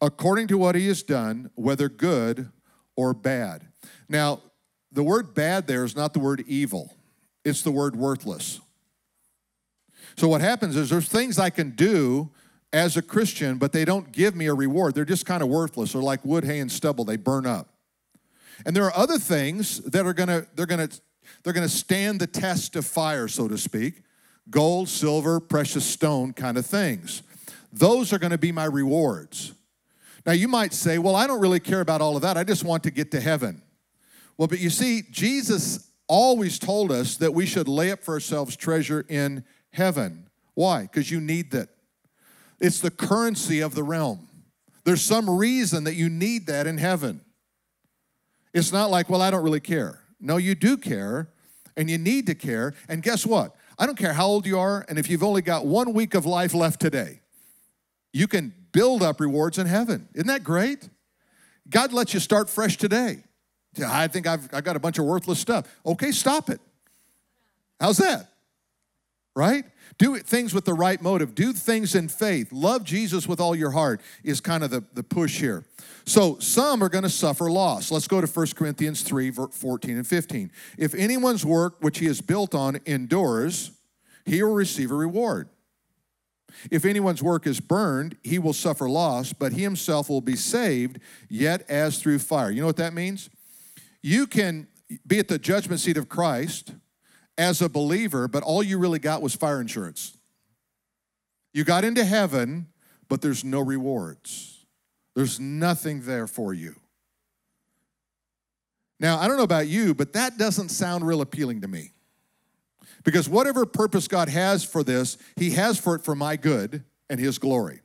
according 0.00 0.46
to 0.48 0.58
what 0.58 0.74
he 0.74 0.86
has 0.88 1.02
done, 1.02 1.50
whether 1.54 1.88
good 1.88 2.50
or 2.96 3.14
bad. 3.14 3.66
Now, 4.08 4.40
the 4.92 5.02
word 5.02 5.34
bad 5.34 5.66
there 5.66 5.84
is 5.84 5.94
not 5.96 6.12
the 6.12 6.18
word 6.18 6.44
evil, 6.46 6.96
it's 7.44 7.62
the 7.62 7.70
word 7.70 7.96
worthless. 7.96 8.60
So, 10.16 10.28
what 10.28 10.40
happens 10.40 10.76
is 10.76 10.90
there's 10.90 11.08
things 11.08 11.38
I 11.38 11.50
can 11.50 11.70
do 11.70 12.30
as 12.72 12.96
a 12.96 13.02
Christian, 13.02 13.58
but 13.58 13.72
they 13.72 13.84
don't 13.84 14.12
give 14.12 14.34
me 14.34 14.46
a 14.46 14.54
reward. 14.54 14.94
They're 14.94 15.04
just 15.04 15.26
kind 15.26 15.42
of 15.42 15.48
worthless. 15.48 15.92
They're 15.92 16.02
like 16.02 16.24
wood, 16.24 16.44
hay, 16.44 16.60
and 16.60 16.70
stubble, 16.70 17.04
they 17.04 17.16
burn 17.16 17.46
up. 17.46 17.68
And 18.66 18.76
there 18.76 18.84
are 18.84 18.96
other 18.96 19.18
things 19.18 19.78
that 19.78 20.06
are 20.06 20.12
gonna, 20.12 20.46
they're 20.54 20.66
gonna, 20.66 20.88
they're 21.42 21.52
gonna 21.52 21.68
stand 21.68 22.20
the 22.20 22.26
test 22.26 22.76
of 22.76 22.86
fire, 22.86 23.28
so 23.28 23.48
to 23.48 23.58
speak 23.58 24.02
gold, 24.48 24.88
silver, 24.88 25.38
precious 25.38 25.84
stone 25.84 26.32
kind 26.32 26.58
of 26.58 26.66
things. 26.66 27.22
Those 27.72 28.12
are 28.12 28.18
gonna 28.18 28.38
be 28.38 28.50
my 28.50 28.64
rewards. 28.64 29.54
Now, 30.26 30.32
you 30.32 30.48
might 30.48 30.74
say, 30.74 30.98
well, 30.98 31.16
I 31.16 31.26
don't 31.26 31.40
really 31.40 31.60
care 31.60 31.80
about 31.80 32.00
all 32.00 32.16
of 32.16 32.22
that. 32.22 32.36
I 32.36 32.44
just 32.44 32.64
want 32.64 32.82
to 32.82 32.90
get 32.90 33.10
to 33.12 33.20
heaven. 33.20 33.62
Well, 34.40 34.48
but 34.48 34.60
you 34.60 34.70
see, 34.70 35.02
Jesus 35.10 35.90
always 36.08 36.58
told 36.58 36.90
us 36.90 37.18
that 37.18 37.34
we 37.34 37.44
should 37.44 37.68
lay 37.68 37.90
up 37.90 38.02
for 38.02 38.14
ourselves 38.14 38.56
treasure 38.56 39.04
in 39.06 39.44
heaven. 39.70 40.30
Why? 40.54 40.84
Because 40.84 41.10
you 41.10 41.20
need 41.20 41.50
that. 41.50 41.68
It's 42.58 42.80
the 42.80 42.90
currency 42.90 43.60
of 43.60 43.74
the 43.74 43.82
realm. 43.82 44.30
There's 44.84 45.02
some 45.02 45.28
reason 45.28 45.84
that 45.84 45.92
you 45.92 46.08
need 46.08 46.46
that 46.46 46.66
in 46.66 46.78
heaven. 46.78 47.20
It's 48.54 48.72
not 48.72 48.90
like, 48.90 49.10
well, 49.10 49.20
I 49.20 49.30
don't 49.30 49.44
really 49.44 49.60
care. 49.60 50.00
No, 50.18 50.38
you 50.38 50.54
do 50.54 50.78
care, 50.78 51.28
and 51.76 51.90
you 51.90 51.98
need 51.98 52.24
to 52.28 52.34
care. 52.34 52.72
And 52.88 53.02
guess 53.02 53.26
what? 53.26 53.54
I 53.78 53.84
don't 53.84 53.98
care 53.98 54.14
how 54.14 54.26
old 54.26 54.46
you 54.46 54.58
are, 54.58 54.86
and 54.88 54.98
if 54.98 55.10
you've 55.10 55.22
only 55.22 55.42
got 55.42 55.66
one 55.66 55.92
week 55.92 56.14
of 56.14 56.24
life 56.24 56.54
left 56.54 56.80
today, 56.80 57.20
you 58.14 58.26
can 58.26 58.54
build 58.72 59.02
up 59.02 59.20
rewards 59.20 59.58
in 59.58 59.66
heaven. 59.66 60.08
Isn't 60.14 60.28
that 60.28 60.44
great? 60.44 60.88
God 61.68 61.92
lets 61.92 62.14
you 62.14 62.20
start 62.20 62.48
fresh 62.48 62.78
today. 62.78 63.24
I 63.86 64.08
think 64.08 64.26
I've, 64.26 64.48
I've 64.52 64.64
got 64.64 64.76
a 64.76 64.80
bunch 64.80 64.98
of 64.98 65.04
worthless 65.04 65.38
stuff. 65.38 65.66
Okay, 65.84 66.10
stop 66.10 66.50
it. 66.50 66.60
How's 67.80 67.98
that? 67.98 68.28
Right? 69.34 69.64
Do 69.98 70.16
things 70.16 70.54
with 70.54 70.64
the 70.64 70.74
right 70.74 71.00
motive. 71.00 71.34
Do 71.34 71.52
things 71.52 71.94
in 71.94 72.08
faith. 72.08 72.52
Love 72.52 72.84
Jesus 72.84 73.28
with 73.28 73.38
all 73.38 73.54
your 73.54 73.70
heart 73.70 74.00
is 74.24 74.40
kind 74.40 74.64
of 74.64 74.70
the, 74.70 74.82
the 74.94 75.02
push 75.02 75.38
here. 75.38 75.64
So 76.04 76.38
some 76.38 76.82
are 76.82 76.88
going 76.88 77.04
to 77.04 77.10
suffer 77.10 77.50
loss. 77.50 77.90
Let's 77.90 78.08
go 78.08 78.20
to 78.20 78.26
1 78.26 78.46
Corinthians 78.56 79.02
3 79.02 79.30
14 79.30 79.96
and 79.96 80.06
15. 80.06 80.50
If 80.78 80.94
anyone's 80.94 81.44
work 81.44 81.76
which 81.80 81.98
he 81.98 82.06
has 82.06 82.20
built 82.20 82.54
on 82.54 82.80
endures, 82.86 83.72
he 84.24 84.42
will 84.42 84.54
receive 84.54 84.90
a 84.90 84.94
reward. 84.94 85.48
If 86.70 86.84
anyone's 86.84 87.22
work 87.22 87.46
is 87.46 87.60
burned, 87.60 88.16
he 88.22 88.38
will 88.38 88.52
suffer 88.52 88.88
loss, 88.88 89.32
but 89.32 89.52
he 89.52 89.62
himself 89.62 90.08
will 90.08 90.20
be 90.20 90.34
saved, 90.34 90.98
yet 91.28 91.64
as 91.68 91.98
through 91.98 92.18
fire. 92.18 92.50
You 92.50 92.60
know 92.60 92.66
what 92.66 92.76
that 92.78 92.94
means? 92.94 93.30
You 94.02 94.26
can 94.26 94.68
be 95.06 95.18
at 95.18 95.28
the 95.28 95.38
judgment 95.38 95.80
seat 95.80 95.96
of 95.96 96.08
Christ 96.08 96.74
as 97.38 97.62
a 97.62 97.68
believer, 97.68 98.28
but 98.28 98.42
all 98.42 98.62
you 98.62 98.78
really 98.78 98.98
got 98.98 99.22
was 99.22 99.34
fire 99.34 99.60
insurance. 99.60 100.16
You 101.52 101.64
got 101.64 101.84
into 101.84 102.04
heaven, 102.04 102.68
but 103.08 103.22
there's 103.22 103.44
no 103.44 103.60
rewards. 103.60 104.64
There's 105.14 105.40
nothing 105.40 106.02
there 106.02 106.26
for 106.26 106.54
you. 106.54 106.76
Now, 109.00 109.18
I 109.18 109.28
don't 109.28 109.38
know 109.38 109.42
about 109.42 109.66
you, 109.66 109.94
but 109.94 110.12
that 110.12 110.36
doesn't 110.36 110.68
sound 110.68 111.06
real 111.06 111.22
appealing 111.22 111.62
to 111.62 111.68
me. 111.68 111.92
Because 113.02 113.28
whatever 113.28 113.64
purpose 113.64 114.06
God 114.06 114.28
has 114.28 114.62
for 114.62 114.84
this, 114.84 115.16
He 115.36 115.52
has 115.52 115.78
for 115.78 115.94
it 115.94 116.04
for 116.04 116.14
my 116.14 116.36
good 116.36 116.84
and 117.08 117.18
His 117.18 117.38
glory. 117.38 117.80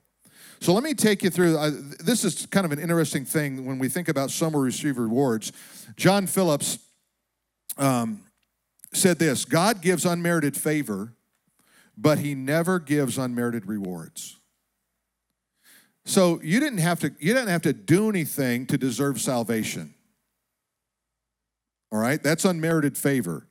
So 0.66 0.74
let 0.74 0.84
me 0.84 0.96
take 0.96 1.22
you 1.22 1.30
through. 1.30 1.60
Uh, 1.60 1.70
this 2.00 2.24
is 2.26 2.48
kind 2.48 2.66
of 2.66 2.72
an 2.72 2.80
interesting 2.80 3.24
thing 3.24 3.68
when 3.68 3.78
we 3.78 3.88
think 3.88 4.08
about 4.08 4.32
will 4.42 4.62
receive 4.62 4.98
rewards. 4.98 5.52
John 5.96 6.26
Phillips 6.26 6.80
um, 7.78 8.24
said 8.92 9.20
this 9.20 9.46
God 9.46 9.84
gives 9.84 10.06
unmerited 10.06 10.58
favor, 10.58 11.14
but 11.96 12.18
He 12.18 12.34
never 12.34 12.80
gives 12.80 13.20
unmerited 13.20 13.68
rewards. 13.68 14.40
So 16.04 16.42
you 16.42 16.60
didn't 16.60 16.80
have 16.80 17.00
to 17.02 17.14
you 17.20 17.36
didn't 17.36 17.50
have 17.50 17.62
to 17.62 17.74
do 17.74 18.10
anything 18.10 18.66
to 18.66 18.78
deserve 18.80 19.22
salvation. 19.22 19.94
All 21.92 22.00
right? 22.00 22.24
That's 22.24 22.44
unmerited 22.44 22.98
favor. 22.98 23.46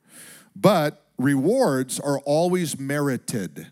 But 0.56 1.06
rewards 1.16 2.00
are 2.00 2.18
always 2.18 2.76
merited. 2.76 3.68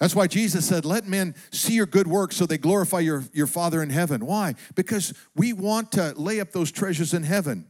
That's 0.00 0.14
why 0.14 0.26
Jesus 0.26 0.66
said, 0.66 0.84
Let 0.86 1.06
men 1.06 1.34
see 1.52 1.74
your 1.74 1.86
good 1.86 2.06
works 2.06 2.36
so 2.36 2.46
they 2.46 2.58
glorify 2.58 3.00
your, 3.00 3.24
your 3.32 3.46
Father 3.46 3.82
in 3.82 3.90
heaven. 3.90 4.24
Why? 4.24 4.54
Because 4.74 5.12
we 5.36 5.52
want 5.52 5.92
to 5.92 6.14
lay 6.16 6.40
up 6.40 6.52
those 6.52 6.72
treasures 6.72 7.12
in 7.12 7.22
heaven. 7.22 7.66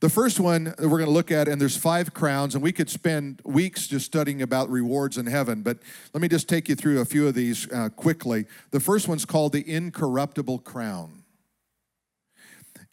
The 0.00 0.08
first 0.08 0.38
one 0.38 0.64
that 0.64 0.78
we're 0.78 0.98
going 0.98 1.06
to 1.06 1.10
look 1.10 1.32
at, 1.32 1.48
and 1.48 1.60
there's 1.60 1.76
five 1.76 2.14
crowns, 2.14 2.54
and 2.54 2.62
we 2.62 2.70
could 2.70 2.88
spend 2.88 3.42
weeks 3.44 3.88
just 3.88 4.06
studying 4.06 4.42
about 4.42 4.70
rewards 4.70 5.18
in 5.18 5.26
heaven, 5.26 5.62
but 5.62 5.78
let 6.14 6.20
me 6.22 6.28
just 6.28 6.48
take 6.48 6.68
you 6.68 6.76
through 6.76 7.00
a 7.00 7.04
few 7.04 7.26
of 7.26 7.34
these 7.34 7.70
uh, 7.72 7.88
quickly. 7.88 8.46
The 8.70 8.78
first 8.78 9.08
one's 9.08 9.24
called 9.24 9.52
the 9.52 9.68
incorruptible 9.68 10.60
crown. 10.60 11.24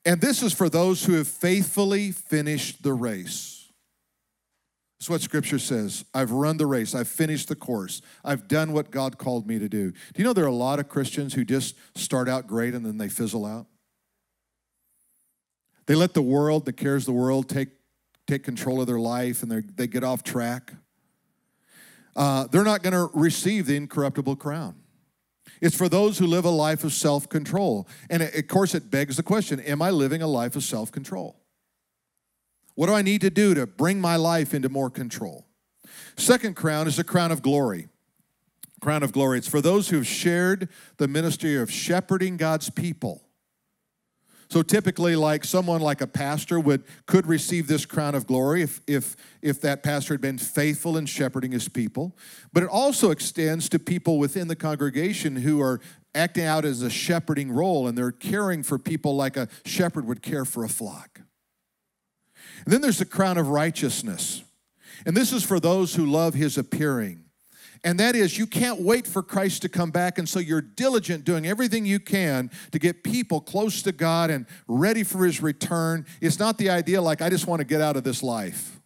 And 0.03 0.19
this 0.19 0.41
is 0.41 0.51
for 0.51 0.67
those 0.67 1.05
who 1.05 1.13
have 1.13 1.27
faithfully 1.27 2.11
finished 2.11 2.81
the 2.81 2.93
race. 2.93 3.54
That's 5.05 5.11
what 5.11 5.21
Scripture 5.21 5.59
says. 5.59 6.03
I've 6.15 6.31
run 6.31 6.57
the 6.57 6.65
race. 6.65 6.95
I've 6.95 7.07
finished 7.07 7.47
the 7.47 7.55
course. 7.55 8.01
I've 8.23 8.47
done 8.47 8.73
what 8.73 8.89
God 8.89 9.19
called 9.19 9.45
me 9.45 9.59
to 9.59 9.69
do. 9.69 9.91
Do 9.91 9.97
you 10.15 10.23
know 10.23 10.33
there 10.33 10.45
are 10.45 10.47
a 10.47 10.51
lot 10.51 10.79
of 10.79 10.89
Christians 10.89 11.35
who 11.35 11.45
just 11.45 11.75
start 11.95 12.27
out 12.27 12.47
great 12.47 12.73
and 12.73 12.83
then 12.83 12.97
they 12.97 13.07
fizzle 13.07 13.45
out? 13.45 13.67
They 15.85 15.93
let 15.93 16.15
the 16.15 16.23
world, 16.23 16.65
the 16.65 16.73
cares 16.73 17.03
of 17.03 17.05
the 17.05 17.21
world, 17.21 17.47
take, 17.47 17.69
take 18.25 18.43
control 18.43 18.81
of 18.81 18.87
their 18.87 18.99
life 18.99 19.43
and 19.43 19.51
they 19.75 19.85
get 19.85 20.03
off 20.03 20.23
track. 20.23 20.73
Uh, 22.15 22.47
they're 22.47 22.63
not 22.63 22.81
going 22.81 22.93
to 22.93 23.11
receive 23.13 23.67
the 23.67 23.75
incorruptible 23.75 24.37
crown. 24.37 24.73
It's 25.61 25.77
for 25.77 25.87
those 25.87 26.17
who 26.17 26.25
live 26.25 26.45
a 26.45 26.49
life 26.49 26.83
of 26.83 26.93
self 26.93 27.29
control. 27.29 27.87
And 28.09 28.23
of 28.23 28.47
course, 28.47 28.73
it 28.73 28.89
begs 28.89 29.17
the 29.17 29.23
question 29.23 29.59
Am 29.59 29.83
I 29.83 29.91
living 29.91 30.23
a 30.23 30.27
life 30.27 30.55
of 30.55 30.63
self 30.63 30.91
control? 30.91 31.44
What 32.75 32.87
do 32.87 32.93
I 32.93 33.01
need 33.01 33.21
to 33.21 33.29
do 33.29 33.53
to 33.53 33.65
bring 33.65 33.99
my 33.99 34.17
life 34.17 34.53
into 34.53 34.69
more 34.69 34.89
control? 34.89 35.45
Second 36.17 36.55
crown 36.55 36.87
is 36.87 36.97
the 36.97 37.03
crown 37.03 37.31
of 37.31 37.41
glory. 37.41 37.87
Crown 38.81 39.03
of 39.03 39.11
glory. 39.11 39.37
It's 39.37 39.47
for 39.47 39.61
those 39.61 39.89
who 39.89 39.97
have 39.97 40.07
shared 40.07 40.69
the 40.97 41.07
ministry 41.07 41.55
of 41.55 41.71
shepherding 41.71 42.37
God's 42.37 42.69
people. 42.69 43.21
So 44.49 44.61
typically, 44.61 45.15
like 45.15 45.43
someone 45.43 45.81
like 45.81 46.01
a 46.01 46.07
pastor 46.07 46.59
would 46.59 46.83
could 47.07 47.25
receive 47.25 47.67
this 47.67 47.85
crown 47.85 48.13
of 48.13 48.27
glory 48.27 48.61
if 48.61 48.79
if 48.85 49.15
if 49.41 49.59
that 49.61 49.81
pastor 49.81 50.13
had 50.13 50.21
been 50.21 50.37
faithful 50.37 50.97
in 50.97 51.07
shepherding 51.07 51.51
his 51.51 51.67
people. 51.67 52.15
But 52.53 52.63
it 52.63 52.69
also 52.69 53.09
extends 53.09 53.69
to 53.69 53.79
people 53.79 54.19
within 54.19 54.47
the 54.47 54.55
congregation 54.55 55.37
who 55.37 55.61
are 55.61 55.81
acting 56.13 56.45
out 56.45 56.63
as 56.63 56.81
a 56.81 56.89
shepherding 56.89 57.51
role 57.51 57.87
and 57.87 57.97
they're 57.97 58.11
caring 58.11 58.61
for 58.61 58.77
people 58.77 59.15
like 59.15 59.35
a 59.35 59.47
shepherd 59.65 60.05
would 60.05 60.21
care 60.21 60.45
for 60.45 60.63
a 60.63 60.69
flock. 60.69 61.21
And 62.63 62.73
then 62.73 62.81
there's 62.81 62.99
the 62.99 63.05
crown 63.05 63.37
of 63.37 63.49
righteousness. 63.49 64.43
And 65.05 65.15
this 65.15 65.33
is 65.33 65.43
for 65.43 65.59
those 65.59 65.95
who 65.95 66.05
love 66.05 66.33
his 66.33 66.57
appearing. 66.57 67.25
And 67.83 67.99
that 67.99 68.15
is, 68.15 68.37
you 68.37 68.47
can't 68.47 68.81
wait 68.81 69.05
for 69.05 69.21
Christ 69.21 69.61
to 69.61 69.69
come 69.69 69.91
back. 69.91 70.17
And 70.17 70.27
so 70.27 70.39
you're 70.39 70.61
diligent 70.61 71.23
doing 71.23 71.45
everything 71.45 71.85
you 71.85 71.99
can 71.99 72.49
to 72.71 72.79
get 72.79 73.03
people 73.03 73.39
close 73.39 73.83
to 73.83 73.91
God 73.91 74.31
and 74.31 74.47
ready 74.67 75.03
for 75.03 75.23
his 75.23 75.41
return. 75.41 76.07
It's 76.19 76.39
not 76.39 76.57
the 76.57 76.71
idea 76.71 76.99
like, 77.01 77.21
I 77.21 77.29
just 77.29 77.45
want 77.45 77.59
to 77.59 77.65
get 77.65 77.81
out 77.81 77.95
of 77.95 78.03
this 78.03 78.23
life. 78.23 78.79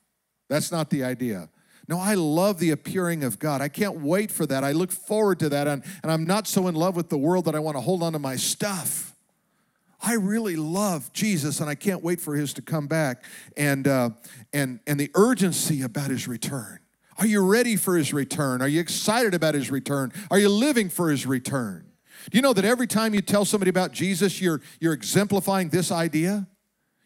That's 0.49 0.71
not 0.71 0.89
the 0.89 1.05
idea. 1.05 1.47
No, 1.87 1.97
I 1.97 2.15
love 2.15 2.59
the 2.59 2.71
appearing 2.71 3.23
of 3.23 3.39
God. 3.39 3.61
I 3.61 3.69
can't 3.69 4.01
wait 4.01 4.31
for 4.31 4.45
that. 4.47 4.63
I 4.65 4.73
look 4.73 4.91
forward 4.91 5.39
to 5.39 5.49
that. 5.49 5.67
And, 5.67 5.83
and 6.03 6.11
I'm 6.11 6.25
not 6.25 6.45
so 6.45 6.67
in 6.67 6.75
love 6.75 6.95
with 6.95 7.09
the 7.09 7.17
world 7.17 7.45
that 7.45 7.55
I 7.55 7.59
want 7.59 7.77
to 7.77 7.81
hold 7.81 8.03
on 8.03 8.13
to 8.13 8.19
my 8.19 8.35
stuff. 8.35 9.15
I 10.01 10.13
really 10.13 10.55
love 10.55 11.11
Jesus 11.13 11.59
and 11.59 11.69
I 11.69 11.75
can't 11.75 12.03
wait 12.03 12.21
for 12.21 12.35
his 12.35 12.53
to 12.53 12.61
come 12.61 12.87
back 12.87 13.23
and, 13.57 13.87
uh, 13.87 14.11
and, 14.53 14.79
and 14.87 14.99
the 14.99 15.11
urgency 15.13 15.81
about 15.81 16.09
his 16.09 16.27
return. 16.27 16.79
Are 17.17 17.25
you 17.25 17.45
ready 17.45 17.75
for 17.75 17.97
his 17.97 18.13
return? 18.13 18.61
Are 18.61 18.67
you 18.67 18.79
excited 18.79 19.33
about 19.33 19.53
his 19.53 19.69
return? 19.69 20.13
Are 20.31 20.39
you 20.39 20.47
living 20.47 20.89
for 20.89 21.09
his 21.09 21.25
return? 21.25 21.85
Do 22.29 22.37
you 22.37 22.41
know 22.41 22.53
that 22.53 22.63
every 22.63 22.87
time 22.87 23.13
you 23.13 23.21
tell 23.21 23.43
somebody 23.43 23.69
about 23.69 23.91
Jesus, 23.91 24.41
you're, 24.41 24.61
you're 24.79 24.93
exemplifying 24.93 25.69
this 25.69 25.91
idea? 25.91 26.47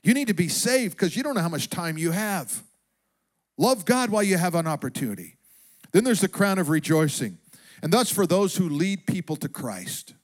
You 0.04 0.14
need 0.14 0.28
to 0.28 0.34
be 0.34 0.48
saved 0.50 0.96
because 0.96 1.16
you 1.16 1.24
don't 1.24 1.34
know 1.34 1.41
how 1.41 1.50
much 1.50 1.70
time 1.70 1.98
you 1.98 2.12
have. 2.12 2.64
Love 3.58 3.86
God 3.86 4.10
while 4.10 4.24
you 4.24 4.38
have 4.38 4.54
an 4.54 4.68
opportunity. 4.68 5.38
Then 5.91 6.04
there's 6.04 6.22
the 6.22 6.28
crown 6.28 6.60
of 6.60 6.70
rejoicing, 6.70 7.38
and 7.82 7.91
that's 7.91 8.12
for 8.12 8.26
those 8.28 8.58
who 8.58 8.68
lead 8.68 9.06
people 9.06 9.36
to 9.38 9.48
Christ. 9.48 10.16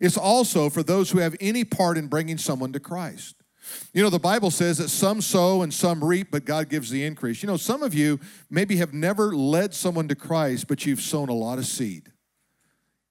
It's 0.00 0.16
also 0.16 0.70
for 0.70 0.82
those 0.82 1.10
who 1.10 1.18
have 1.18 1.36
any 1.40 1.64
part 1.64 1.96
in 1.96 2.06
bringing 2.08 2.38
someone 2.38 2.72
to 2.72 2.80
Christ. 2.80 3.36
You 3.92 4.02
know, 4.02 4.10
the 4.10 4.18
Bible 4.18 4.50
says 4.50 4.78
that 4.78 4.90
some 4.90 5.20
sow 5.20 5.62
and 5.62 5.72
some 5.74 6.04
reap, 6.04 6.28
but 6.30 6.44
God 6.44 6.68
gives 6.68 6.90
the 6.90 7.04
increase. 7.04 7.42
You 7.42 7.48
know, 7.48 7.56
some 7.56 7.82
of 7.82 7.94
you 7.94 8.20
maybe 8.48 8.76
have 8.76 8.92
never 8.92 9.34
led 9.34 9.74
someone 9.74 10.08
to 10.08 10.14
Christ, 10.14 10.68
but 10.68 10.86
you've 10.86 11.00
sown 11.00 11.28
a 11.28 11.34
lot 11.34 11.58
of 11.58 11.66
seed. 11.66 12.12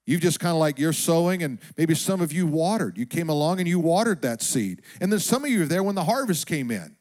You've 0.06 0.22
just 0.22 0.40
kind 0.40 0.54
of 0.54 0.60
like 0.60 0.78
you're 0.78 0.94
sowing, 0.94 1.44
and 1.44 1.60
maybe 1.78 1.96
some 1.96 2.22
of 2.22 2.32
you 2.32 2.46
watered. 2.46 2.98
You 2.98 3.06
came 3.06 3.28
along 3.28 3.60
and 3.60 3.68
you 3.68 3.80
watered 3.80 4.22
that 4.22 4.42
seed. 4.42 4.82
And 5.02 5.12
then 5.12 5.20
some 5.20 5.44
of 5.44 5.50
you 5.50 5.64
are 5.64 5.66
there 5.66 5.84
when 5.84 5.96
the 5.96 6.04
harvest 6.04 6.46
came 6.46 6.70
in. 6.72 6.96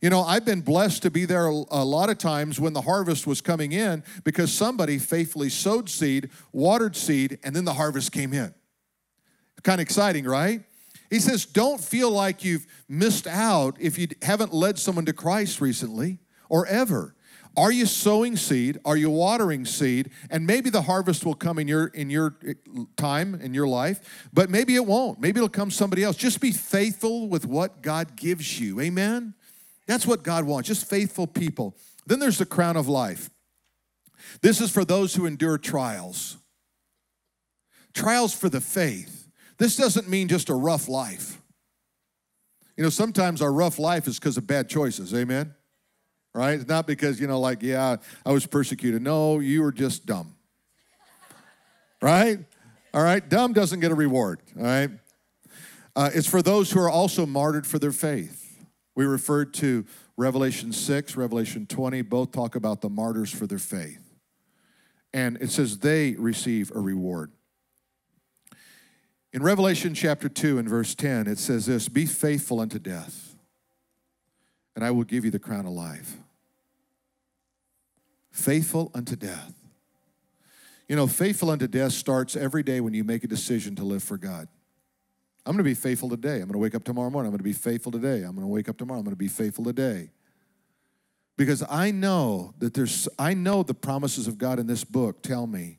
You 0.00 0.10
know, 0.10 0.22
I've 0.22 0.44
been 0.44 0.62
blessed 0.62 1.02
to 1.02 1.12
be 1.12 1.26
there 1.26 1.46
a 1.46 1.84
lot 1.84 2.10
of 2.10 2.18
times 2.18 2.58
when 2.58 2.72
the 2.72 2.80
harvest 2.80 3.24
was 3.24 3.40
coming 3.40 3.70
in 3.70 4.02
because 4.24 4.52
somebody 4.52 4.98
faithfully 4.98 5.48
sowed 5.48 5.88
seed, 5.88 6.30
watered 6.52 6.96
seed, 6.96 7.38
and 7.44 7.54
then 7.54 7.64
the 7.64 7.74
harvest 7.74 8.10
came 8.10 8.32
in. 8.32 8.52
Kind 9.62 9.80
of 9.80 9.84
exciting, 9.84 10.24
right? 10.24 10.62
He 11.10 11.20
says, 11.20 11.44
don't 11.44 11.80
feel 11.80 12.10
like 12.10 12.42
you've 12.42 12.66
missed 12.88 13.26
out 13.26 13.76
if 13.78 13.98
you 13.98 14.08
haven't 14.22 14.54
led 14.54 14.78
someone 14.78 15.04
to 15.04 15.12
Christ 15.12 15.60
recently 15.60 16.18
or 16.48 16.66
ever. 16.66 17.14
Are 17.56 17.70
you 17.70 17.84
sowing 17.84 18.36
seed? 18.36 18.78
Are 18.84 18.96
you 18.96 19.10
watering 19.10 19.66
seed? 19.66 20.10
And 20.30 20.46
maybe 20.46 20.70
the 20.70 20.82
harvest 20.82 21.26
will 21.26 21.34
come 21.34 21.58
in 21.58 21.68
your 21.68 21.88
in 21.88 22.08
your 22.08 22.36
eh, 22.46 22.54
time 22.96 23.34
in 23.34 23.52
your 23.52 23.68
life, 23.68 24.28
but 24.32 24.48
maybe 24.48 24.74
it 24.74 24.86
won't. 24.86 25.20
Maybe 25.20 25.38
it'll 25.38 25.50
come 25.50 25.70
somebody 25.70 26.02
else. 26.02 26.16
Just 26.16 26.40
be 26.40 26.50
faithful 26.50 27.28
with 27.28 27.44
what 27.44 27.82
God 27.82 28.16
gives 28.16 28.58
you. 28.58 28.80
Amen. 28.80 29.34
That's 29.86 30.06
what 30.06 30.22
God 30.22 30.44
wants. 30.44 30.68
Just 30.68 30.88
faithful 30.88 31.26
people. 31.26 31.76
Then 32.06 32.20
there's 32.20 32.38
the 32.38 32.46
crown 32.46 32.76
of 32.76 32.88
life. 32.88 33.28
This 34.40 34.60
is 34.60 34.70
for 34.70 34.84
those 34.84 35.14
who 35.14 35.26
endure 35.26 35.58
trials. 35.58 36.38
Trials 37.92 38.32
for 38.32 38.48
the 38.48 38.60
faith. 38.60 39.21
This 39.62 39.76
doesn't 39.76 40.08
mean 40.08 40.26
just 40.26 40.48
a 40.48 40.54
rough 40.56 40.88
life. 40.88 41.40
You 42.76 42.82
know, 42.82 42.90
sometimes 42.90 43.40
our 43.40 43.52
rough 43.52 43.78
life 43.78 44.08
is 44.08 44.18
because 44.18 44.36
of 44.36 44.44
bad 44.44 44.68
choices. 44.68 45.14
Amen? 45.14 45.54
Right? 46.34 46.58
It's 46.58 46.68
not 46.68 46.84
because, 46.84 47.20
you 47.20 47.28
know, 47.28 47.38
like, 47.38 47.62
yeah, 47.62 47.98
I 48.26 48.32
was 48.32 48.44
persecuted. 48.44 49.02
No, 49.02 49.38
you 49.38 49.62
were 49.62 49.70
just 49.70 50.04
dumb. 50.04 50.34
right? 52.02 52.40
All 52.92 53.04
right? 53.04 53.28
Dumb 53.28 53.52
doesn't 53.52 53.78
get 53.78 53.92
a 53.92 53.94
reward. 53.94 54.40
All 54.58 54.64
right? 54.64 54.90
Uh, 55.94 56.10
it's 56.12 56.26
for 56.26 56.42
those 56.42 56.72
who 56.72 56.80
are 56.80 56.90
also 56.90 57.24
martyred 57.24 57.64
for 57.64 57.78
their 57.78 57.92
faith. 57.92 58.66
We 58.96 59.04
referred 59.04 59.54
to 59.54 59.86
Revelation 60.16 60.72
6, 60.72 61.16
Revelation 61.16 61.66
20, 61.66 62.02
both 62.02 62.32
talk 62.32 62.56
about 62.56 62.80
the 62.80 62.90
martyrs 62.90 63.30
for 63.30 63.46
their 63.46 63.60
faith. 63.60 64.10
And 65.14 65.36
it 65.40 65.52
says 65.52 65.78
they 65.78 66.14
receive 66.14 66.72
a 66.74 66.80
reward. 66.80 67.30
In 69.32 69.42
Revelation 69.42 69.94
chapter 69.94 70.28
2 70.28 70.58
and 70.58 70.68
verse 70.68 70.94
10, 70.94 71.26
it 71.26 71.38
says 71.38 71.66
this 71.66 71.88
Be 71.88 72.04
faithful 72.04 72.60
unto 72.60 72.78
death, 72.78 73.34
and 74.76 74.84
I 74.84 74.90
will 74.90 75.04
give 75.04 75.24
you 75.24 75.30
the 75.30 75.38
crown 75.38 75.66
of 75.66 75.72
life. 75.72 76.16
Faithful 78.30 78.90
unto 78.94 79.16
death. 79.16 79.54
You 80.88 80.96
know, 80.96 81.06
faithful 81.06 81.50
unto 81.50 81.66
death 81.66 81.92
starts 81.92 82.36
every 82.36 82.62
day 82.62 82.80
when 82.80 82.92
you 82.92 83.04
make 83.04 83.24
a 83.24 83.28
decision 83.28 83.74
to 83.76 83.84
live 83.84 84.02
for 84.02 84.18
God. 84.18 84.48
I'm 85.44 85.52
going 85.52 85.58
to 85.58 85.64
be 85.64 85.74
faithful 85.74 86.08
today. 86.08 86.34
I'm 86.34 86.42
going 86.42 86.52
to 86.52 86.58
wake 86.58 86.74
up 86.74 86.84
tomorrow 86.84 87.10
morning. 87.10 87.28
I'm 87.28 87.32
going 87.32 87.38
to 87.38 87.44
be 87.44 87.52
faithful 87.52 87.90
today. 87.90 88.22
I'm 88.22 88.34
going 88.34 88.42
to 88.42 88.46
wake 88.46 88.68
up 88.68 88.76
tomorrow. 88.76 88.98
I'm 88.98 89.04
going 89.04 89.14
to 89.14 89.18
be 89.18 89.28
faithful 89.28 89.64
today. 89.64 90.10
Because 91.36 91.64
I 91.68 91.90
know 91.90 92.54
that 92.58 92.74
there's, 92.74 93.08
I 93.18 93.34
know 93.34 93.62
the 93.62 93.74
promises 93.74 94.28
of 94.28 94.38
God 94.38 94.58
in 94.58 94.66
this 94.66 94.84
book 94.84 95.22
tell 95.22 95.46
me 95.46 95.78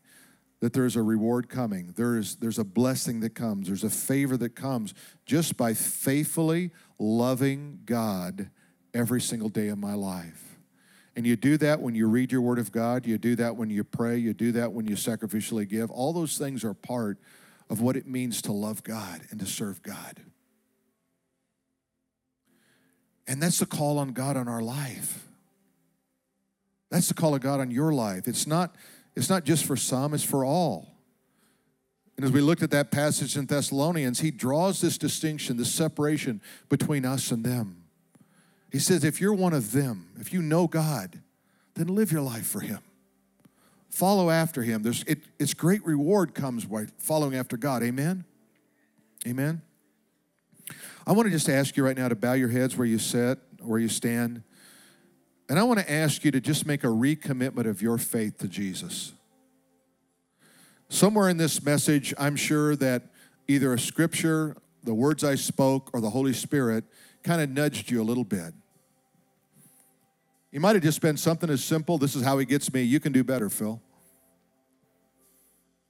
that 0.63 0.71
there's 0.71 0.95
a 0.95 1.01
reward 1.01 1.49
coming. 1.49 1.93
There's, 1.97 2.37
there's 2.37 2.57
a 2.57 2.63
blessing 2.63 3.19
that 3.19 3.31
comes. 3.31 3.67
There's 3.67 3.83
a 3.83 3.89
favor 3.89 4.37
that 4.37 4.55
comes 4.55 4.93
just 5.25 5.57
by 5.57 5.73
faithfully 5.73 6.71
loving 6.97 7.81
God 7.83 8.49
every 8.93 9.19
single 9.19 9.49
day 9.49 9.67
of 9.67 9.77
my 9.77 9.93
life. 9.93 10.55
And 11.17 11.27
you 11.27 11.35
do 11.35 11.57
that 11.57 11.81
when 11.81 11.95
you 11.95 12.07
read 12.07 12.31
your 12.31 12.39
word 12.39 12.59
of 12.59 12.71
God. 12.71 13.05
You 13.05 13.17
do 13.17 13.35
that 13.35 13.57
when 13.57 13.69
you 13.69 13.83
pray. 13.83 14.15
You 14.15 14.33
do 14.33 14.53
that 14.53 14.71
when 14.71 14.87
you 14.87 14.95
sacrificially 14.95 15.67
give. 15.67 15.91
All 15.91 16.13
those 16.13 16.37
things 16.37 16.63
are 16.63 16.73
part 16.73 17.17
of 17.69 17.81
what 17.81 17.97
it 17.97 18.07
means 18.07 18.41
to 18.43 18.53
love 18.53 18.85
God 18.85 19.19
and 19.31 19.41
to 19.41 19.45
serve 19.45 19.83
God. 19.83 20.21
And 23.27 23.43
that's 23.43 23.59
the 23.59 23.65
call 23.65 23.99
on 23.99 24.13
God 24.13 24.37
on 24.37 24.47
our 24.47 24.61
life. 24.61 25.27
That's 26.89 27.09
the 27.09 27.15
call 27.15 27.35
of 27.35 27.41
God 27.41 27.59
on 27.59 27.69
your 27.69 27.91
life. 27.91 28.29
It's 28.29 28.47
not, 28.47 28.77
it's 29.15 29.29
not 29.29 29.43
just 29.43 29.65
for 29.65 29.75
some, 29.75 30.13
it's 30.13 30.23
for 30.23 30.43
all. 30.43 30.89
And 32.15 32.25
as 32.25 32.31
we 32.31 32.41
looked 32.41 32.61
at 32.61 32.71
that 32.71 32.91
passage 32.91 33.35
in 33.37 33.45
Thessalonians, 33.45 34.19
he 34.19 34.31
draws 34.31 34.81
this 34.81 34.97
distinction, 34.97 35.57
this 35.57 35.73
separation 35.73 36.41
between 36.69 37.05
us 37.05 37.31
and 37.31 37.43
them. 37.43 37.83
He 38.71 38.79
says, 38.79 39.03
if 39.03 39.19
you're 39.19 39.33
one 39.33 39.53
of 39.53 39.71
them, 39.71 40.09
if 40.19 40.33
you 40.33 40.41
know 40.41 40.67
God, 40.67 41.21
then 41.75 41.87
live 41.87 42.11
your 42.11 42.21
life 42.21 42.45
for 42.45 42.59
him. 42.59 42.79
Follow 43.89 44.29
after 44.29 44.63
him. 44.63 44.81
There's, 44.81 45.03
it, 45.03 45.19
it's 45.39 45.53
great 45.53 45.85
reward 45.85 46.33
comes 46.33 46.65
by 46.65 46.87
following 46.97 47.35
after 47.35 47.57
God. 47.57 47.83
Amen? 47.83 48.25
Amen? 49.27 49.61
I 51.05 51.11
want 51.11 51.27
to 51.27 51.31
just 51.31 51.49
ask 51.49 51.77
you 51.77 51.85
right 51.85 51.97
now 51.97 52.07
to 52.07 52.15
bow 52.15 52.33
your 52.33 52.49
heads 52.49 52.75
where 52.75 52.87
you 52.87 52.97
sit, 52.97 53.37
where 53.59 53.79
you 53.79 53.89
stand. 53.89 54.43
And 55.49 55.59
I 55.59 55.63
want 55.63 55.79
to 55.79 55.91
ask 55.91 56.23
you 56.23 56.31
to 56.31 56.41
just 56.41 56.65
make 56.65 56.83
a 56.83 56.87
recommitment 56.87 57.67
of 57.67 57.81
your 57.81 57.97
faith 57.97 58.37
to 58.39 58.47
Jesus. 58.47 59.13
Somewhere 60.89 61.29
in 61.29 61.37
this 61.37 61.63
message, 61.63 62.13
I'm 62.17 62.35
sure 62.35 62.75
that 62.77 63.09
either 63.47 63.73
a 63.73 63.79
scripture, 63.79 64.55
the 64.83 64.93
words 64.93 65.23
I 65.23 65.35
spoke, 65.35 65.89
or 65.93 66.01
the 66.01 66.09
Holy 66.09 66.33
Spirit 66.33 66.85
kind 67.23 67.41
of 67.41 67.49
nudged 67.49 67.89
you 67.89 68.01
a 68.01 68.03
little 68.05 68.23
bit. 68.23 68.53
It 70.51 70.61
might 70.61 70.75
have 70.75 70.83
just 70.83 71.01
been 71.01 71.17
something 71.17 71.49
as 71.49 71.63
simple 71.63 71.97
this 71.97 72.15
is 72.15 72.23
how 72.23 72.37
he 72.37 72.45
gets 72.45 72.71
me. 72.71 72.83
You 72.83 72.99
can 72.99 73.11
do 73.11 73.23
better, 73.23 73.49
Phil. 73.49 73.81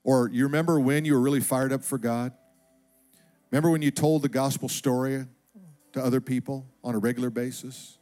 Or 0.04 0.30
you 0.30 0.46
remember 0.46 0.80
when 0.80 1.06
you 1.06 1.14
were 1.14 1.22
really 1.22 1.42
fired 1.42 1.72
up 1.72 1.84
for 1.84 1.98
God? 1.98 2.32
Remember 3.52 3.70
when 3.70 3.82
you 3.82 3.92
told 3.92 4.22
the 4.22 4.30
gospel 4.30 4.68
story 4.68 5.26
to 5.92 6.04
other 6.04 6.22
people 6.22 6.66
on 6.84 6.96
a 6.96 6.98
regular 6.98 7.30
basis? 7.30 7.98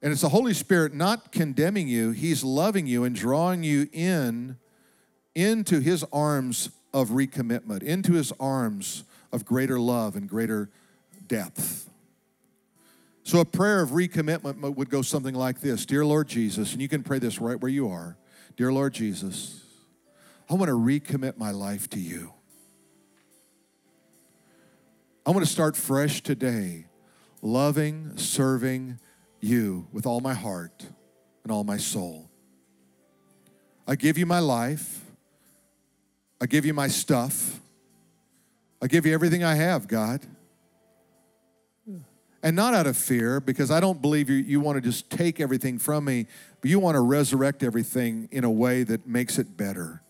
And 0.00 0.12
it's 0.12 0.22
the 0.22 0.28
Holy 0.28 0.54
Spirit 0.54 0.94
not 0.94 1.32
condemning 1.32 1.88
you, 1.88 2.12
He's 2.12 2.44
loving 2.44 2.86
you 2.86 3.04
and 3.04 3.14
drawing 3.14 3.62
you 3.62 3.88
in 3.92 4.56
into 5.34 5.80
His 5.80 6.04
arms 6.12 6.70
of 6.92 7.10
recommitment, 7.10 7.82
into 7.82 8.12
His 8.12 8.32
arms 8.38 9.04
of 9.32 9.44
greater 9.44 9.78
love 9.78 10.16
and 10.16 10.28
greater 10.28 10.70
depth. 11.26 11.90
So 13.24 13.40
a 13.40 13.44
prayer 13.44 13.82
of 13.82 13.90
recommitment 13.90 14.76
would 14.76 14.88
go 14.88 15.02
something 15.02 15.34
like 15.34 15.60
this 15.60 15.84
Dear 15.84 16.04
Lord 16.04 16.28
Jesus, 16.28 16.72
and 16.72 16.80
you 16.80 16.88
can 16.88 17.02
pray 17.02 17.18
this 17.18 17.40
right 17.40 17.60
where 17.60 17.70
you 17.70 17.88
are. 17.88 18.16
Dear 18.56 18.72
Lord 18.72 18.94
Jesus, 18.94 19.64
I 20.48 20.54
want 20.54 20.68
to 20.68 20.76
recommit 20.76 21.36
my 21.36 21.50
life 21.50 21.90
to 21.90 22.00
you. 22.00 22.32
I 25.26 25.30
want 25.30 25.44
to 25.44 25.52
start 25.52 25.76
fresh 25.76 26.22
today, 26.22 26.86
loving, 27.42 28.16
serving 28.16 28.98
you 29.40 29.86
with 29.92 30.06
all 30.06 30.20
my 30.20 30.34
heart 30.34 30.86
and 31.42 31.52
all 31.52 31.64
my 31.64 31.76
soul. 31.76 32.28
I 33.86 33.96
give 33.96 34.18
you 34.18 34.26
my 34.26 34.40
life. 34.40 35.04
I 36.40 36.46
give 36.46 36.64
you 36.64 36.74
my 36.74 36.88
stuff. 36.88 37.60
I 38.82 38.86
give 38.86 39.06
you 39.06 39.14
everything 39.14 39.42
I 39.42 39.54
have, 39.54 39.88
God. 39.88 40.20
And 42.40 42.54
not 42.54 42.72
out 42.72 42.86
of 42.86 42.96
fear, 42.96 43.40
because 43.40 43.72
I 43.72 43.80
don't 43.80 44.00
believe 44.00 44.30
you, 44.30 44.36
you 44.36 44.60
want 44.60 44.76
to 44.76 44.80
just 44.80 45.10
take 45.10 45.40
everything 45.40 45.78
from 45.78 46.04
me, 46.04 46.26
but 46.60 46.70
you 46.70 46.78
want 46.78 46.94
to 46.94 47.00
resurrect 47.00 47.64
everything 47.64 48.28
in 48.30 48.44
a 48.44 48.50
way 48.50 48.84
that 48.84 49.08
makes 49.08 49.40
it 49.40 49.56
better. 49.56 50.02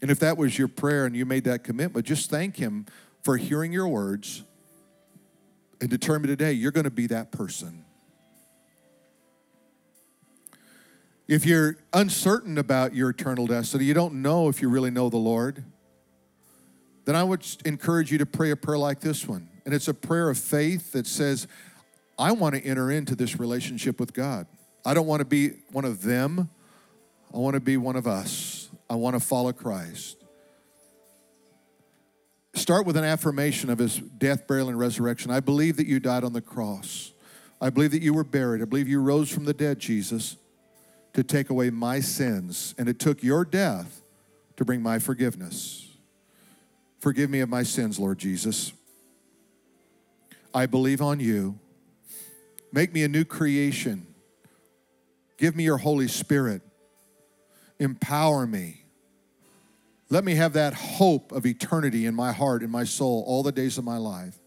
And 0.00 0.10
if 0.10 0.20
that 0.20 0.38
was 0.38 0.56
your 0.58 0.68
prayer 0.68 1.04
and 1.04 1.14
you 1.14 1.26
made 1.26 1.44
that 1.44 1.62
commitment, 1.64 2.06
just 2.06 2.30
thank 2.30 2.56
Him 2.56 2.86
for 3.22 3.36
hearing 3.36 3.72
your 3.72 3.88
words 3.88 4.44
and 5.80 5.88
determine 5.90 6.28
today 6.28 6.52
you're 6.52 6.72
going 6.72 6.84
to 6.84 6.90
be 6.90 7.06
that 7.08 7.30
person. 7.32 7.84
If 11.26 11.44
you're 11.44 11.76
uncertain 11.92 12.56
about 12.56 12.94
your 12.94 13.10
eternal 13.10 13.46
destiny, 13.46 13.84
you 13.84 13.94
don't 13.94 14.22
know 14.22 14.48
if 14.48 14.62
you 14.62 14.68
really 14.68 14.90
know 14.90 15.10
the 15.10 15.18
Lord 15.18 15.64
then 17.08 17.16
I 17.16 17.24
would 17.24 17.42
encourage 17.64 18.12
you 18.12 18.18
to 18.18 18.26
pray 18.26 18.50
a 18.50 18.56
prayer 18.56 18.76
like 18.76 19.00
this 19.00 19.26
one. 19.26 19.48
And 19.64 19.72
it's 19.72 19.88
a 19.88 19.94
prayer 19.94 20.28
of 20.28 20.36
faith 20.36 20.92
that 20.92 21.06
says, 21.06 21.46
I 22.18 22.32
want 22.32 22.54
to 22.54 22.62
enter 22.62 22.90
into 22.90 23.16
this 23.16 23.40
relationship 23.40 23.98
with 23.98 24.12
God. 24.12 24.46
I 24.84 24.92
don't 24.92 25.06
want 25.06 25.20
to 25.20 25.24
be 25.24 25.52
one 25.72 25.86
of 25.86 26.02
them. 26.02 26.50
I 27.32 27.38
want 27.38 27.54
to 27.54 27.60
be 27.60 27.78
one 27.78 27.96
of 27.96 28.06
us. 28.06 28.68
I 28.90 28.96
want 28.96 29.16
to 29.16 29.20
follow 29.20 29.54
Christ. 29.54 30.17
Start 32.58 32.86
with 32.86 32.96
an 32.96 33.04
affirmation 33.04 33.70
of 33.70 33.78
his 33.78 33.98
death, 33.98 34.48
burial, 34.48 34.68
and 34.68 34.76
resurrection. 34.78 35.30
I 35.30 35.38
believe 35.38 35.76
that 35.76 35.86
you 35.86 36.00
died 36.00 36.24
on 36.24 36.32
the 36.32 36.40
cross. 36.40 37.12
I 37.60 37.70
believe 37.70 37.92
that 37.92 38.02
you 38.02 38.12
were 38.12 38.24
buried. 38.24 38.60
I 38.60 38.64
believe 38.64 38.88
you 38.88 39.00
rose 39.00 39.30
from 39.30 39.44
the 39.44 39.54
dead, 39.54 39.78
Jesus, 39.78 40.36
to 41.12 41.22
take 41.22 41.50
away 41.50 41.70
my 41.70 42.00
sins. 42.00 42.74
And 42.76 42.88
it 42.88 42.98
took 42.98 43.22
your 43.22 43.44
death 43.44 44.02
to 44.56 44.64
bring 44.64 44.82
my 44.82 44.98
forgiveness. 44.98 45.88
Forgive 46.98 47.30
me 47.30 47.40
of 47.40 47.48
my 47.48 47.62
sins, 47.62 47.98
Lord 47.98 48.18
Jesus. 48.18 48.72
I 50.52 50.66
believe 50.66 51.00
on 51.00 51.20
you. 51.20 51.58
Make 52.72 52.92
me 52.92 53.04
a 53.04 53.08
new 53.08 53.24
creation. 53.24 54.04
Give 55.36 55.54
me 55.54 55.62
your 55.62 55.78
Holy 55.78 56.08
Spirit. 56.08 56.62
Empower 57.78 58.48
me. 58.48 58.77
Let 60.10 60.24
me 60.24 60.34
have 60.36 60.54
that 60.54 60.72
hope 60.74 61.32
of 61.32 61.44
eternity 61.44 62.06
in 62.06 62.14
my 62.14 62.32
heart, 62.32 62.62
in 62.62 62.70
my 62.70 62.84
soul, 62.84 63.24
all 63.26 63.42
the 63.42 63.52
days 63.52 63.76
of 63.76 63.84
my 63.84 63.98
life. 63.98 64.38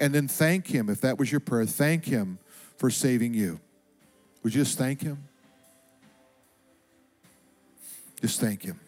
And 0.00 0.14
then 0.14 0.26
thank 0.26 0.66
Him, 0.66 0.88
if 0.88 1.02
that 1.02 1.18
was 1.18 1.30
your 1.30 1.40
prayer, 1.40 1.66
thank 1.66 2.06
Him 2.06 2.38
for 2.76 2.90
saving 2.90 3.34
you. 3.34 3.60
Would 4.42 4.54
you 4.54 4.62
just 4.62 4.78
thank 4.78 5.02
Him? 5.02 5.28
Just 8.20 8.40
thank 8.40 8.62
Him. 8.62 8.80